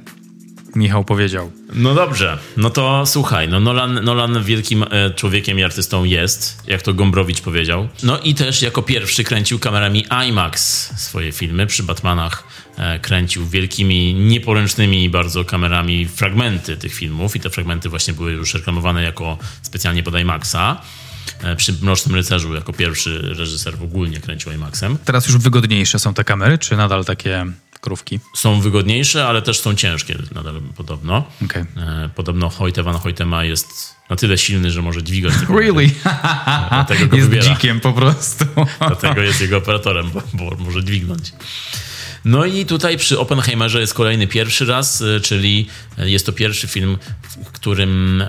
[0.75, 1.53] Michał powiedział.
[1.73, 6.83] No dobrze, no to słuchaj, no Nolan, Nolan wielkim e, człowiekiem i artystą jest, jak
[6.83, 7.89] to Gombrowicz powiedział.
[8.03, 11.67] No i też jako pierwszy kręcił kamerami IMAX swoje filmy.
[11.67, 12.45] Przy Batmanach
[12.77, 18.55] e, kręcił wielkimi, nieporęcznymi bardzo kamerami fragmenty tych filmów i te fragmenty właśnie były już
[18.55, 20.57] reklamowane jako specjalnie pod IMAXa.
[21.43, 24.99] E, Przy Mrocznym Rycerzu jako pierwszy reżyser w ogóle kręcił IMAXem.
[25.05, 27.47] Teraz już wygodniejsze są te kamery, czy nadal takie
[27.81, 28.21] krówki?
[28.37, 31.25] Są wygodniejsze, ale też są ciężkie nadal podobno.
[31.45, 31.63] Okej.
[31.77, 33.67] E, Podobno Hoyte van Hoytema jest
[34.11, 35.67] na tyle silny, że może dźwigać te kamery.
[35.67, 35.91] Really?
[36.71, 37.49] Dlatego go jest wybiera.
[37.55, 38.45] dzikiem po prostu.
[38.79, 41.33] Dlatego jest jego operatorem, bo, bo może dźwignąć.
[42.25, 45.67] No i tutaj przy Oppenheimerze jest kolejny pierwszy raz, y, czyli
[45.99, 46.99] jest to pierwszy film,
[47.45, 48.25] w którym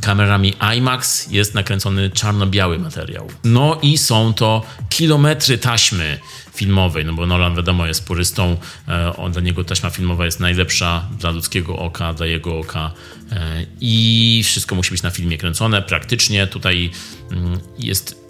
[0.00, 3.30] kamerami IMAX jest nakręcony czarno-biały materiał.
[3.44, 6.18] No i są to kilometry taśmy
[6.54, 8.56] filmowej, no bo Nolan wiadomo jest purystą,
[8.88, 12.92] e, dla niego taśma filmowa jest najlepsza dla ludzkiego oka, dla jego oka
[13.32, 16.46] e, i wszystko musi być na filmie kręcone praktycznie.
[16.46, 16.90] Tutaj
[17.30, 18.22] mm, jest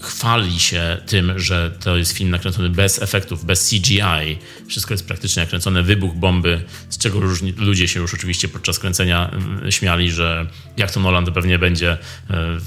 [0.00, 4.38] chwali się tym, że to jest film nakręcony bez efektów, bez CGI.
[4.68, 5.82] Wszystko jest praktycznie nakręcone.
[5.82, 10.46] Wybuch bomby, z czego różni, ludzie się już oczywiście podczas kręcenia mm, śmiali, że
[10.76, 11.98] jak to Nolan to pewnie będzie,
[12.30, 12.58] e,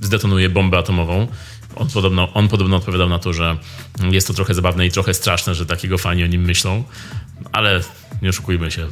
[0.00, 1.28] zdetonuje bombę atomową.
[1.76, 3.56] On podobno, on podobno odpowiadał na to, że
[4.10, 6.84] jest to trochę zabawne i trochę straszne, że takiego fani o nim myślą,
[7.52, 7.80] ale
[8.22, 8.86] nie oszukujmy się,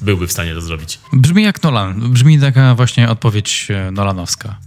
[0.00, 0.98] byłby w stanie to zrobić.
[1.12, 2.12] Brzmi jak Nolan.
[2.12, 4.58] Brzmi taka właśnie odpowiedź e, nolanowska.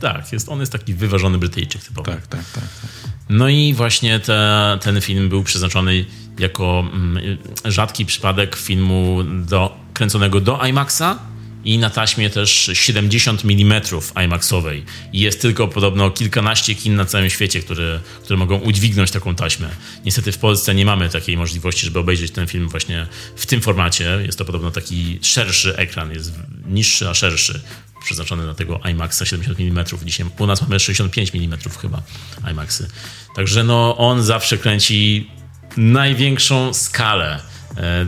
[0.00, 2.10] Tak, jest, on jest taki wyważony Brytyjczyk typowy.
[2.10, 2.64] Tak, tak, tak.
[2.64, 2.90] tak.
[3.28, 6.04] No i właśnie te, ten film był przeznaczony
[6.38, 11.18] jako mm, rzadki przypadek filmu do, kręconego do IMAXa
[11.64, 13.82] i na taśmie też 70 mm
[14.24, 14.84] IMAXowej.
[15.12, 19.68] I jest tylko podobno kilkanaście kin na całym świecie, które, które mogą udźwignąć taką taśmę.
[20.04, 23.06] Niestety w Polsce nie mamy takiej możliwości, żeby obejrzeć ten film właśnie
[23.36, 24.18] w tym formacie.
[24.26, 26.32] Jest to podobno taki szerszy ekran, jest
[26.66, 27.60] niższy, a szerszy
[28.04, 29.84] przeznaczony na tego IMAXa 70 mm.
[30.04, 32.02] Dzisiaj u nas mamy 65 mm chyba
[32.50, 32.88] IMAXy.
[33.36, 35.30] Także no on zawsze kręci
[35.76, 37.40] największą skalę.
[37.76, 38.06] E,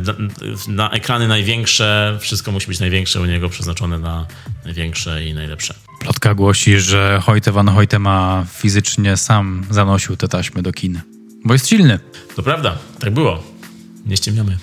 [0.68, 4.27] Na ekrany największe, wszystko musi być największe u niego, przeznaczone na
[4.64, 5.74] największe i najlepsze.
[6.01, 11.01] Plotka głosi, że Hoyte van Hoytema fizycznie sam zanosił te taśmy do kin.
[11.44, 11.98] Bo jest silny.
[12.36, 13.43] To prawda, tak było.
[14.06, 14.59] Nie ściemniamy.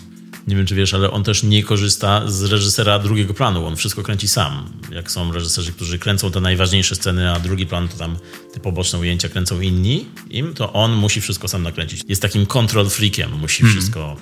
[0.48, 3.66] Nie wiem, czy wiesz, ale on też nie korzysta z reżysera drugiego planu.
[3.66, 4.70] On wszystko kręci sam.
[4.92, 8.18] Jak są reżyserzy, którzy kręcą te najważniejsze sceny, a drugi plan to tam
[8.54, 12.02] te poboczne ujęcia kręcą inni, im to on musi wszystko sam nakręcić.
[12.08, 14.18] Jest takim control freakiem, musi wszystko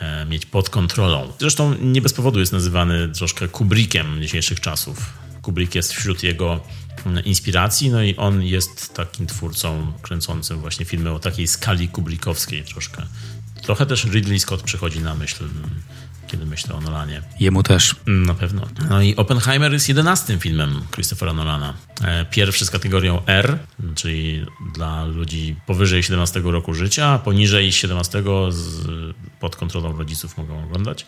[0.00, 1.32] e, mieć pod kontrolą.
[1.40, 4.98] Zresztą nie bez powodu jest nazywany troszkę Kubrickiem dzisiejszych czasów.
[5.42, 6.60] Kubrick jest wśród jego
[7.06, 12.64] mm, inspiracji, no i on jest takim twórcą kręcącym właśnie filmy o takiej skali kubrickowskiej
[12.64, 13.02] troszkę.
[13.64, 15.70] Trochę też Ridley Scott przychodzi na myśl, mm,
[16.26, 17.22] kiedy myślę o Nolanie.
[17.40, 17.96] Jemu też.
[18.06, 18.62] Mm, Na pewno.
[18.90, 21.74] No i Oppenheimer jest jedenastym filmem Christophera Nolana.
[22.04, 23.58] E, Pierwszy z kategorią R,
[23.94, 28.86] czyli dla ludzi powyżej 17 roku życia, poniżej 17 z,
[29.40, 31.06] pod kontrolą rodziców mogą oglądać.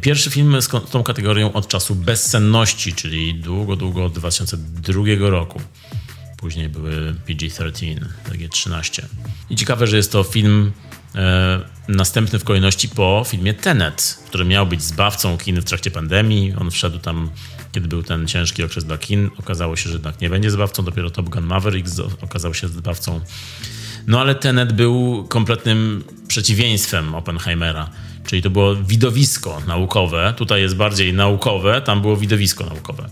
[0.00, 5.60] Pierwszy film z tą kategorią od czasu bezsenności, czyli długo, długo od 2002 roku.
[6.36, 9.02] Później były PG-13, PG-13.
[9.50, 10.87] I ciekawe, że jest to film e,
[11.88, 16.54] następny w kolejności po filmie Tenet, który miał być zbawcą kin w trakcie pandemii.
[16.60, 17.30] On wszedł tam,
[17.72, 19.30] kiedy był ten ciężki okres dla kin.
[19.38, 20.84] Okazało się, że jednak nie będzie zbawcą.
[20.84, 21.88] Dopiero Top Gun Maverick
[22.22, 23.20] okazał się zbawcą.
[24.06, 27.90] No ale Tenet był kompletnym przeciwieństwem Oppenheimera.
[28.26, 30.34] Czyli to było widowisko naukowe.
[30.36, 33.08] Tutaj jest bardziej naukowe, tam było widowisko naukowe.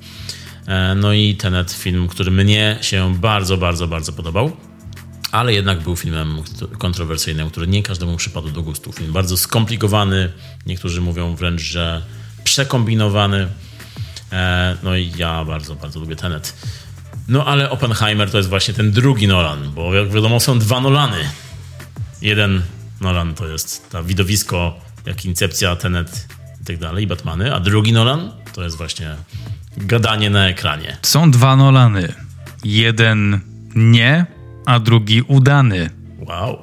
[0.66, 4.56] E, No i Tenet, film, który mnie się bardzo, bardzo, bardzo podobał.
[5.37, 6.43] Ale jednak był filmem
[6.79, 8.93] kontrowersyjnym, który nie każdemu przypadł do gustu.
[8.93, 10.33] Film bardzo skomplikowany,
[10.67, 12.03] niektórzy mówią wręcz, że
[12.45, 13.49] przekombinowany.
[14.33, 16.57] E, No i ja bardzo, bardzo lubię Tenet.
[17.29, 21.19] No ale Oppenheimer to jest właśnie ten drugi Nolan, bo jak wiadomo są dwa Nolany.
[22.23, 22.63] Jeden
[23.01, 26.29] Nolan to jest ta widowisko, jak Incepcja, Tenet
[26.63, 29.17] i tak dalej, Batmany, a drugi Nolan to jest właśnie
[29.77, 30.97] gadanie na ekranie.
[31.03, 32.13] Są dwa Nolany.
[32.65, 33.41] Jeden
[33.75, 34.36] nie,
[34.66, 35.90] a drugi udany.
[36.28, 36.59] Wow.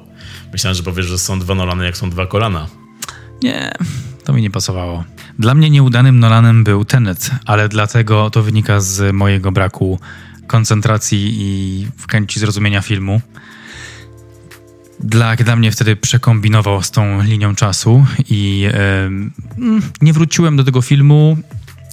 [0.52, 2.66] Myślałem, że powiesz, że są dwa Nolany, jak są dwa kolana.
[3.42, 3.72] Nie,
[4.24, 5.04] to mi nie pasowało.
[5.38, 9.98] Dla mnie nieudanym Nolanem był Tenet, ale dlatego to wynika z mojego braku
[10.46, 13.20] koncentracji i chęci zrozumienia filmu.
[15.00, 19.32] Dla, dla mnie wtedy przekombinował z tą linią czasu i mm,
[20.00, 21.36] nie wróciłem do tego filmu,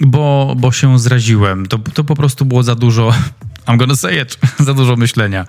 [0.01, 1.65] bo, bo się zraziłem.
[1.65, 3.13] To, to po prostu było za dużo.
[3.67, 4.37] I'm gonna say it.
[4.67, 5.45] za dużo myślenia.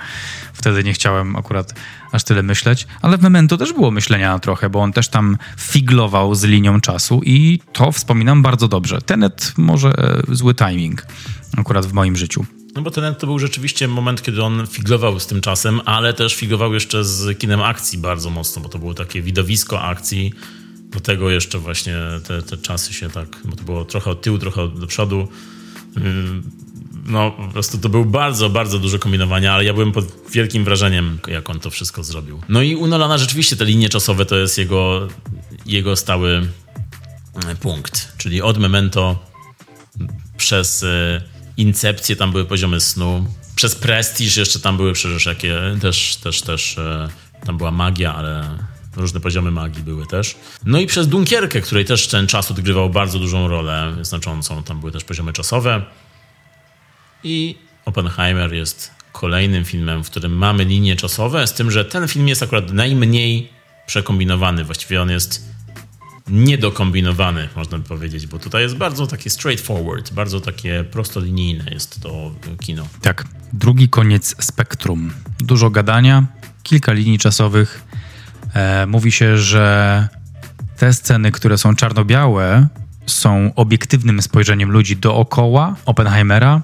[0.53, 1.75] Wtedy nie chciałem akurat
[2.13, 6.35] aż tyle myśleć, ale w Memento też było myślenia trochę, bo on też tam figlował
[6.35, 9.01] z linią czasu i to wspominam bardzo dobrze.
[9.01, 11.07] Tenet może e, zły timing
[11.57, 12.47] akurat w moim życiu.
[12.75, 16.35] No bo Tenet to był rzeczywiście moment, kiedy on figlował z tym czasem, ale też
[16.35, 20.33] figlował jeszcze z kinem akcji bardzo mocno, bo to było takie widowisko akcji.
[20.91, 21.95] Do tego jeszcze właśnie
[22.27, 25.29] te, te czasy się tak, bo to było trochę od tyłu, trochę do przodu.
[27.07, 31.19] No, po prostu to był bardzo, bardzo dużo kombinowania, ale ja byłem pod wielkim wrażeniem,
[31.29, 32.41] jak on to wszystko zrobił.
[32.49, 35.09] No i u Nolana rzeczywiście te linie czasowe to jest jego,
[35.67, 36.49] jego stały
[37.49, 39.27] e, punkt, czyli od Memento
[40.37, 41.23] przez e,
[41.57, 46.79] Incepcję tam były poziomy snu, przez Prestige jeszcze tam były przecież jakie, też, też, też
[46.79, 47.09] e,
[47.47, 48.59] tam była magia, ale
[48.97, 50.37] różne poziomy magii były też.
[50.65, 54.93] No i przez Dunkierkę, której też ten czas odgrywał bardzo dużą rolę, znaczącą, tam były
[54.93, 55.83] też poziomy czasowe.
[57.25, 62.29] I Oppenheimer jest kolejnym filmem, w którym mamy linie czasowe, z tym, że ten film
[62.29, 63.49] jest akurat najmniej
[63.87, 64.65] przekombinowany.
[64.65, 65.53] Właściwie on jest
[66.29, 72.35] niedokombinowany, można by powiedzieć, bo tutaj jest bardzo takie straightforward, bardzo takie prostolinijne jest to
[72.61, 72.87] kino.
[73.03, 75.13] Tak, drugi koniec spektrum.
[75.39, 76.27] Dużo gadania,
[76.63, 77.85] kilka linii czasowych.
[78.55, 80.09] E, mówi się, że
[80.77, 82.67] te sceny, które są czarno-białe,
[83.07, 86.63] są obiektywnym spojrzeniem ludzi dookoła Oppenheimera,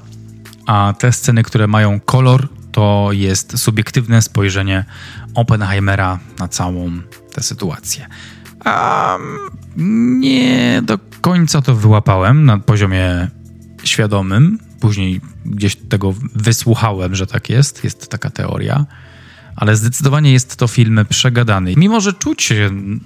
[0.69, 4.85] a te sceny, które mają kolor, to jest subiektywne spojrzenie
[5.35, 6.91] Oppenheimera na całą
[7.33, 8.07] tę sytuację.
[8.65, 9.19] A
[9.77, 13.29] nie do końca to wyłapałem na poziomie
[13.85, 14.59] świadomym.
[14.81, 17.85] Później gdzieś tego wysłuchałem, że tak jest.
[17.85, 18.87] Jest taka teoria.
[19.57, 21.75] Ale zdecydowanie jest to film przegadany.
[21.77, 22.53] Mimo, że czuć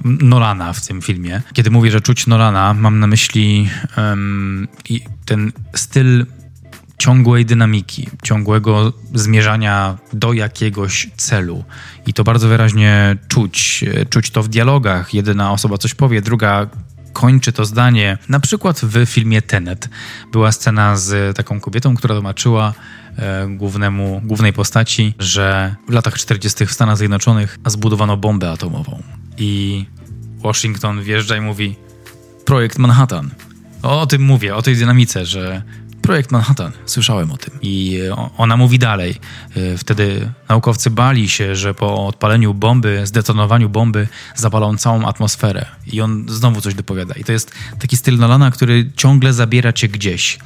[0.04, 1.42] Nolana w tym filmie.
[1.52, 4.68] Kiedy mówię, że czuć Nolana, mam na myśli um,
[5.24, 6.26] ten styl
[7.02, 11.64] ciągłej dynamiki, ciągłego zmierzania do jakiegoś celu.
[12.06, 13.84] I to bardzo wyraźnie czuć.
[14.10, 15.14] Czuć to w dialogach.
[15.14, 16.66] Jedna osoba coś powie, druga
[17.12, 18.18] kończy to zdanie.
[18.28, 19.88] Na przykład w filmie Tenet
[20.32, 22.74] była scena z taką kobietą, która tłumaczyła
[23.16, 26.66] e, głównemu, głównej postaci, że w latach 40.
[26.66, 29.02] w Stanach Zjednoczonych zbudowano bombę atomową.
[29.38, 29.86] I
[30.38, 31.76] Washington wjeżdża i mówi
[32.44, 33.30] projekt Manhattan.
[33.82, 35.62] O tym mówię, o tej dynamice, że
[36.02, 37.58] projekt Manhattan, słyszałem o tym.
[37.62, 37.98] I
[38.36, 39.14] ona mówi dalej.
[39.56, 45.66] E, Wtedy naukowcy bali się, że po odpaleniu bomby, zdetonowaniu bomby zapalą całą atmosferę.
[45.86, 47.14] I on znowu coś dopowiada.
[47.14, 50.38] I to jest taki styl Nolana, który ciągle zabiera cię gdzieś.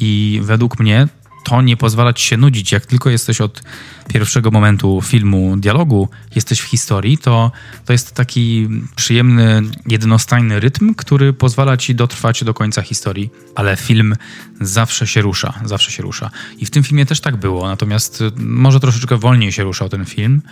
[0.00, 1.08] I według mnie
[1.44, 2.72] to nie pozwala ci się nudzić.
[2.72, 3.62] Jak tylko jesteś od
[4.08, 7.52] pierwszego momentu filmu, dialogu, jesteś w historii, to,
[7.84, 13.30] to jest taki przyjemny, jednostajny rytm, który pozwala ci dotrwać do końca historii.
[13.54, 14.14] Ale film
[14.60, 16.30] zawsze się rusza, zawsze się rusza.
[16.58, 20.42] I w tym filmie też tak było, natomiast może troszeczkę wolniej się ruszał ten film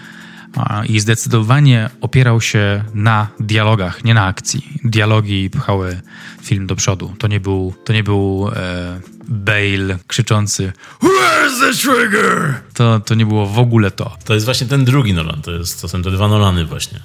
[0.88, 4.66] i zdecydowanie opierał się na dialogach, nie na akcji.
[4.84, 6.00] Dialogi pchały
[6.42, 7.14] film do przodu.
[7.18, 10.72] To nie był, to nie był e, Bale krzyczący
[11.02, 12.54] Where's the trigger?
[12.74, 14.16] To, to nie było w ogóle to.
[14.24, 17.00] To jest właśnie ten drugi Nolan, to, jest, to są te dwa Nolany właśnie.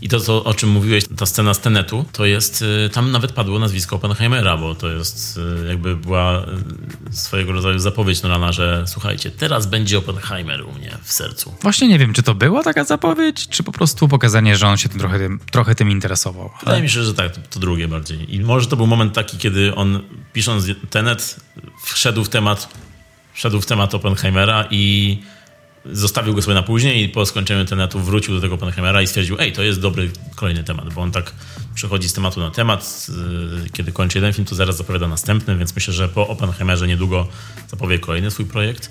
[0.00, 3.32] I to, to, o czym mówiłeś, ta scena z Tenetu, to jest, y, tam nawet
[3.32, 6.46] padło nazwisko Oppenheimera, bo to jest y, jakby była y,
[7.10, 11.54] swojego rodzaju zapowiedź Nolana, że słuchajcie, teraz będzie Oppenheimer u mnie w sercu.
[11.62, 14.88] Właśnie nie wiem, czy to była taka zapowiedź, czy po prostu pokazanie, że on się
[14.88, 16.44] tym trochę, tym, trochę tym interesował.
[16.44, 16.60] Ale...
[16.60, 18.34] Wydaje mi się, że tak, to, to drugie bardziej.
[18.34, 20.02] I może to był moment taki, kiedy on
[20.32, 21.40] pisząc Tenet
[21.84, 22.68] wszedł w temat
[23.36, 25.18] wszedł w temat Oppenheimera i
[25.92, 29.36] zostawił go sobie na później i po skończeniu tenetu wrócił do tego Oppenheimera i stwierdził,
[29.38, 31.32] ej, to jest dobry kolejny temat, bo on tak
[31.74, 33.06] przechodzi z tematu na temat.
[33.66, 37.28] y, Kiedy kończy jeden film, to zaraz zapowiada następny, więc myślę, że po Oppenheimerze niedługo
[37.68, 38.90] zapowie kolejny swój projekt.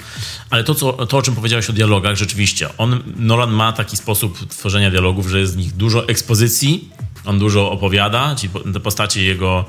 [0.49, 4.49] Ale to, co, to o czym powiedziałeś o dialogach, rzeczywiście, on, Nolan ma taki sposób
[4.49, 6.89] tworzenia dialogów, że jest w nich dużo ekspozycji,
[7.25, 9.65] on dużo opowiada, ci te postacie jego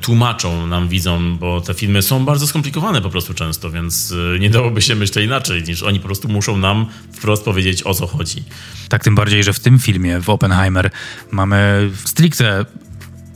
[0.00, 4.50] tłumaczą nam widzą, bo te filmy są bardzo skomplikowane po prostu często, więc y, nie
[4.50, 8.42] dałoby się myśleć inaczej, niż oni po prostu muszą nam wprost powiedzieć o co chodzi.
[8.88, 10.90] Tak tym bardziej, że w tym filmie, w Oppenheimer,
[11.30, 12.64] mamy stricte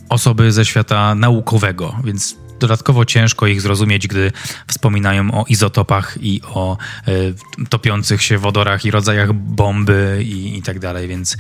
[0.09, 4.33] osoby ze świata naukowego, więc dodatkowo ciężko ich zrozumieć, gdy
[4.67, 6.77] wspominają o izotopach i o
[7.07, 11.37] e, topiących się wodorach i rodzajach bomby i, i tak dalej, więc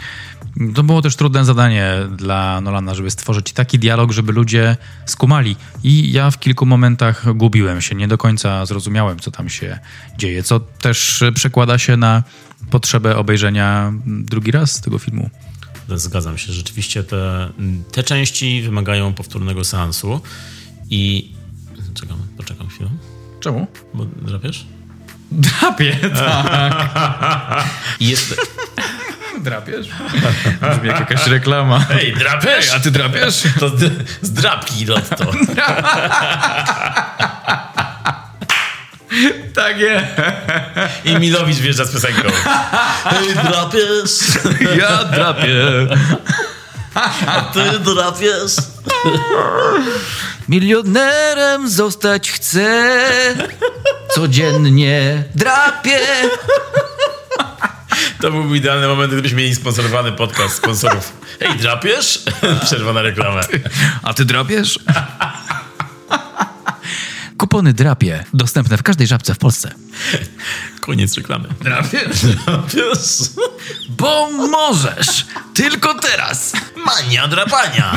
[0.74, 4.76] to było też trudne zadanie dla Nolana, żeby stworzyć taki dialog, żeby ludzie
[5.06, 5.56] skumali.
[5.82, 9.78] I ja w kilku momentach gubiłem się, nie do końca zrozumiałem, co tam się
[10.18, 12.22] dzieje, co też przekłada się na
[12.70, 15.30] potrzebę obejrzenia drugi raz tego filmu.
[15.88, 17.48] Zgadzam się, rzeczywiście te,
[17.92, 20.20] te części wymagają powtórnego seansu
[20.90, 21.32] i...
[21.94, 22.90] Czekam, poczekam chwilę,
[23.40, 23.66] Czemu?
[23.94, 24.66] bo drapiesz?
[25.34, 25.96] Drapie,
[28.00, 28.34] I jest...
[29.40, 29.86] Drapiesz?
[30.60, 31.84] Brzmi jak jakaś reklama.
[31.90, 32.72] Ej, drapiesz?
[32.74, 33.42] A ty drapiesz?
[33.60, 33.68] To
[34.22, 35.24] z, drapki lotto.
[39.54, 40.06] Tak jest.
[41.04, 42.28] I Milowicz wjeżdża z piosenką.
[43.10, 44.18] Hej, drapiesz?
[44.78, 45.56] Ja drapię.
[47.52, 48.56] Ty drapiesz?
[50.48, 52.90] Milionerem zostać chcę.
[54.14, 56.00] Codziennie drapię.
[58.20, 61.12] To byłby idealny moment, gdybyśmy mieli sponsorowany podcast sponsorów.
[61.40, 62.22] Hej, drapiesz?
[62.64, 63.40] Przerwa na reklamę.
[64.02, 64.78] A ty drapiesz?
[67.44, 69.74] Kupony drapie dostępne w każdej żabce w Polsce.
[70.80, 71.48] Koniec reklamy.
[71.60, 72.20] Drapiesz?
[72.46, 73.18] Drapiesz?
[73.88, 75.26] Bo możesz.
[75.54, 76.52] Tylko teraz.
[76.86, 77.96] Mania drapania.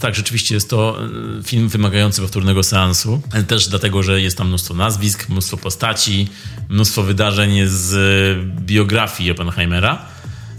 [0.00, 0.98] Tak, rzeczywiście jest to
[1.38, 6.28] e, film wymagający powtórnego seansu, też dlatego, że jest tam mnóstwo nazwisk, mnóstwo postaci,
[6.68, 9.98] mnóstwo wydarzeń z e, biografii Oppenheimera.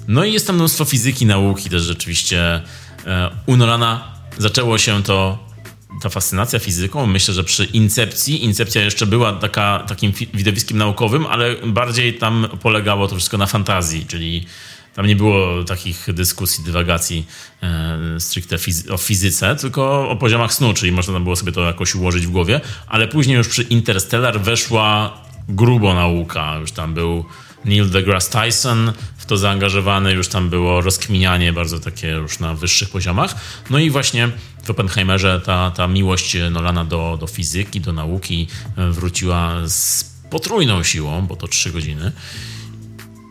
[0.08, 2.62] No i jest tam mnóstwo fizyki, nauki też rzeczywiście.
[3.06, 5.51] E, U Nolana zaczęło się to,
[6.02, 7.06] ta fascynacja fizyką.
[7.06, 13.08] Myślę, że przy Incepcji, Incepcja jeszcze była taka, takim widowiskiem naukowym, ale bardziej tam polegało
[13.08, 14.46] to wszystko na fantazji, czyli
[14.96, 17.26] tam nie było takich dyskusji, dywagacji
[17.64, 21.96] e, stricte fizy- o fizyce, tylko o poziomach snu, czyli można było sobie to jakoś
[21.96, 25.18] ułożyć w głowie, ale później już przy Interstellar weszła
[25.50, 26.58] grubo nauka.
[26.60, 27.26] Już tam był
[27.66, 28.94] Neil deGrasse Tyson
[29.32, 33.36] to zaangażowany, już tam było rozkminianie bardzo takie już na wyższych poziomach.
[33.70, 34.30] No i właśnie
[34.64, 38.48] w Oppenheimerze ta, ta miłość Nolana do, do fizyki, do nauki
[38.78, 42.12] e, wróciła z potrójną siłą, bo to trzy godziny.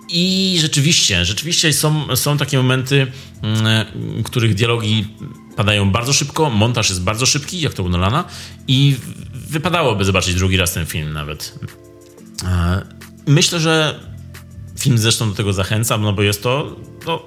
[0.08, 3.06] I rzeczywiście, rzeczywiście są, są takie momenty,
[3.42, 3.86] mm,
[4.24, 5.06] których dialogi
[5.56, 8.24] padają bardzo szybko, montaż jest bardzo szybki, jak to u Nolana,
[8.68, 8.96] i
[9.34, 11.58] wypadałoby zobaczyć drugi raz ten film nawet.
[12.44, 14.00] E, Myślę, że
[14.80, 16.76] film zresztą do tego zachęcam, no bo jest to,
[17.06, 17.22] no,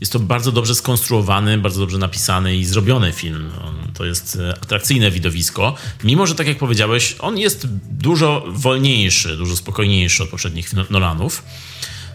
[0.00, 3.50] jest to bardzo dobrze skonstruowany, bardzo dobrze napisany i zrobiony film.
[3.94, 5.74] To jest e, atrakcyjne widowisko,
[6.04, 11.44] mimo że tak jak powiedziałeś, on jest dużo wolniejszy, dużo spokojniejszy od poprzednich Nolanów.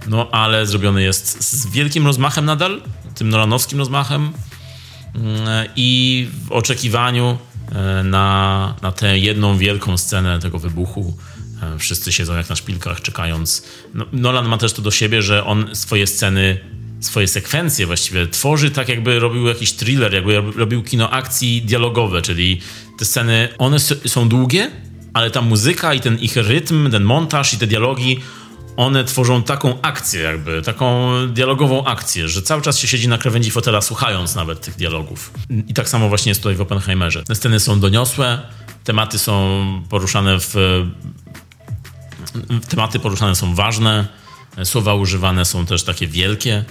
[0.08, 2.82] No ale zrobiony jest z wielkim rozmachem nadal,
[3.16, 4.34] tym nolanowskim rozmachem
[5.18, 7.38] Mm, i w oczekiwaniu
[7.72, 11.18] e, na, na tę jedną wielką scenę tego wybuchu.
[11.62, 13.64] E, Wszyscy siedzą jak na szpilkach, czekając.
[13.94, 16.60] No, Nolan ma też to do siebie, że on swoje sceny
[17.00, 22.62] swoje sekwencje właściwie tworzy tak, jakby robił jakiś thriller, jakby robił kino akcji dialogowe, czyli
[23.00, 24.72] te sceny, one są długie,
[25.14, 28.20] ale ta muzyka i ten ich rytm, ten montaż i te dialogi,
[28.78, 33.52] one tworzą taką akcję jakby, taką dialogową akcję, że cały czas się siedzi na krawędzi
[33.52, 35.32] fotela słuchając nawet tych dialogów.
[35.68, 37.24] I tak samo właśnie jest tutaj w Oppenheimerze.
[37.24, 38.42] Te sceny są doniosłe,
[38.84, 40.56] tematy są poruszane w
[42.70, 44.08] tematy poruszane są ważne,
[44.64, 46.66] słowa używane są też takie wielkie.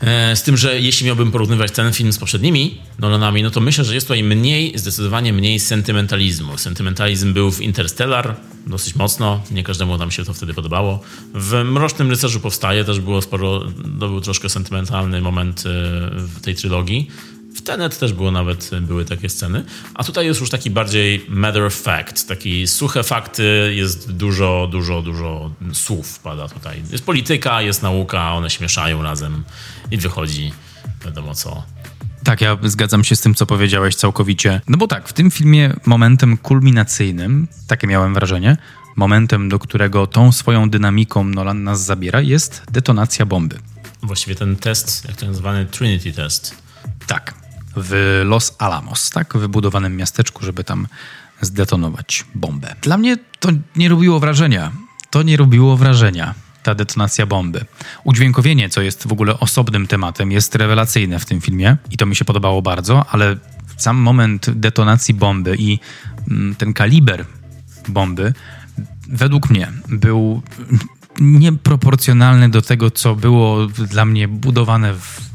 [0.00, 3.84] E, Z tym, że jeśli miałbym porównywać ten film z poprzednimi Nolanami, no to myślę,
[3.84, 6.58] że jest tutaj mniej, zdecydowanie mniej sentymentalizmu.
[6.58, 11.00] Sentymentalizm był w Interstellar dosyć mocno, nie każdemu nam się to wtedy podobało.
[11.34, 13.60] W Mrocznym Rycerzu powstaje, też było sporo,
[14.00, 15.62] to był troszkę sentymentalny moment e,
[16.12, 17.10] w tej trylogii.
[17.60, 19.64] W Tenet też było nawet, były takie sceny,
[19.94, 25.02] a tutaj jest już taki bardziej matter of fact, taki suche fakty, jest dużo, dużo,
[25.02, 26.82] dużo słów pada tutaj.
[26.90, 29.44] Jest polityka, jest nauka, one się mieszają razem
[29.90, 30.52] i wychodzi
[31.04, 31.62] wiadomo co.
[32.24, 34.60] Tak, ja zgadzam się z tym, co powiedziałeś całkowicie.
[34.68, 38.56] No bo tak, w tym filmie momentem kulminacyjnym, takie miałem wrażenie,
[38.96, 43.58] momentem, do którego tą swoją dynamiką Nolan nas zabiera, jest detonacja bomby.
[44.02, 46.54] Właściwie ten test, jak to nazywany Trinity test.
[47.06, 47.39] Tak,
[47.76, 50.86] w Los Alamos, tak, wybudowanym miasteczku, żeby tam
[51.40, 52.74] zdetonować bombę.
[52.82, 54.72] Dla mnie to nie robiło wrażenia.
[55.10, 57.64] To nie robiło wrażenia, ta detonacja bomby.
[58.04, 62.16] Udźwiękowienie, co jest w ogóle osobnym tematem, jest rewelacyjne w tym filmie i to mi
[62.16, 63.36] się podobało bardzo, ale
[63.76, 65.78] sam moment detonacji bomby i
[66.30, 67.24] mm, ten kaliber
[67.88, 68.34] bomby
[69.08, 70.42] według mnie był
[71.20, 75.29] nieproporcjonalny do tego, co było dla mnie budowane w,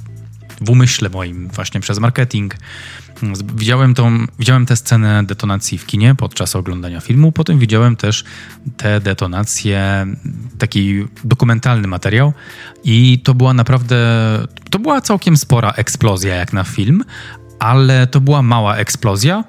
[0.62, 2.56] w umyśle moim właśnie przez marketing.
[3.56, 8.24] Widziałem, tą, widziałem tę scenę detonacji w kinie podczas oglądania filmu, potem widziałem też
[8.78, 10.08] te detonacje,
[10.58, 12.34] taki dokumentalny materiał
[12.84, 13.98] i to była naprawdę,
[14.70, 17.04] to była całkiem spora eksplozja jak na film,
[17.60, 19.44] ale to była mała eksplozja,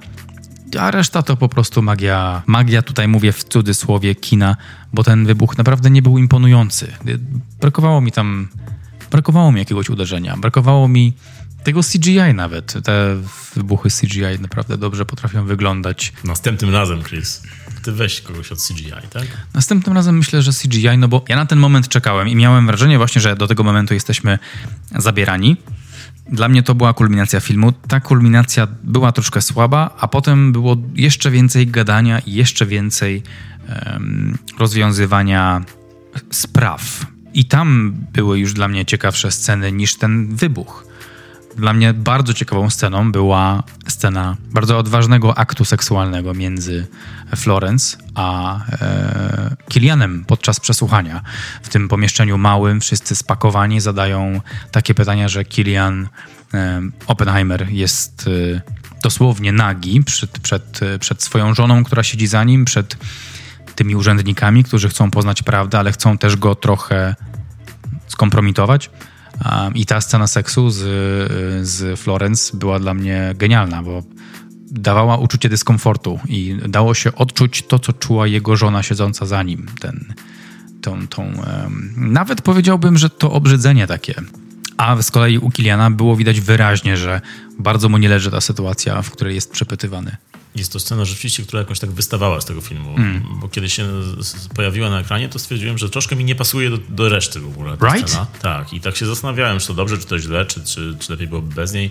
[0.79, 2.43] a reszta to po prostu magia.
[2.47, 4.57] Magia, tutaj mówię w cudzysłowie, kina,
[4.93, 6.93] bo ten wybuch naprawdę nie był imponujący.
[7.61, 8.49] Brakowało mi tam.
[9.11, 10.37] Brakowało mi jakiegoś uderzenia.
[10.37, 11.13] Brakowało mi
[11.67, 12.75] tego CGI nawet.
[12.85, 13.17] Te
[13.55, 16.13] wybuchy CGI naprawdę dobrze potrafią wyglądać.
[16.25, 17.43] Następnym razem, Chris,
[17.83, 19.27] ty weź kogoś od CGI, tak?
[19.55, 22.99] Następnym razem myślę, że CGI, no bo ja na ten moment czekałem i miałem wrażenie
[22.99, 24.39] właśnie, że do tego momentu jesteśmy
[24.99, 25.57] zabierani.
[26.33, 27.73] Dla mnie to była kulminacja filmu.
[27.73, 33.23] Ta kulminacja była troszkę słaba, a potem było jeszcze więcej gadania i jeszcze więcej
[33.69, 35.65] em, rozwiązywania
[36.31, 37.07] spraw.
[37.37, 40.87] I tam były już dla mnie ciekawsze sceny niż ten wybuch.
[41.57, 46.87] Dla mnie bardzo ciekawą sceną była scena bardzo odważnego aktu seksualnego między
[47.37, 51.23] Florence a e, Kilianem podczas przesłuchania.
[51.63, 54.41] W tym pomieszczeniu małym wszyscy spakowani zadają
[54.71, 56.09] takie pytania, że Kilian
[56.55, 58.61] e, Oppenheimer jest e,
[59.03, 62.97] dosłownie nagi przed, przed, przed swoją żoną, która siedzi za nim, przed
[63.77, 67.15] tymi urzędnikami, którzy chcą poznać prawdę, ale chcą też go trochę
[68.07, 68.91] skompromitować.
[69.75, 70.79] I ta scena seksu z,
[71.69, 74.03] z Florence była dla mnie genialna, bo
[74.71, 79.67] dawała uczucie dyskomfortu i dało się odczuć to, co czuła jego żona siedząca za nim.
[79.81, 80.15] Ten,
[80.81, 81.33] tą, tą,
[81.97, 84.15] nawet powiedziałbym, że to obrzydzenie takie.
[84.77, 87.21] A z kolei u Kiliana było widać wyraźnie, że
[87.59, 90.17] bardzo mu nie leży ta sytuacja, w której jest przepytywany.
[90.57, 93.23] Jest to scena rzeczywiście, która jakoś tak wystawała z tego filmu, Mm.
[93.41, 93.89] bo kiedy się
[94.55, 97.77] pojawiła na ekranie, to stwierdziłem, że troszkę mi nie pasuje do, do reszty w ogóle
[97.77, 98.09] ta Right?
[98.11, 98.27] scena.
[98.43, 101.29] Tak, i tak się zastanawiałem, czy to dobrze, czy to źle, czy, czy, czy lepiej
[101.29, 101.91] byłoby bez niej.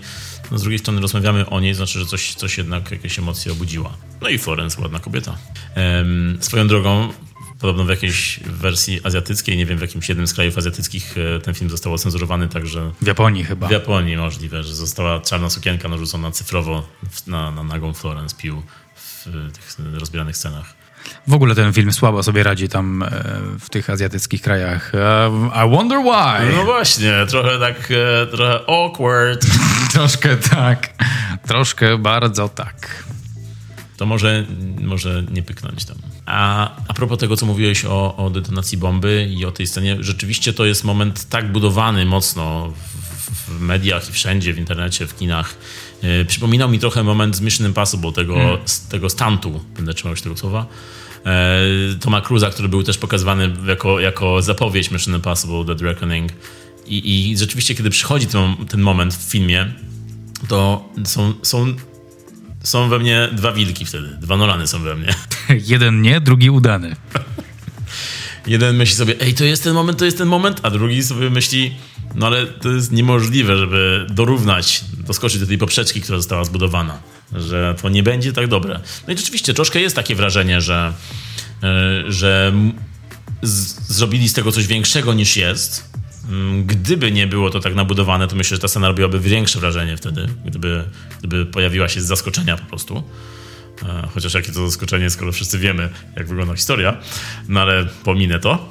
[0.50, 3.92] No z drugiej strony rozmawiamy o niej, znaczy, że coś, coś jednak, jakieś emocje obudziła.
[4.22, 5.38] No i Florence, ładna kobieta.
[5.74, 7.12] Em, swoją drogą,
[7.60, 11.54] podobno w jakiejś wersji azjatyckiej, nie wiem, w jakimś jednym z krajów azjatyckich e, ten
[11.54, 13.68] film został ocenzurowany, także W Japonii chyba.
[13.68, 16.88] w Japonii możliwe, że została czarna sukienka narzucona cyfrowo
[17.26, 18.62] na, na nagą Florence Pugh
[18.96, 20.74] w tych rozbieranych scenach.
[21.26, 23.08] W ogóle ten film słabo sobie radzi tam e,
[23.60, 24.92] w tych azjatyckich krajach.
[24.94, 25.30] E,
[25.66, 26.56] I wonder why.
[26.56, 29.46] No właśnie, trochę tak, e, trochę awkward.
[29.92, 30.88] Troszkę tak.
[31.46, 33.04] Troszkę bardzo tak.
[33.96, 34.44] To może,
[34.80, 35.96] może nie pyknąć tam.
[36.26, 40.52] A, a propos tego, co mówiłeś o, o detonacji bomby i o tej scenie, rzeczywiście
[40.52, 45.56] to jest moment tak budowany mocno w, w mediach i wszędzie, w internecie, w kinach.
[46.02, 50.22] E, przypominał mi trochę moment z Mission Impossible, tego, z tego stantu, będę trzymał się
[50.22, 50.66] tego słowa.
[51.26, 51.60] E,
[52.00, 56.32] Toma Cruza, który był też pokazywany jako, jako zapowiedź Mission Impossible, Dead Reckoning.
[56.86, 59.72] I, i rzeczywiście, kiedy przychodzi ten, ten moment w filmie,
[60.48, 61.74] to są, są,
[62.66, 64.08] są we mnie dwa wilki wtedy.
[64.08, 65.14] Dwa Nolany są we mnie.
[65.72, 66.96] Jeden nie, drugi udany.
[68.46, 71.30] Jeden myśli sobie, ej, to jest ten moment, to jest ten moment, a drugi sobie
[71.30, 71.74] myśli,
[72.14, 76.98] No ale to jest niemożliwe, żeby dorównać, doskoczyć do tej poprzeczki, która została zbudowana.
[77.32, 78.80] Że to nie będzie tak dobre.
[79.06, 80.92] No i rzeczywiście troszkę jest takie wrażenie, że,
[81.62, 82.52] e, że
[83.42, 85.95] z, zrobili z tego coś większego niż jest.
[86.28, 89.96] Mm, Gdyby nie było to tak nabudowane, to myślę, że ta scena robiłaby większe wrażenie
[89.96, 90.84] wtedy, gdyby,
[91.18, 93.02] gdyby pojawiła się z zaskoczenia po prostu.
[93.82, 96.96] E, Chociaż jakie to zaskoczenie, skoro wszyscy wiemy, jak wygląda historia.
[97.48, 98.68] No ale pominę to.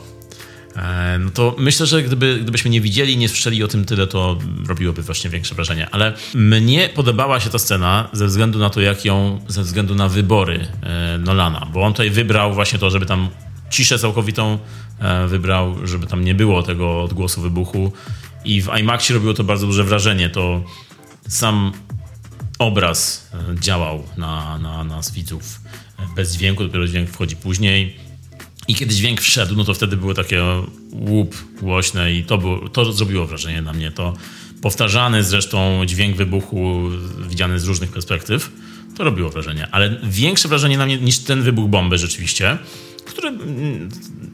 [0.75, 4.37] E, No to myślę, że gdyby, gdybyśmy nie widzieli, nie słyszeli o tym tyle, to
[4.67, 5.89] robiłoby właśnie większe wrażenie.
[5.91, 10.09] Ale mnie podobała się ta scena ze względu na to, jak ją, ze względu na
[10.09, 11.67] wybory e, Nolana.
[11.73, 13.29] Bo on tutaj wybrał właśnie to, żeby tam
[13.69, 14.59] ciszę całkowitą
[15.27, 17.91] wybrał, żeby tam nie było tego odgłosu wybuchu.
[18.45, 20.29] I w IMAXie robiło to bardzo duże wrażenie.
[20.29, 20.63] To
[21.27, 21.71] sam
[22.59, 25.61] obraz e, działał na, na nas widzów
[25.99, 27.95] e, bez dźwięku, dopiero dźwięk wchodzi później.
[28.67, 30.43] I kiedy dźwięk wszedł, no to wtedy było takie
[30.91, 33.91] łup głośne i to, było, to zrobiło wrażenie na mnie.
[33.91, 34.13] To
[34.61, 36.89] powtarzany zresztą dźwięk wybuchu
[37.27, 38.51] widziany z różnych perspektyw,
[38.97, 39.67] to robiło wrażenie.
[39.71, 42.57] Ale większe wrażenie na mnie niż ten wybuch bomby rzeczywiście,
[43.05, 43.89] który mm,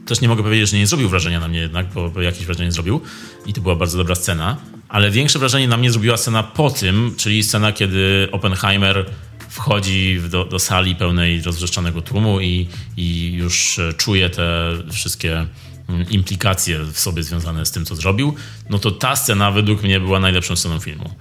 [0.06, 3.00] też nie mogę powiedzieć, że nie zrobił wrażenia na mnie jednak, bo, jakieś wrażenie zrobił
[3.46, 4.56] i to była bardzo dobra scena.
[4.88, 9.06] Ale większe wrażenie na mnie zrobiła scena po tym, czyli scena, kiedy Oppenheimer
[9.48, 15.46] wchodzi do, do sali pełnej rozwrzeszczanego tłumu i, i już e, czuje te wszystkie
[15.88, 18.34] mm, implikacje w sobie związane z tym, co zrobił,
[18.70, 21.14] no to ta scena według mnie była najlepszą sceną filmu.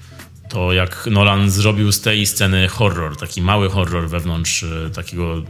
[0.51, 5.41] To jak Nolan zrobił z tej sceny horror, taki mały horror wewnątrz e, takiego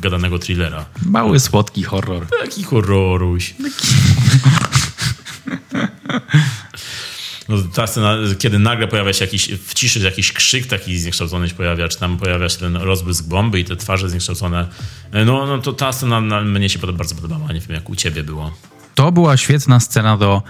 [0.00, 0.84] gadanego thrillera.
[1.06, 2.26] Mały, słodki horror.
[2.40, 3.54] Taki horroruś.
[7.48, 11.54] No, ta scena, kiedy nagle pojawia się jakiś, w ciszy jakiś krzyk taki zniekształcony się
[11.54, 14.68] pojawia, czy tam pojawia się ten rozbłysk bomby i te twarze zniekształcone,
[15.12, 18.22] no, no to ta scena na mnie się bardzo podobała, nie wiem jak u ciebie
[18.22, 18.52] było.
[18.94, 20.42] To była świetna scena do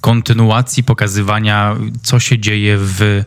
[0.00, 3.22] kontynuacji pokazywania, co się dzieje w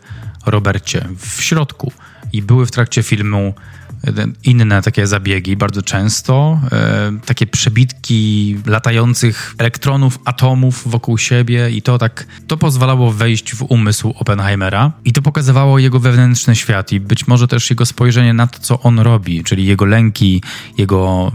[0.46, 1.92] Robercie, w środku.
[2.34, 3.54] I były w trakcie filmu
[4.44, 6.60] inne takie zabiegi, bardzo często.
[6.72, 13.62] E, takie przebitki latających elektronów, atomów wokół siebie i to tak, to pozwalało wejść w
[13.62, 18.48] umysł Oppenheimera i to pokazywało jego wewnętrzny świat i być może też jego spojrzenie na
[18.48, 20.42] to, co on robi, czyli jego lęki,
[20.78, 21.32] jego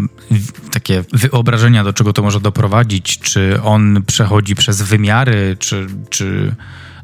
[0.72, 6.54] takie wyobrażenia, do czego to może doprowadzić, czy on przechodzi przez wymiary, czy, czy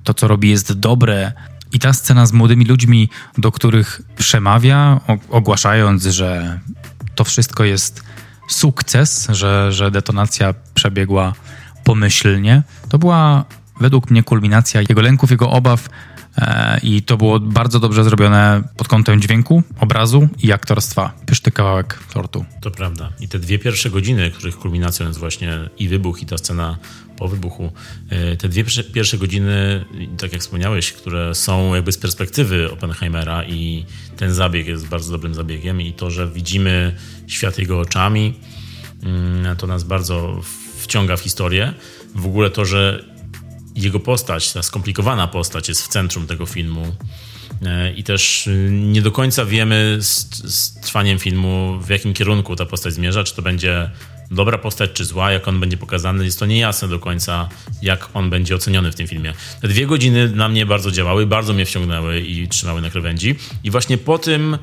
[0.04, 1.32] to, co robi, jest dobre.
[1.72, 3.08] I ta scena z młodymi ludźmi,
[3.38, 5.00] do których przemawia,
[5.30, 6.60] ogłaszając, że
[7.14, 8.02] to wszystko jest
[8.48, 11.32] sukces, że, że detonacja przebiegła
[11.84, 13.44] pomyślnie, to była
[13.80, 15.88] według mnie kulminacja jego lęków, jego obaw.
[16.38, 21.12] E, I to było bardzo dobrze zrobione pod kątem dźwięku, obrazu i aktorstwa.
[21.26, 22.44] Pyszny kawałek tortu.
[22.60, 23.12] To prawda.
[23.20, 26.78] I te dwie pierwsze godziny, których kulminacją jest właśnie i wybuch, i ta scena
[27.22, 27.72] po wybuchu,
[28.10, 29.84] e, te dwie pierwsze- godziny,
[30.18, 33.84] tak jak wspomniałeś, które są jakby z perspektywy Oppenheimera i
[34.16, 36.96] ten zabieg jest bardzo dobrym zabiegiem i to, że widzimy
[37.26, 38.34] świat jego oczami,
[39.02, 40.40] mm, to nas bardzo
[40.78, 41.72] wciąga w historię.
[42.14, 43.04] W ogóle to, że
[43.74, 46.96] jego postać, ta skomplikowana postać jest w centrum tego filmu.
[47.66, 52.56] E, I też y, nie do końca wiemy z, z trwaniem filmu, w jakim kierunku
[52.56, 53.24] ta postać zmierza.
[53.24, 53.90] Czy to będzie
[54.32, 56.24] dobra postać, czy zła, jak on będzie pokazany.
[56.24, 57.48] Jest to niejasne do końca,
[57.82, 59.34] jak on będzie oceniony w tym filmie.
[59.60, 63.34] Te dwie godziny na mnie bardzo działały, bardzo mnie wciągnęły i trzymały na krawędzi.
[63.64, 64.58] I właśnie po tym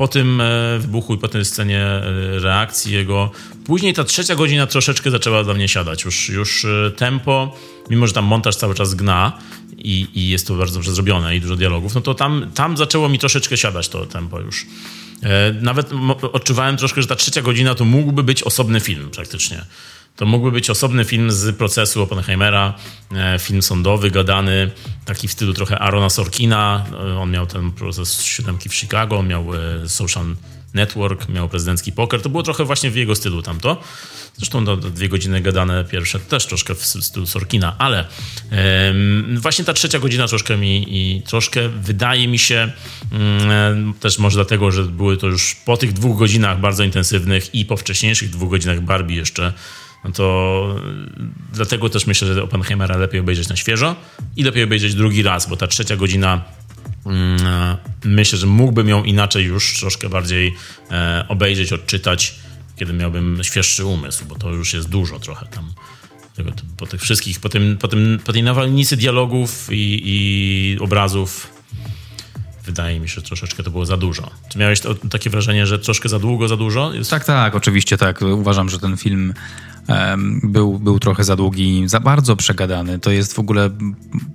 [0.00, 2.02] po tym e, wybuchu i po tej scenie e,
[2.38, 3.30] reakcji jego.
[3.64, 6.04] Później ta trzecia godzina troszeczkę zaczęła dla mnie siadać.
[6.04, 7.56] Już, już e, tempo,
[7.90, 9.38] mimo że tam montaż cały czas gna
[9.78, 13.08] i, i jest to bardzo dobrze zrobione i dużo dialogów, no to tam, tam zaczęło
[13.08, 14.66] mi troszeczkę siadać to tempo już.
[15.22, 15.90] E, Nawet
[16.32, 19.64] odczuwałem troszkę, że ta trzecia godzina to mógłby być osobny film praktycznie.
[20.16, 22.74] To mógłby być osobny film z procesu Oppenheimera,
[23.12, 24.70] e, film sądowy, gadany,
[25.04, 26.86] taki w stylu trochę Arona Sorkina.
[26.92, 29.46] E, On miał ten proces siódemki w Chicago, on miał
[29.86, 30.24] Social
[30.74, 32.22] Network, miał prezydencki poker.
[32.22, 33.82] To było trochę właśnie w jego stylu tamto.
[34.36, 38.04] Zresztą to, to dwie godziny gadane pierwsze też troszkę w stylu Sorkina, ale
[39.36, 42.72] właśnie ta trzecia godzina troszkę mi i troszkę wydaje mi się
[43.12, 47.64] mm, też może dlatego, że były to już po tych dwóch godzinach bardzo intensywnych i
[47.64, 49.52] po wcześniejszych dwóch godzinach Barbie jeszcze
[50.04, 50.76] no to
[51.20, 53.96] y, dlatego też myślę, że Oppenheimera lepiej obejrzeć na świeżo
[54.36, 56.59] i lepiej obejrzeć drugi raz, bo ta trzecia godzina e,
[58.04, 60.54] myślę, że mógłbym ją inaczej już troszkę bardziej
[60.90, 62.34] e, obejrzeć, odczytać,
[62.76, 65.72] kiedy miałbym świeższy umysł, bo to już jest dużo trochę tam.
[66.76, 71.60] Po tych wszystkich, po, tym, po, tym, po tej nawalnicy dialogów i, i obrazów
[72.64, 74.30] wydaje mi się, że troszeczkę to było za dużo.
[74.48, 76.92] Czy miałeś to, takie wrażenie, że troszkę za długo, za dużo?
[76.92, 77.10] Jest...
[77.10, 78.22] Tak, tak, oczywiście tak.
[78.22, 79.34] Uważam, że ten film
[79.88, 82.98] em, był, był trochę za długi, za bardzo przegadany.
[82.98, 83.70] To jest w ogóle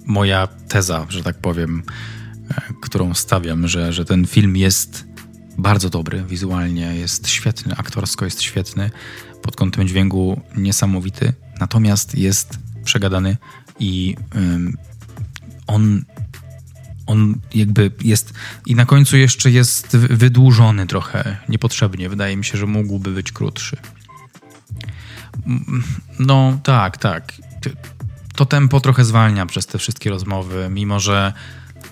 [0.06, 2.25] moja teza, że tak powiem, e,
[2.82, 5.06] którą stawiam, że, że ten film jest
[5.58, 8.92] bardzo dobry wizualnie, jest świetny, aktorsko jest świetny,
[9.42, 13.38] pod kątem dźwięku niesamowity, natomiast jest przegadany
[13.80, 14.16] i
[15.68, 16.06] on
[17.08, 18.34] on jakby jest
[18.66, 22.10] i na końcu jeszcze jest wy- wydłużony trochę niepotrzebnie.
[22.10, 23.78] Wydaje mi się, że mógłby być krótszy.
[26.20, 27.34] No tak, tak.
[28.36, 31.34] To tempo trochę zwalnia przez te wszystkie rozmowy, mimo że,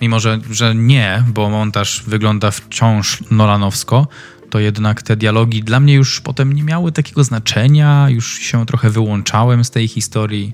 [0.04, 4.08] mimo że, że nie, bo montaż wygląda wciąż nolanowsko,
[4.50, 8.90] to jednak te dialogi dla mnie już potem nie miały takiego znaczenia, już się trochę
[8.90, 10.52] wyłączałem z tej historii.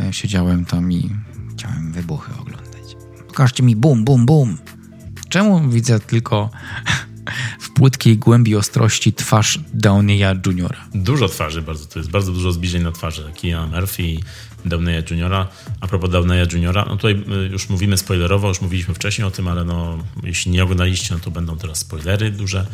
[0.00, 1.10] E, Siedziałem tam i
[1.52, 2.96] chciałem wybuchy oglądać.
[3.28, 4.58] Pokażcie mi bum, bum, bum.
[5.28, 6.50] Czemu widzę tylko
[7.64, 10.84] w płytkiej głębi ostrości twarz Downeya Juniora?
[10.94, 13.32] Dużo twarzy, bardzo, to jest bardzo dużo zbliżeń na twarzy.
[13.42, 14.20] Keanu Murphy i
[14.64, 15.48] Downeya Juniora.
[15.80, 19.48] A propos Downeya Juniora, no tutaj y, już mówimy spoilerowo, już mówiliśmy wcześniej o tym,
[19.48, 22.66] ale no, jeśli nie oglądaliście, no to będą teraz spoilery duże.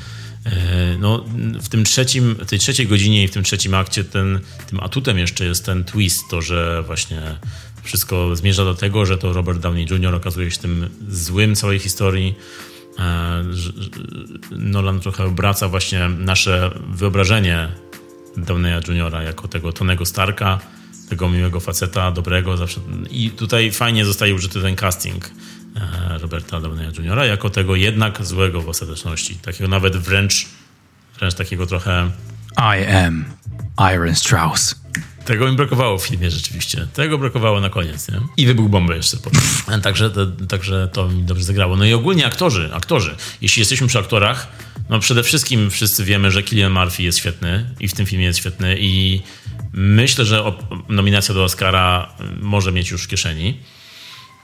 [0.47, 1.25] E, No,
[1.63, 5.45] w tym trzecim, tej trzeciej godzinie i w tym trzecim akcie ten, tym atutem jeszcze
[5.45, 7.23] jest ten twist, to, że właśnie
[7.83, 10.15] wszystko zmierza do tego, że to Robert Downey Jr.
[10.15, 12.35] okazuje się tym złym całej historii.
[12.99, 13.45] E,
[14.51, 17.69] Nolan trochę obraca właśnie nasze wyobrażenie
[18.37, 20.61] Downeya Juniora jako tego Tonego Starka,
[21.09, 22.81] tego miłego faceta, dobrego zawsze.
[23.11, 25.31] I tutaj fajnie zostaje użyty ten casting
[25.77, 29.35] e, Roberta Downeya Juniora jako tego jednak złego w ostateczności.
[29.35, 30.47] Takiego nawet wręcz,
[31.19, 32.11] wręcz takiego trochę
[32.57, 33.25] I am
[33.95, 34.75] Iron Strauss.
[35.25, 36.87] tego mi brakowało w filmie rzeczywiście.
[36.95, 38.21] Tego brakowało na koniec, nie?
[38.37, 39.43] I wybuch bomby jeszcze potem.
[39.83, 40.11] Także,
[40.49, 41.77] także to mi dobrze zagrało.
[41.77, 43.17] No i ogólnie aktorzy, aktorzy.
[43.41, 44.49] Jeśli jesteśmy przy aktorach,
[44.89, 48.39] no przede wszystkim wszyscy wiemy, że Killian Murphy jest świetny i w tym filmie jest
[48.39, 49.23] świetny i
[49.73, 50.53] myślę, że
[50.89, 53.61] nominacja do Oscara może mieć już w kieszeni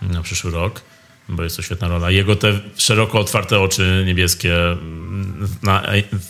[0.02, 0.82] na przyszły rok,
[1.28, 2.10] bo jest to świetna rola.
[2.10, 5.82] Jego te szeroko otwarte oczy niebieskie mm, na,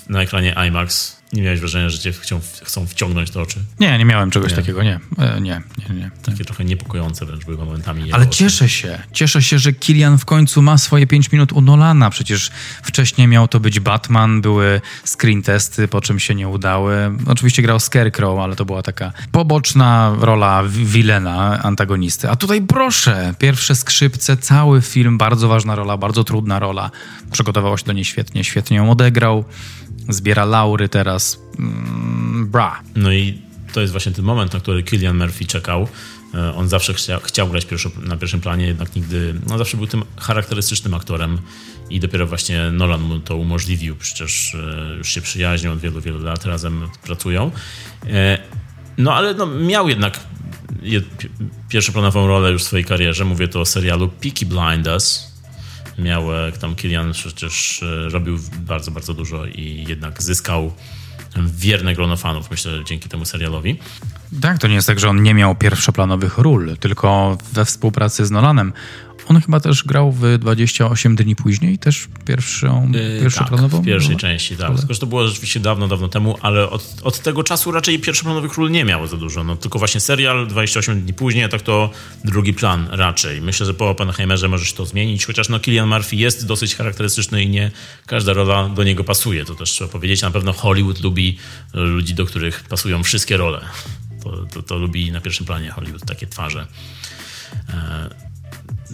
[0.09, 1.20] na ekranie IMAX.
[1.33, 3.59] Nie miałeś wrażenia, że cię chcą, chcą wciągnąć te oczy?
[3.81, 4.57] Nie, nie miałem czegoś Nie.
[4.57, 5.01] takiego, nie.
[5.19, 6.11] E, nie, nie, nie.
[6.23, 8.13] Takie trochę niepokojące wręcz były momentami.
[8.13, 8.99] Ale cieszę się.
[9.13, 12.11] Cieszę się, że Kilian w końcu ma swoje 5 minut u Nolana.
[12.11, 12.51] Przecież
[12.83, 16.95] wcześniej miał to być Batman, były screen testy, po czym się nie udały.
[17.27, 22.31] Oczywiście grał Scarecrow, ale to była taka poboczna rola wi- wilena, antagonisty.
[22.31, 26.91] A tutaj proszę, pierwsze skrzypce, cały film, bardzo ważna rola, bardzo trudna rola.
[27.33, 29.45] Przygotował się do niej świetnie, świetnie ją odegrał.
[30.13, 31.39] Zbiera laury teraz.
[31.59, 32.81] Mm, bra.
[32.97, 33.39] No i
[33.73, 35.89] to jest właśnie ten moment, na który Killian Murphy czekał.
[36.35, 39.87] E, On zawsze chciał, chciał grać pierwszo, na pierwszym planie, jednak nigdy, no zawsze był
[39.87, 41.39] tym charakterystycznym aktorem
[41.91, 43.97] i dopiero właśnie Nolan mu to umożliwił.
[43.97, 47.51] Przecież e, już się przyjaźnią od wielu, wielu lat, razem pracują.
[48.07, 48.39] E,
[48.99, 50.21] No ale no, miał jednak
[50.83, 51.29] jed, pi-
[51.69, 53.25] pierwszoplanową rolę już w swojej karierze.
[53.25, 55.30] Mówię to o serialu Peaky Blinders.
[55.99, 60.73] Miał, e, tam Killian przecież e, robił bardzo, bardzo dużo i jednak zyskał
[61.37, 63.79] wierne grono fanów, myślę, dzięki temu serialowi.
[64.41, 68.31] Tak, to nie jest tak, że on nie miał pierwszoplanowych ról, tylko we współpracy z
[68.31, 68.73] Nolanem.
[69.31, 74.21] On chyba też grał w 28 dni później, też pierwszą, pierwszoplanową tak, w pierwszej rolę?
[74.21, 74.79] części, tak.
[74.79, 78.55] Tylko, że to było rzeczywiście dawno, dawno temu, ale od, od tego czasu raczej pierwszoplanowych
[78.55, 79.45] ról nie miało za dużo.
[79.45, 81.91] No, tylko właśnie serial 28 dni później, tak to
[82.25, 83.41] drugi plan raczej.
[83.41, 87.43] Myślę, że po Oppenheimerze może się to zmienić, chociaż no Killian Murphy jest dosyć charakterystyczny
[87.43, 87.71] i nie
[88.07, 89.45] każda rola do niego pasuje.
[89.45, 90.23] To też trzeba powiedzieć.
[90.23, 91.39] Na pewno Hollywood lubi
[91.75, 93.61] ludzi, do których pasują wszystkie role.
[94.25, 96.67] To, to, to lubi na pierwszym planie Hollywood takie twarze.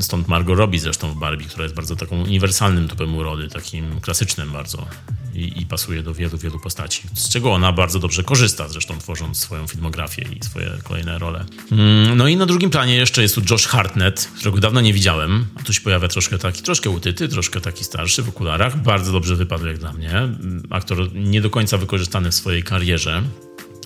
[0.01, 4.53] Stąd Margot Robbie zresztą w Barbie, która jest bardzo taką uniwersalnym typem urody, takim klasycznym
[4.53, 4.87] bardzo
[5.35, 7.03] i, i pasuje do wielu, wielu postaci.
[7.15, 11.45] Z czego ona bardzo dobrze korzysta, zresztą tworząc swoją filmografię i swoje kolejne role.
[11.73, 15.47] Mm, No i na drugim planie jeszcze jest tu Josh Hartnett, którego dawno nie widziałem.
[15.61, 18.83] A tu się pojawia troszkę taki, troszkę utyty, troszkę taki starszy w okularach.
[18.83, 20.11] Bardzo dobrze wypadł jak dla mnie.
[20.11, 23.23] Mm, Aktor nie do końca wykorzystany w swojej karierze.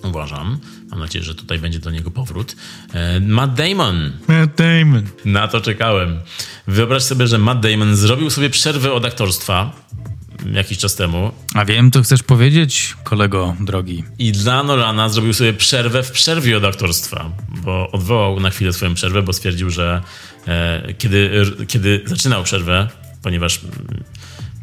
[0.02, 0.58] Uważam.
[0.90, 2.56] Mam nadzieję, że tutaj będzie do niego powrót.
[2.92, 4.12] E, Matt Damon.
[4.28, 5.02] Matt Damon.
[5.24, 6.18] Na to czekałem.
[6.66, 9.72] Wyobraź sobie, że Matt Damon zrobił sobie przerwę od aktorstwa
[10.52, 14.04] jakiś czas temu A wiem, co chcesz powiedzieć, kolego drogi.
[14.18, 18.94] i dla Nolana zrobił sobie przerwę w przerwie od aktorstwa, bo odwołał na chwilę swoją
[18.94, 20.02] przerwę, bo stwierdził, że
[20.48, 22.88] e, kiedy, kiedy zaczynał przerwę,
[23.22, 24.04] ponieważ mm,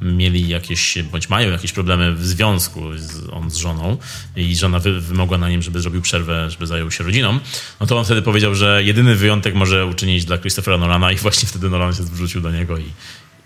[0.02, 3.98] mieli jakieś, bądź mają jakieś problemy w związku z, on z żoną
[4.36, 7.40] i żona wy, wymogła na nim, żeby zrobił przerwę, żeby zajął się rodziną,
[7.80, 11.50] no to on wtedy powiedział, że jedyny wyjątek może uczynić dla Christophera Nolana i właśnie
[11.50, 12.86] wtedy Nolan się zwrócił do niego i,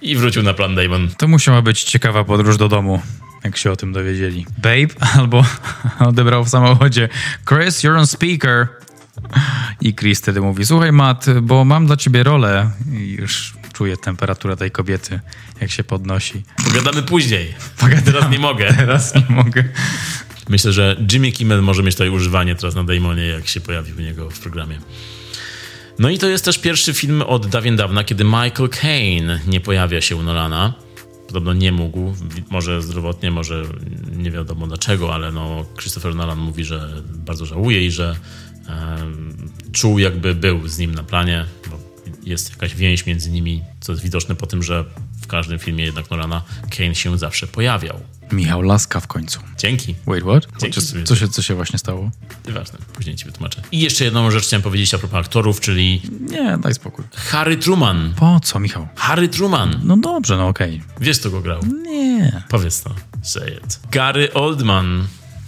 [0.02, 1.10] i wrócił na plan Damon.
[1.18, 3.02] To musiała być ciekawa podróż do domu.
[3.44, 4.45] jak się o tym dowiedzieli.
[4.57, 5.45] Babe albo
[5.99, 7.10] odebrał w samochodzie
[7.49, 8.68] Chris, you're on speaker.
[9.82, 12.72] I Chris wtedy mówi, słuchaj Matt, bo mam dla ciebie rolę.
[12.94, 15.19] I już czuję temperaturę tej kobiety,
[15.61, 16.43] jak się podnosi.
[16.65, 17.53] Pogadamy później.
[17.77, 18.01] Pogadamy.
[18.01, 18.73] Teraz nie mogę.
[18.77, 19.63] Teraz nie mogę.
[20.49, 24.01] Myślę, że Jimmy Kimmel może mieć tutaj używanie teraz na Damonie, jak się pojawi u
[24.01, 24.79] niego w programie.
[25.99, 30.01] No i to jest też pierwszy film od dawien dawna, kiedy Michael Caine nie pojawia
[30.01, 30.73] się u Nolana.
[31.27, 32.13] Podobno nie mógł,
[32.49, 33.63] może zdrowotnie, może
[34.17, 38.15] nie wiadomo dlaczego, ale no Christopher Nolan mówi, że bardzo żałuje i że
[38.67, 38.97] e,
[39.71, 41.45] czuł jakby był z nim na planie,
[42.23, 44.85] jest jakaś więź między nimi, co jest widoczne po tym, że
[45.22, 46.41] w każdym filmie jednak Nolana
[46.77, 47.99] Kane się zawsze pojawiał.
[48.31, 49.39] Michał Laska w końcu.
[49.57, 49.95] Dzięki.
[50.07, 50.48] Wait, what?
[50.60, 50.81] Dzięki.
[50.81, 52.11] Co, co, się, co się właśnie stało?
[52.48, 53.61] Nieważne, później ci wytłumaczę.
[53.72, 57.06] I jeszcze jedną rzecz chciałem powiedzieć a propos aktorów, czyli Nie, daj spokój.
[57.15, 58.14] Harry Truman.
[58.15, 58.88] Po co, Michał?
[58.95, 59.80] Harry Truman.
[59.84, 60.81] No dobrze, no okej.
[60.99, 61.61] Wiesz, kto go grał?
[61.84, 62.43] Nie.
[62.49, 62.95] Powiedz to.
[63.22, 63.80] Say it.
[63.91, 65.07] Gary Oldman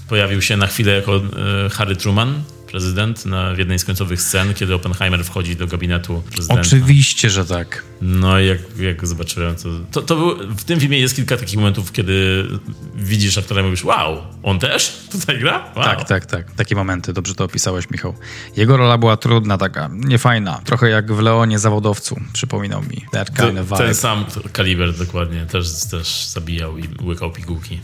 [0.09, 1.21] pojawił się na chwilę jako e,
[1.69, 2.43] Harry Truman,
[2.73, 6.61] prezydent, na, w jednej z końcowych scen, kiedy Oppenheimer wchodzi do gabinetu prezydenta.
[6.61, 7.83] Oczywiście, że tak.
[8.01, 11.55] No i jak, jak zobaczyłem, to, to, to był, w tym filmie jest kilka takich
[11.55, 12.45] momentów, kiedy
[12.95, 15.71] widzisz aktora i mówisz, wow, on też tutaj gra?
[15.75, 15.85] Wow.
[15.85, 16.51] Tak, tak, tak.
[16.51, 18.15] Takie momenty, dobrze to opisałeś, Michał.
[18.57, 20.61] Jego rola była trudna, taka niefajna.
[20.65, 23.05] Trochę jak w Leonie Zawodowcu, przypominał mi.
[23.11, 23.77] That kind To, of vibe.
[23.77, 27.79] ten sam kaliber dokładnie, też, też zabijał i łykał pigułki.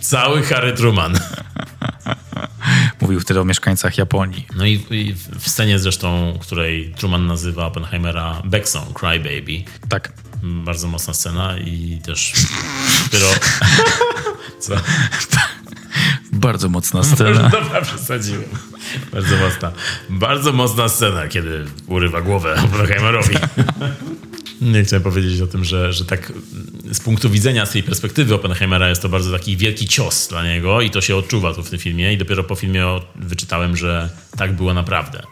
[0.00, 1.18] Cały Harry Truman.
[3.00, 4.46] Mówił wtedy o mieszkańcach Japonii.
[4.56, 9.64] No i, i w scenie zresztą, której Truman nazywa Oppenheimera Becksong, Cry Baby.
[9.88, 10.12] Tak.
[10.42, 12.32] Bardzo mocna scena i też
[13.04, 13.26] dopiero...
[14.60, 14.74] Co?
[16.32, 17.48] Bardzo mocna scena.
[17.48, 18.44] Dobra, przesadziłem.
[19.12, 19.72] Bardzo mocna.
[20.10, 23.36] Bardzo mocna scena, kiedy urywa głowę Oppenheimerowi.
[24.60, 26.32] Nie chciałem powiedzieć o tym, że, że tak
[26.92, 30.80] z punktu widzenia, z tej perspektywy Oppenheimera jest to bardzo taki wielki cios dla niego
[30.80, 32.86] i to się odczuwa tu w tym filmie i dopiero po filmie
[33.16, 35.22] wyczytałem, że tak było naprawdę.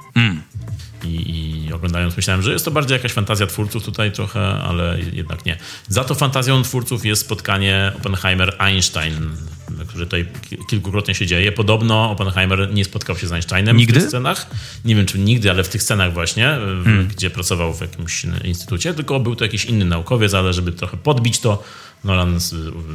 [1.05, 5.47] I, I oglądając myślałem, że jest to bardziej jakaś fantazja twórców tutaj trochę, ale jednak
[5.47, 5.57] nie.
[5.89, 9.13] Za to fantazją twórców jest spotkanie Oppenheimer-Einstein,
[9.87, 11.53] które tutaj ki- kilkukrotnie się dzieje.
[11.53, 13.93] Podobno Oppenheimer nie spotkał się z Einsteinem Nigdy?
[13.93, 14.47] w tych scenach.
[14.85, 18.95] Nie wiem, czy nigdy, ale w tych scenach właśnie, w, gdzie pracował w jakimś instytucie,
[18.95, 21.63] tylko był to jakiś inny naukowiec, ale żeby trochę podbić to,
[22.05, 22.39] Nolan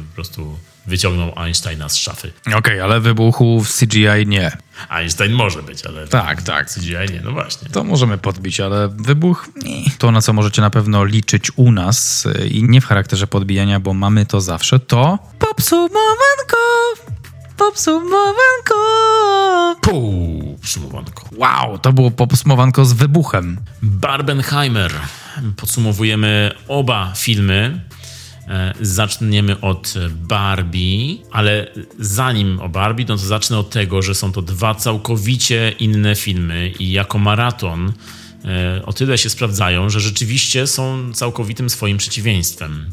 [0.08, 0.58] po prostu
[0.88, 2.32] wyciągnął Einsteina z szafy.
[2.54, 4.56] Okej, ale wybuchu w CGI nie.
[4.88, 6.70] Einstein może być, ale Tak, tak.
[6.70, 7.68] CGI nie, no właśnie.
[7.68, 9.84] To możemy podbić, ale wybuch nie.
[9.98, 13.80] To, na co możecie na pewno liczyć u nas y, i nie w charakterze podbijania,
[13.80, 16.56] bo mamy to zawsze, to popsumowanko!
[17.56, 18.74] Popsumowanko!
[19.80, 21.28] Pół, przymowanko.
[21.36, 23.56] Wow, to było popsumowanko z wybuchem.
[23.82, 24.92] Barbenheimer.
[25.56, 27.80] Podsumowujemy oba filmy.
[28.48, 31.66] E, Zaczniemy od Barbie, ale
[31.98, 36.72] zanim o Barbie, no to zacznę od tego, że są to dwa całkowicie inne filmy
[36.78, 37.92] i jako maraton
[38.44, 42.86] e, o tyle się sprawdzają, że rzeczywiście są całkowitym swoim przeciwieństwem.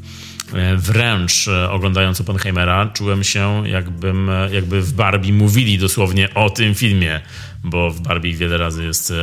[0.53, 7.21] E, Wręcz oglądając Oppenheimera czułem się jakbym, jakby w Barbie mówili dosłownie o tym filmie,
[7.63, 9.13] bo w Barbie wiele razy jest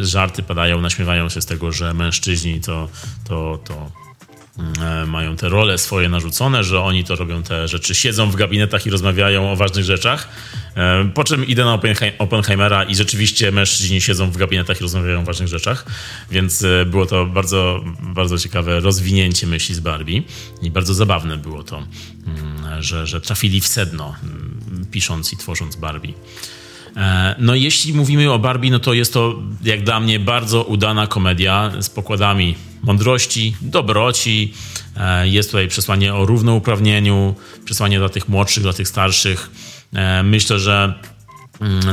[0.00, 2.88] żarty padają, naśmiewają się z tego, że mężczyźni to,
[3.28, 4.03] to, to
[5.06, 8.90] mają te role swoje narzucone, że oni to robią te rzeczy, siedzą w gabinetach i
[8.90, 10.28] rozmawiają o ważnych rzeczach.
[10.76, 15.20] E, Po czym idę na Oppenhei- Oppenheimera i rzeczywiście mężczyźni siedzą w gabinetach i rozmawiają
[15.20, 15.86] o ważnych rzeczach,
[16.30, 20.22] więc e, było to bardzo, bardzo ciekawe rozwinięcie myśli z Barbie
[20.62, 21.76] i bardzo zabawne było to,
[22.26, 26.12] mm, że, że trafili w sedno, mm, pisząc i tworząc Barbie.
[26.96, 31.06] E, No jeśli mówimy o Barbie, no to jest to jak dla mnie bardzo udana
[31.06, 32.54] komedia z pokładami
[32.84, 34.52] mądrości, dobroci.
[34.96, 37.34] E, Jest tutaj przesłanie o równouprawnieniu,
[37.64, 39.50] przesłanie dla tych młodszych, dla tych starszych.
[39.94, 40.94] E, Myślę, że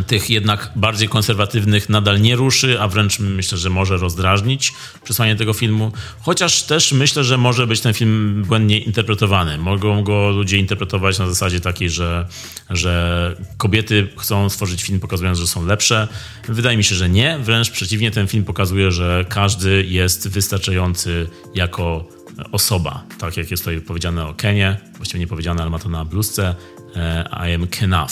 [0.08, 4.74] tych jednak bardziej konserwatywnych nadal nie ruszy, a wręcz myślę, że może rozdrażnić
[5.04, 5.92] przesłanie tego filmu.
[6.22, 9.58] Chociaż też myślę, że może być ten film błędnie interpretowany.
[9.58, 12.28] Mogą go ludzie interpretować na zasadzie takiej, że,
[12.70, 16.08] że kobiety chcą stworzyć film pokazując, że są lepsze.
[16.48, 17.40] Wydaje mi się, że nie.
[17.40, 22.06] Wręcz przeciwnie, ten film pokazuje, że każdy jest wystarczający jako
[22.52, 23.04] osoba.
[23.20, 26.56] Tak jak jest tutaj powiedziane o Kenie, właściwie nie powiedziane, ale ma to na bluzce.
[26.96, 28.12] e, I am enough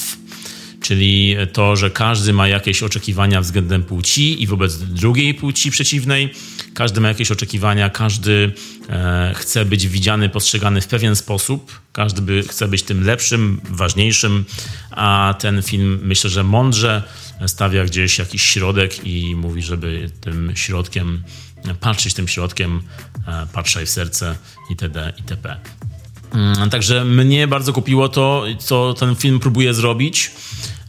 [0.82, 6.34] czyli to, że każdy ma jakieś oczekiwania względem płci i wobec drugiej płci przeciwnej.
[6.74, 8.52] Każdy ma jakieś oczekiwania, każdy
[8.90, 11.82] e, chce być widziany, postrzegany w pewien sposób.
[11.94, 14.46] Każdy by, chce być tym lepszym, ważniejszym,
[14.92, 17.04] a ten film myślę, że mądrze
[17.48, 21.24] stawia gdzieś jakiś środek i mówi, żeby tym środkiem,
[21.80, 22.82] patrzeć tym środkiem,
[23.28, 24.36] e, patrzaj w serce
[24.70, 25.14] itd.
[25.18, 25.58] itp.
[26.34, 30.32] Mm, Także mnie bardzo kupiło to, co ten film próbuje zrobić.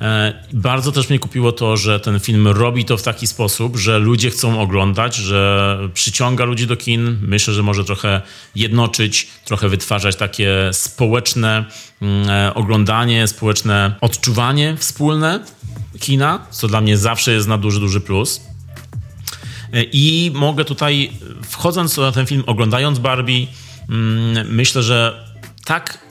[0.00, 3.98] E, Bardzo też mnie kupiło to, że ten film robi to w taki sposób, że
[3.98, 7.18] ludzie chcą oglądać, że przyciąga ludzi do kin.
[7.22, 8.20] Myślę, że może trochę
[8.54, 11.64] jednoczyć, trochę wytwarzać takie społeczne
[12.02, 15.40] mm, e, oglądanie, społeczne odczuwanie wspólne
[16.00, 18.40] kina, co dla mnie zawsze jest na duży, duży plus.
[19.92, 21.10] I mogę tutaj,
[21.48, 23.46] wchodząc na ten film, oglądając Barbie,
[23.88, 25.26] mm, myślę, że
[25.64, 26.09] tak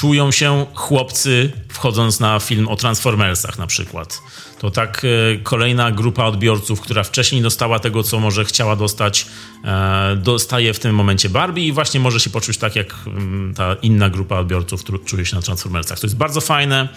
[0.00, 4.22] czują się chłopcy wchodząc na film o Transformersach na przykład.
[4.58, 9.26] To tak e, kolejna grupa odbiorców, która wcześniej dostała tego, co może chciała dostać,
[9.64, 13.74] e, dostaje w tym momencie Barbie i właśnie może się poczuć tak, jak mm, ta
[13.74, 16.00] inna grupa odbiorców, czuje się na Transformersach.
[16.00, 16.88] To jest bardzo fajne.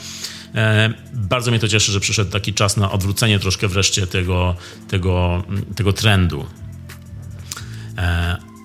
[0.56, 4.56] E, Bardzo mnie to cieszy, że przyszedł taki czas na odwrócenie troszkę wreszcie tego,
[4.88, 5.44] tego,
[5.76, 6.46] tego trendu.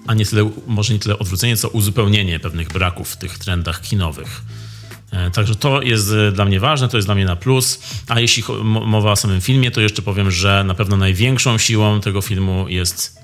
[0.08, 4.42] A nie tyle, może nie tyle odwrócenie, co uzupełnienie pewnych braków w tych trendach kinowych.
[5.10, 7.80] E, Także to jest e, dla mnie ważne, to jest dla mnie na plus.
[8.08, 12.20] A jeśli mowa o samym filmie, to jeszcze powiem, że na pewno największą siłą tego
[12.20, 13.18] filmu jest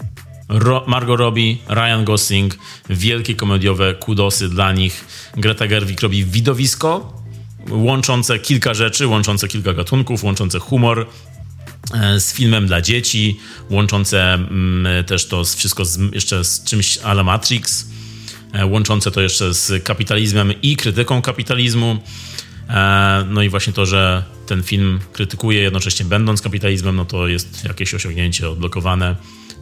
[0.87, 2.59] Margot Robbie, Ryan Gosling,
[2.91, 5.05] wielkie komediowe kudosy dla nich.
[5.37, 7.13] Greta Gerwig robi widowisko
[7.71, 11.07] łączące kilka rzeczy, łączące kilka gatunków, łączące humor
[12.19, 13.41] z filmem dla dzieci,
[13.71, 17.87] łączące mm, też to wszystko z, jeszcze z czymś a la Matrix,
[18.53, 21.99] e, łączące to jeszcze z kapitalizmem i krytyką kapitalizmu.
[22.69, 27.65] E, No i właśnie to, że ten film krytykuje jednocześnie będąc kapitalizmem, no to jest
[27.65, 29.17] jakieś osiągnięcie odblokowane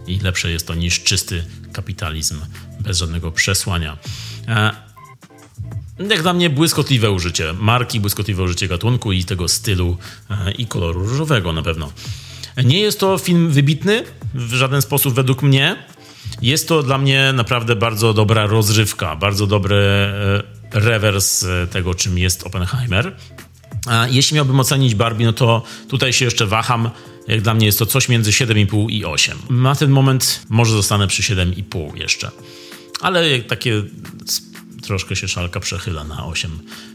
[0.07, 2.41] i lepsze jest to niż czysty kapitalizm
[2.81, 3.99] bez żadnego przesłania.
[5.99, 9.97] Jak dla mnie błyskotliwe użycie marki, błyskotliwe użycie gatunku i tego stylu
[10.31, 11.93] e, i koloru różowego na pewno.
[12.65, 14.05] Nie jest to film wybitny
[14.35, 15.77] w żaden sposób według mnie.
[16.43, 20.43] Jest to dla mnie naprawdę bardzo dobra rozrywka, bardzo dobry e,
[20.73, 23.17] rewers e, tego, czym jest Oppenheimer.
[23.87, 26.91] A jeśli miałbym ocenić Barbie, no to tutaj się jeszcze waham.
[27.29, 29.39] Jak dla mnie jest to coś między 7,5 i 8.
[29.51, 32.31] Na ten moment może zostanę przy 7,5 jeszcze.
[33.01, 33.83] Ale takie
[34.83, 36.51] troszkę się szalka przechyla na 8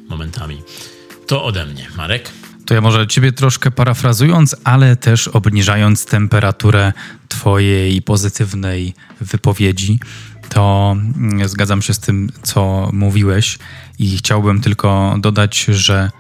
[0.10, 0.62] momentami.
[1.28, 1.88] To ode mnie.
[1.98, 2.30] Marek?
[2.66, 6.94] To ja może ciebie troszkę parafrazując, ale też obniżając temperaturę
[7.28, 10.00] twojej pozytywnej wypowiedzi,
[10.50, 13.58] to mm, zgadzam się z tym, co mówiłeś
[14.00, 16.12] i chciałbym tylko dodać, że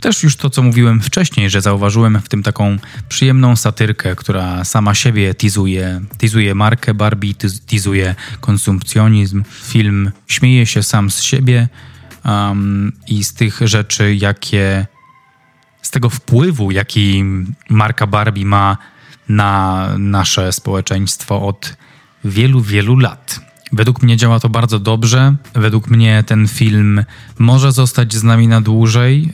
[0.00, 4.94] też już to, co mówiłem wcześniej, że zauważyłem w tym taką przyjemną satyrkę, która sama
[4.94, 7.34] siebie tizuje, tizuje markę Barbie,
[7.66, 9.44] tizuje konsumpcjonizm.
[9.62, 11.68] Film śmieje się sam z siebie
[12.24, 14.86] um, i z tych rzeczy, jakie
[15.82, 17.24] z tego wpływu, jaki
[17.70, 18.76] marka Barbie ma
[19.28, 21.76] na nasze społeczeństwo od
[22.24, 23.40] wielu, wielu lat.
[23.72, 25.36] Według mnie działa to bardzo dobrze.
[25.54, 27.04] Według mnie ten film
[27.38, 29.32] może zostać z nami na dłużej.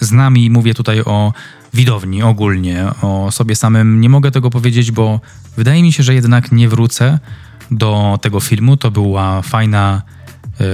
[0.00, 1.32] Z nami mówię tutaj o
[1.74, 4.00] widowni ogólnie, o sobie samym.
[4.00, 5.20] Nie mogę tego powiedzieć, bo
[5.56, 7.18] wydaje mi się, że jednak nie wrócę
[7.70, 8.76] do tego filmu.
[8.76, 10.02] To była fajna
[10.60, 10.64] y,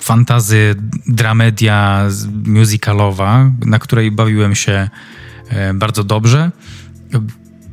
[0.00, 0.74] fantazy,
[1.06, 2.08] dramedia
[2.46, 4.88] musicalowa, na której bawiłem się
[5.48, 6.50] e, bardzo dobrze.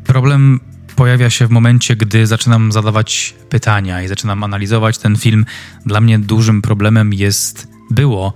[0.03, 0.60] Problem
[0.99, 5.45] pojawia się w momencie, gdy zaczynam zadawać pytania i zaczynam analizować ten film.
[5.85, 8.34] Dla mnie dużym problemem jest, było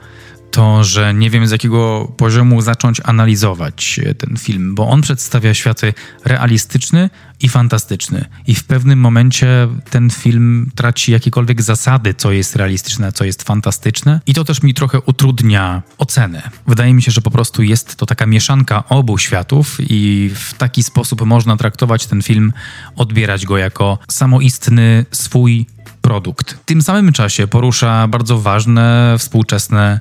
[0.53, 5.53] to, że nie wiem z jakiego poziomu zacząć analizować e, ten film, bo on przedstawia
[5.53, 5.93] światy
[6.25, 7.09] realistyczny
[7.41, 8.25] i fantastyczny.
[8.47, 14.21] I w pewnym momencie ten film traci jakiekolwiek zasady, co jest realistyczne, co jest fantastyczne.
[14.25, 16.49] I to też mi trochę utrudnia ocenę.
[16.67, 20.83] Wydaje mi się, że po prostu jest to taka mieszanka obu światów i w taki
[20.83, 22.53] sposób można traktować ten film,
[22.95, 25.65] odbierać go jako samoistny swój
[26.03, 26.53] produkt.
[26.53, 29.99] W tym samym czasie porusza bardzo ważne, współczesne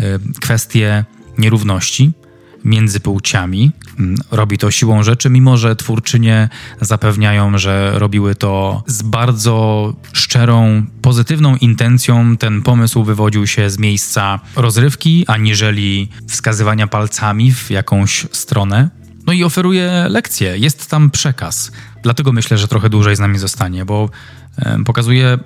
[0.00, 0.04] y,
[0.40, 1.04] kwestie
[1.38, 2.12] nierówności
[2.64, 3.70] między płciami.
[3.98, 6.48] Mm, Robi to siłą rzeczy, mimo że twórczynie
[6.80, 12.36] zapewniają, że robiły to z bardzo szczerą, pozytywną intencją.
[12.36, 18.88] Ten pomysł wywodził się z miejsca rozrywki, aniżeli wskazywania palcami w jakąś stronę.
[19.26, 21.72] No i oferuje lekcje, jest tam przekaz.
[22.04, 24.10] Dlatego myślę, że trochę dłużej z nami zostanie, bo
[24.84, 25.38] pokazuje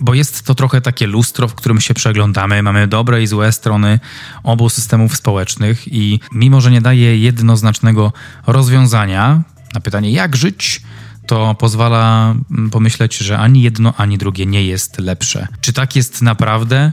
[0.00, 2.62] bo jest to trochę takie lustro, w którym się przeglądamy.
[2.62, 4.00] Mamy dobre i złe strony
[4.42, 8.12] obu systemów społecznych i mimo, że nie daje jednoznacznego
[8.46, 9.42] rozwiązania
[9.74, 10.82] na pytanie, jak żyć,
[11.26, 15.48] to pozwala mm, pomyśleć, że ani jedno, ani drugie nie jest lepsze.
[15.60, 16.92] Czy tak jest naprawdę?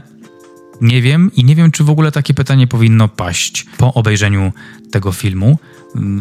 [0.80, 4.52] Nie wiem i nie wiem, czy w ogóle takie pytanie powinno paść po obejrzeniu
[4.90, 5.58] tego filmu.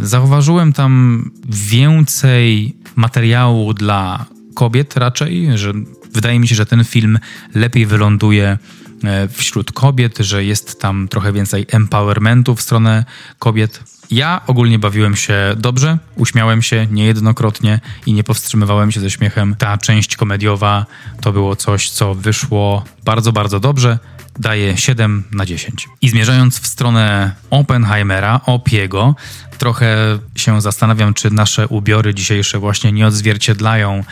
[0.02, 5.74] Zauważyłem tam więcej materiału dla kobiet raczej, że
[6.14, 7.20] Wydaje mi się, że ten film
[7.56, 8.58] lepiej wyląduje
[9.04, 13.06] e, wśród kobiet, że jest tam trochę więcej empowermentu w stronę
[13.40, 13.99] kobiet.
[14.12, 19.56] Ja ogólnie bawiłem się dobrze, uśmiałem się niejednokrotnie i nie powstrzymywałem się ze śmiechem.
[19.56, 20.86] Ta część komediowa
[21.22, 24.00] to było coś, co wyszło bardzo, bardzo dobrze.
[24.40, 25.88] Daję 7 na 10.
[26.02, 29.16] I zmierzając w stronę Oppenheimera, Opiego,
[29.58, 34.04] trochę się zastanawiam, czy nasze ubiory dzisiejsze właśnie nie odzwierciedlają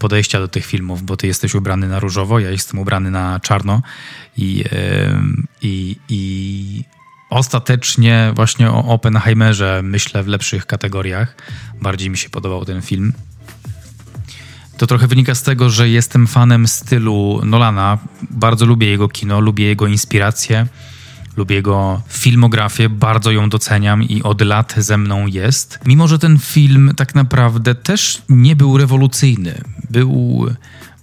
[0.00, 3.82] podejścia do tych filmów, bo ty jesteś ubrany na różowo, ja jestem ubrany na czarno
[4.36, 4.64] i,
[5.62, 6.84] i, i
[7.30, 11.36] ostatecznie właśnie o Oppenheimerze myślę w lepszych kategoriach.
[11.82, 13.12] Bardziej mi się podobał ten film.
[14.78, 17.98] To trochę wynika z tego, że jestem fanem stylu Nolana.
[18.30, 20.66] Bardzo lubię jego kino, lubię jego inspiracje,
[21.36, 25.78] lubię jego filmografię, bardzo ją doceniam i od lat ze mną jest.
[25.86, 29.60] Mimo, że ten film tak naprawdę też nie był rewolucyjny.
[29.90, 30.46] Był,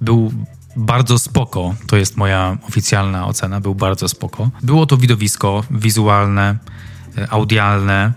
[0.02, 0.32] był
[0.76, 4.50] bardzo spoko, to jest moja oficjalna ocena, był bardzo spoko.
[4.64, 6.58] Było to widowisko wizualne,
[7.18, 8.14] e, audialne,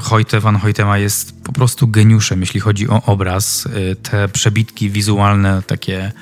[0.00, 3.66] Hojte van Hoytema jest po prostu geniuszem, jeśli chodzi o obraz.
[3.66, 6.12] Y, Te przebitki wizualne, takie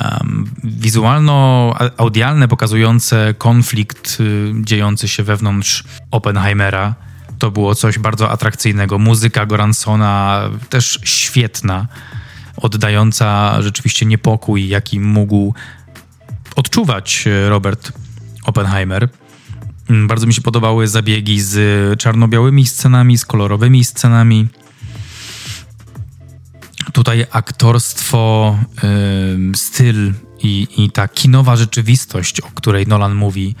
[0.00, 6.94] um, wizualno-audialne, pokazujące konflikt y, dziejący się wewnątrz Oppenheimera,
[7.38, 8.98] to było coś bardzo atrakcyjnego.
[8.98, 11.86] Muzyka Goransona też świetna,
[12.56, 15.54] oddająca rzeczywiście niepokój, jaki mógł
[16.56, 17.92] odczuwać y, Robert
[18.44, 19.08] Oppenheimer.
[19.90, 21.54] Mm, Bardzo mi się podobały zabiegi z
[22.00, 24.48] czarno-białymi scenami, z kolorowymi scenami.
[26.92, 28.56] Tutaj aktorstwo,
[29.34, 30.12] ym, styl
[30.42, 33.54] i, i ta kinowa rzeczywistość, o której Nolan mówi.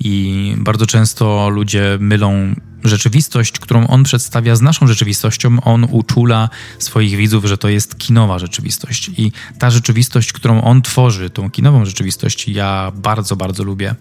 [0.00, 2.54] I bardzo często ludzie mylą
[2.84, 5.60] rzeczywistość, którą on przedstawia z naszą rzeczywistością.
[5.60, 6.48] On uczula
[6.78, 9.10] swoich widzów, że to jest kinowa rzeczywistość.
[9.16, 13.94] I ta rzeczywistość, którą on tworzy, tą kinową rzeczywistość, ja bardzo, bardzo lubię.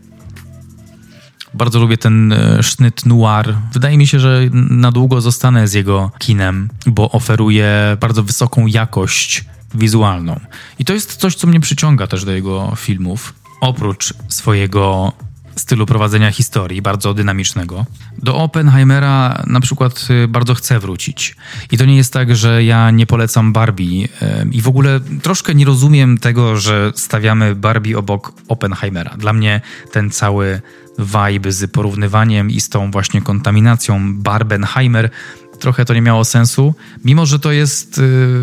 [1.53, 3.55] Bardzo lubię ten e, sznyt noir.
[3.73, 9.45] Wydaje mi się, że na długo zostanę z jego kinem, bo oferuje bardzo wysoką jakość
[9.73, 10.39] wizualną.
[10.79, 13.33] I to jest coś, co mnie przyciąga też do jego filmów.
[13.61, 15.13] Oprócz swojego
[15.55, 17.85] stylu prowadzenia historii, bardzo dynamicznego.
[18.17, 21.35] Do Oppenheimera na przykład y, bardzo chcę wrócić.
[21.71, 24.09] I to nie jest tak, że ja nie polecam Barbie y,
[24.51, 29.15] i w ogóle troszkę nie rozumiem tego, że stawiamy Barbie obok Oppenheimera.
[29.17, 30.61] Dla mnie ten cały
[30.99, 35.09] vibe z porównywaniem i z tą właśnie kontaminacją Barbenheimer
[35.59, 37.97] trochę to nie miało sensu, mimo że to jest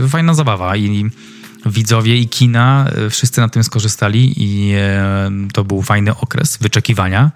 [0.05, 1.11] y, fajna zabawa i
[1.67, 7.31] widzowie i kina y, wszyscy na tym skorzystali i e, to był fajny okres wyczekiwania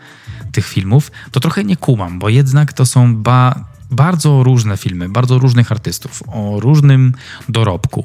[0.53, 5.39] tych filmów, to trochę nie kumam, bo jednak to są ba bardzo różne filmy, bardzo
[5.39, 7.13] różnych artystów, o różnym
[7.49, 8.05] dorobku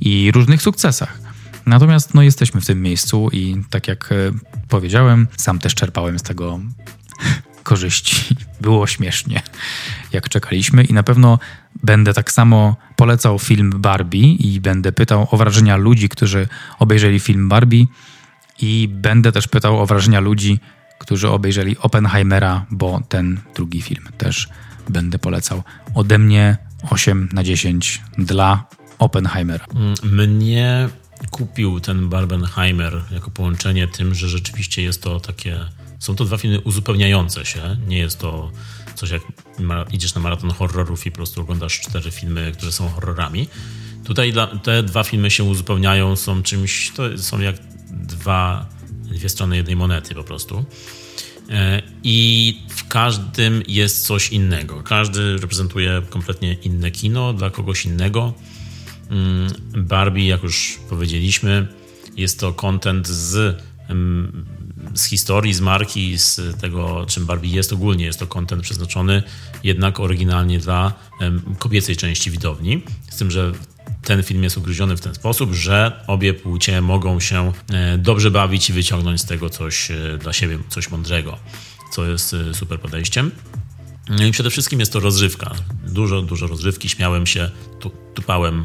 [0.00, 1.18] i różnych sukcesach.
[1.66, 4.14] Natomiast no, jesteśmy w tym miejscu i tak jak e,
[4.68, 6.60] powiedziałem, sam też czerpałem z tego
[7.62, 8.34] korzyści.
[8.60, 9.42] Było śmiesznie,
[10.12, 11.38] jak czekaliśmy, i na pewno
[11.82, 17.48] będę tak samo polecał film Barbie i będę pytał o wrażenia ludzi, którzy obejrzeli film
[17.48, 17.86] Barbie,
[18.60, 20.60] i będę też pytał o wrażenia ludzi,
[20.98, 24.48] którzy obejrzeli Oppenheimera, bo ten drugi film też
[24.88, 25.62] będę polecał.
[25.94, 26.56] Ode mnie
[26.90, 28.64] 8 na 10 dla
[28.98, 29.66] Oppenheimera.
[30.02, 30.88] Mnie
[31.30, 35.58] kupił ten Barbenheimer jako połączenie tym, że rzeczywiście jest to takie.
[36.00, 37.76] Są to dwa filmy uzupełniające się.
[37.88, 38.50] Nie jest to
[38.94, 39.22] coś jak
[39.92, 43.48] idziesz na maraton horrorów i po prostu oglądasz cztery filmy, które są horrorami.
[44.04, 44.32] Tutaj
[44.62, 47.56] te dwa filmy się uzupełniają, są czymś, to są jak
[47.90, 50.64] dwa, dwie strony jednej monety po prostu.
[51.50, 54.82] E, I w każdym jest coś innego.
[54.82, 58.32] Każdy reprezentuje kompletnie inne kino dla kogoś innego.
[59.10, 61.66] Mm, Barbie, jak już powiedzieliśmy,
[62.16, 63.62] jest to content z,
[64.94, 68.04] z historii, z marki, z tego, czym Barbie jest ogólnie.
[68.04, 69.22] Jest to content przeznaczony
[69.64, 70.92] jednak oryginalnie dla
[71.58, 72.82] kobiecej części widowni.
[73.10, 73.52] Z tym, że
[74.02, 78.70] ten film jest ugryziony w ten sposób, że obie płcie mogą się e, dobrze bawić
[78.70, 81.38] i wyciągnąć z tego coś e, dla siebie, coś mądrego,
[81.92, 83.30] co jest e, super podejściem.
[84.08, 85.54] No i przede wszystkim jest to rozrywka.
[85.86, 86.88] Dużo, dużo rozrywki.
[86.88, 87.50] Śmiałem się,
[87.80, 88.64] tu, tupałem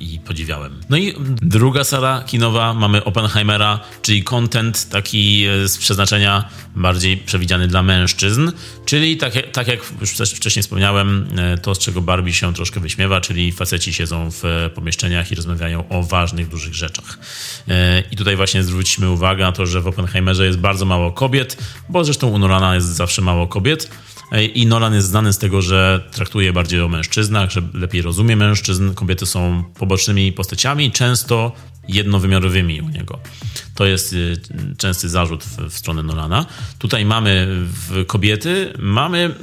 [0.00, 0.80] i podziwiałem.
[0.90, 7.68] No i druga sala kinowa, mamy Oppenheimera, czyli content taki e, z przeznaczenia bardziej przewidziany
[7.68, 8.50] dla mężczyzn,
[8.84, 12.80] czyli tak, tak jak już wcześ- wcześniej wspomniałem, e, to z czego Barbie się troszkę
[12.80, 17.18] wyśmiewa, czyli faceci siedzą w e, pomieszczeniach i rozmawiają o ważnych, dużych rzeczach.
[17.68, 21.56] E, I tutaj właśnie zwróćmy uwagę na to, że w Oppenheimerze jest bardzo mało kobiet,
[21.88, 23.90] bo zresztą u Nolana jest zawsze mało kobiet.
[24.54, 28.94] I Nolan jest znany z tego, że traktuje bardziej o mężczyznach, że lepiej rozumie mężczyzn.
[28.94, 31.52] Kobiety są pobocznymi postaciami, często
[31.88, 33.18] jednowymiarowymi u niego.
[33.74, 34.40] To jest y,
[34.78, 36.46] częsty zarzut w, w stronę Nolana.
[36.78, 37.46] Tutaj mamy
[37.88, 39.36] w kobiety, mamy mm,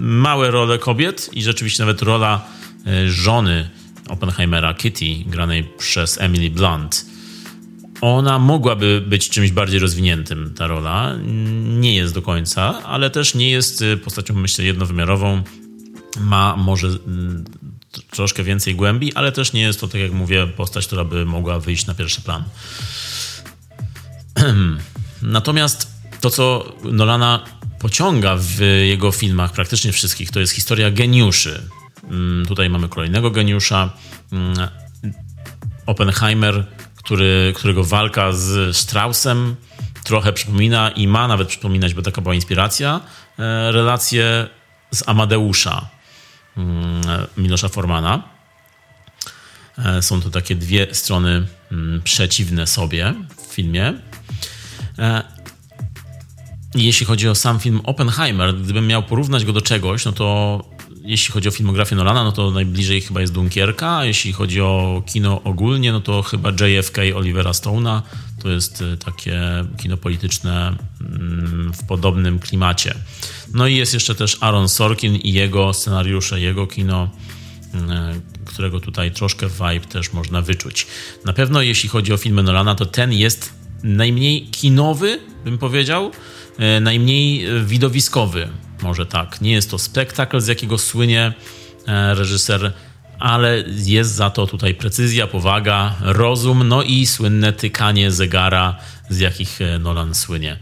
[0.00, 2.44] małe role kobiet i rzeczywiście nawet rola
[2.86, 3.70] y, żony
[4.08, 7.11] Oppenheimera, Kitty, granej przez Emily Blunt.
[8.02, 11.16] Ona mogłaby być czymś bardziej rozwiniętym, ta rola.
[11.62, 15.42] Nie jest do końca, ale też nie jest y, postacią, myślę, jednowymiarową.
[16.20, 17.44] Ma może mm,
[18.10, 21.60] troszkę więcej głębi, ale też nie jest to, tak jak mówię, postać, która by mogła
[21.60, 22.44] wyjść na pierwszy plan.
[25.22, 27.44] Natomiast to, co Nolana
[27.78, 31.62] pociąga w jego filmach, praktycznie wszystkich, to jest historia geniuszy.
[32.10, 33.90] Mm, tutaj mamy kolejnego geniusza.
[34.32, 34.68] Mm,
[35.86, 36.66] Oppenheimer,
[37.02, 39.56] który, którego walka z Straussem
[40.04, 43.00] trochę przypomina i ma nawet przypominać, bo taka była inspiracja,
[43.38, 44.48] e, relacje
[44.90, 45.88] z Amadeusza
[46.56, 47.02] mm,
[47.36, 48.22] Milosza Formana.
[49.78, 51.46] E, są to takie dwie strony
[52.04, 53.94] przeciwne sobie w filmie.
[54.98, 55.22] E,
[56.74, 60.64] jeśli chodzi o sam film Oppenheimer, gdybym miał porównać go do czegoś, no to
[61.04, 65.42] jeśli chodzi o filmografię Nolana, no to najbliżej chyba jest Dunkierka, jeśli chodzi o kino
[65.42, 68.02] ogólnie, no to chyba JFK Olivera Stone'a.
[68.42, 69.40] To jest e, takie
[69.76, 72.94] kino polityczne mm, w podobnym klimacie.
[73.54, 77.10] No i jest jeszcze też Aaron Sorkin i jego scenariusze, jego kino,
[77.74, 80.86] mm, którego tutaj troszkę vibe też można wyczuć.
[81.24, 83.52] Na pewno jeśli chodzi o filmy Nolana, to ten jest
[83.82, 86.10] najmniej kinowy, bym powiedział,
[86.58, 88.48] e, najmniej widowiskowy,
[88.82, 89.40] może tak.
[89.40, 91.32] Nie jest to spektakl, z jakiego słynie
[91.86, 92.72] e, reżyser,
[93.18, 98.76] ale jest za to tutaj precyzja, powaga, rozum, no i słynne tykanie zegara,
[99.08, 100.58] z jakich e, Nolan słynie.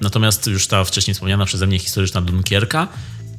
[0.00, 2.88] Natomiast już ta wcześniej wspomniana przeze mnie historyczna Dunkierka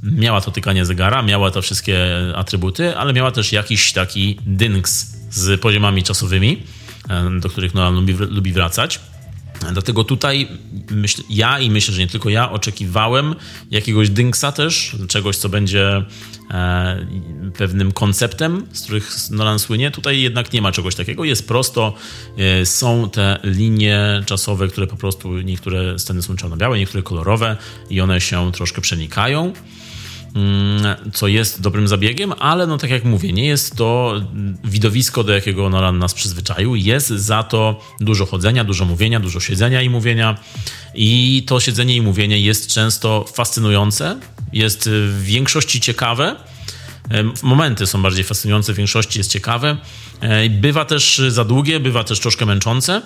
[0.03, 1.97] miała to tykanie zegara, miała te wszystkie
[2.35, 6.63] atrybuty, ale miała też jakiś taki dynks z poziomami czasowymi
[7.39, 8.99] do których Nolan lubi, lubi wracać.
[9.71, 10.47] Dlatego tutaj
[10.91, 13.35] myśl, ja i myślę, że nie tylko ja oczekiwałem
[13.71, 16.05] jakiegoś dynksa też, czegoś, co będzie
[16.51, 17.05] e,
[17.57, 19.91] pewnym konceptem, z których Nolan słynie.
[19.91, 21.23] Tutaj jednak nie ma czegoś takiego.
[21.23, 21.93] Jest prosto,
[22.37, 27.57] e, są te linie czasowe, które po prostu niektóre sceny są czarno-białe, niektóre kolorowe
[27.89, 29.53] i one się troszkę przenikają.
[30.35, 34.21] Mm, co jest dobrym zabiegiem, ale no tak jak mówię, nie jest to
[34.63, 36.75] widowisko, do jakiego Nolan nas przyzwyczaił.
[36.75, 40.37] Jest za to dużo chodzenia, dużo mówienia, dużo siedzenia i mówienia.
[40.95, 44.19] I to siedzenie i mówienie jest często fascynujące,
[44.53, 46.35] jest w większości ciekawe.
[47.43, 49.77] Momenty są bardziej fascynujące, w większości jest ciekawe.
[50.49, 53.01] Bywa też za długie, bywa też troszkę męczące.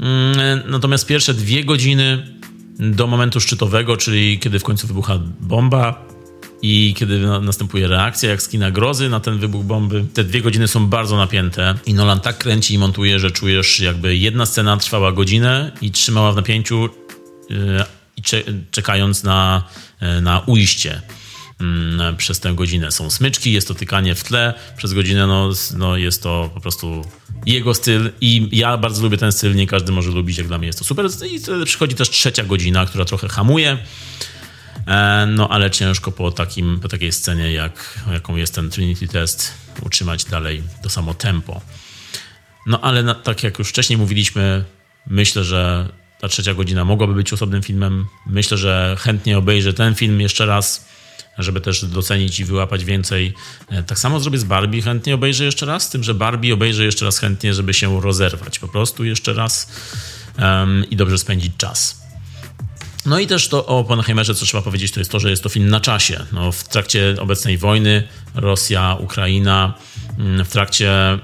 [0.00, 2.26] Mm, natomiast pierwsze dwie godziny
[2.78, 6.11] do momentu szczytowego, czyli kiedy w końcu wybucha bomba,
[6.62, 10.68] i kiedy następuje reakcja, jak z kina grozy na ten wybuch bomby, te dwie godziny
[10.68, 15.12] są bardzo napięte i Nolan tak kręci i montuje, że czujesz jakby jedna scena trwała
[15.12, 16.88] godzinę i trzymała w napięciu
[17.50, 17.84] yy,
[18.70, 19.64] czekając na,
[20.00, 21.02] yy, na ujście
[21.60, 22.92] mm, przez tę godzinę.
[22.92, 27.04] Są smyczki, jest to tykanie w tle przez godzinę, no, no jest to po prostu
[27.46, 30.66] jego styl i ja bardzo lubię ten styl, nie każdy może lubić, jak dla mnie
[30.66, 31.06] jest to super.
[31.30, 33.78] I przychodzi też trzecia godzina, która trochę hamuje,
[35.26, 39.52] no ale ciężko po, takim, po takiej scenie, jak, jaką jest ten Trinity Test,
[39.82, 41.60] utrzymać dalej to samo tempo.
[42.66, 44.64] No ale na, tak jak już wcześniej mówiliśmy,
[45.06, 45.88] myślę, że
[46.20, 48.06] ta trzecia godzina mogłaby być osobnym filmem.
[48.26, 50.88] Myślę, że chętnie obejrzę ten film jeszcze raz,
[51.38, 53.34] żeby też docenić i wyłapać więcej.
[53.68, 56.84] E, tak samo zrobię z Barbie, chętnie obejrzę jeszcze raz, z tym, że Barbie obejrzę
[56.84, 59.72] jeszcze raz chętnie, żeby się rozerwać po prostu jeszcze raz
[60.38, 62.01] um, i dobrze spędzić czas.
[63.06, 65.48] No i też to o Oppenheimerze, co trzeba powiedzieć, to jest to, że jest to
[65.48, 66.26] film na czasie.
[66.32, 69.74] No, w trakcie obecnej wojny Rosja, Ukraina,
[70.18, 71.18] mm, w trakcie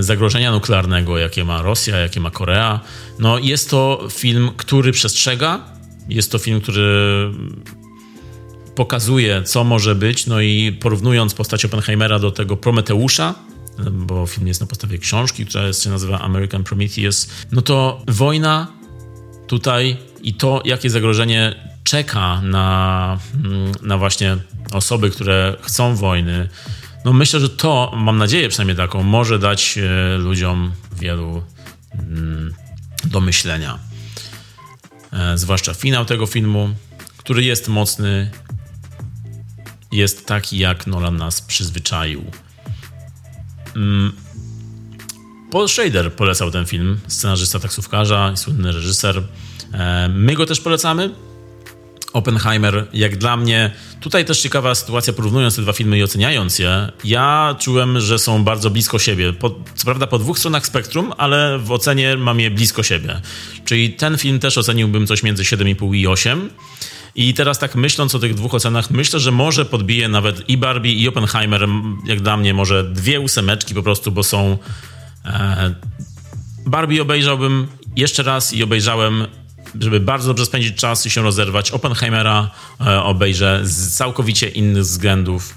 [0.00, 2.80] zagrożenia nuklearnego, jakie ma Rosja, jakie ma Korea.
[3.18, 5.64] No, jest to film, który przestrzega.
[6.08, 7.30] Jest to film, który
[8.74, 10.26] pokazuje, co może być.
[10.26, 13.34] No i porównując postać Oppenheimera do tego Prometeusza,
[13.92, 18.66] bo film jest na podstawie książki, która się nazywa American Prometheus, no to wojna
[19.46, 21.54] tutaj i to, jakie zagrożenie
[21.84, 24.36] czeka na, mm, na właśnie
[24.72, 26.48] osoby, które chcą wojny,
[27.04, 31.42] no myślę, że to, mam nadzieję przynajmniej taką, może dać e, ludziom wielu
[31.94, 32.54] mm,
[33.04, 33.78] do myślenia.
[35.12, 36.74] E, zwłaszcza finał tego filmu,
[37.16, 38.30] który jest mocny,
[39.92, 42.24] jest taki, jak Nolan nas przyzwyczaił.
[43.76, 44.12] Mm,
[45.50, 49.22] Paul Schrader polecał ten film, scenarzysta taksówkarza i słynny reżyser.
[49.72, 51.10] E, my go też polecamy.
[52.12, 53.70] Oppenheimer, jak dla mnie,
[54.00, 58.44] tutaj też ciekawa sytuacja, porównując te dwa filmy i oceniając je, ja czułem, że są
[58.44, 59.32] bardzo blisko siebie.
[59.32, 63.20] Po, co prawda po dwóch stronach spektrum, ale w ocenie mam je blisko siebie.
[63.64, 66.50] Czyli ten film też oceniłbym coś między 7,5 i 8.
[67.14, 70.92] I teraz tak myśląc o tych dwóch ocenach, myślę, że może podbije nawet i Barbie
[70.92, 71.68] i Oppenheimer,
[72.06, 74.58] jak dla mnie może dwie ósemeczki po prostu, bo są...
[75.24, 75.74] E,
[76.66, 77.66] Barbie obejrzałbym
[77.96, 79.26] jeszcze raz i obejrzałem
[79.80, 81.70] żeby bardzo dobrze spędzić czas i się rozerwać.
[81.70, 82.50] Oppenheimera
[82.80, 85.56] e, obejrzę z całkowicie innych względów.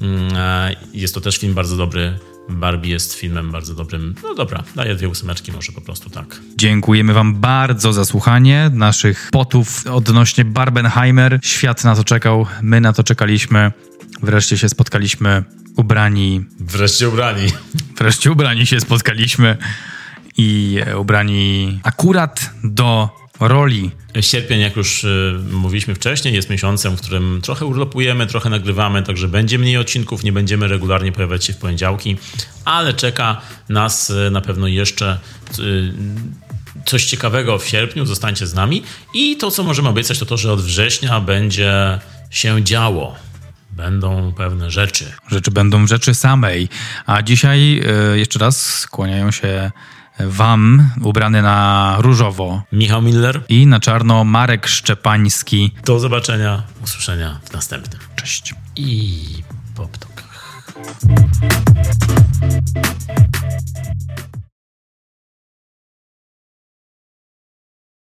[0.00, 2.18] Mm, e, jest to też film bardzo dobry.
[2.48, 4.14] Barbie jest filmem bardzo dobrym.
[4.22, 6.40] No dobra, daję dwie ósemeczki może po prostu tak.
[6.56, 11.38] Dziękujemy Wam bardzo za słuchanie naszych potów odnośnie Barbenheimer.
[11.42, 13.72] Świat na to czekał, my na to czekaliśmy.
[14.22, 15.44] Wreszcie się spotkaliśmy
[15.76, 16.44] ubrani.
[16.60, 17.48] Wreszcie ubrani.
[17.98, 19.56] Wreszcie ubrani się spotkaliśmy
[20.36, 23.10] i ubrani akurat do
[23.40, 23.90] roli.
[24.20, 29.28] Sierpień, jak już y, mówiliśmy wcześniej, jest miesiącem, w którym trochę urlopujemy, trochę nagrywamy, także
[29.28, 32.16] będzie mniej odcinków, nie będziemy regularnie pojawiać się w poniedziałki,
[32.64, 35.18] ale czeka nas y, na pewno jeszcze
[35.58, 35.92] y,
[36.86, 38.82] coś ciekawego w sierpniu, zostańcie z nami.
[39.14, 42.00] I to, co możemy obiecać, to to, że od września będzie
[42.30, 43.16] się działo.
[43.70, 45.12] Będą pewne rzeczy.
[45.30, 46.68] Rzeczy będą w rzeczy samej.
[47.06, 47.82] A dzisiaj
[48.14, 49.70] y, jeszcze raz skłaniają się
[50.20, 52.62] Wam, ubrany na różowo.
[52.72, 53.42] Michał Miller.
[53.48, 55.74] I na czarno Marek Szczepański.
[55.84, 58.00] Do zobaczenia, usłyszenia w następnym.
[58.16, 58.54] Cześć.
[58.76, 59.22] I
[59.74, 60.62] po ptokach.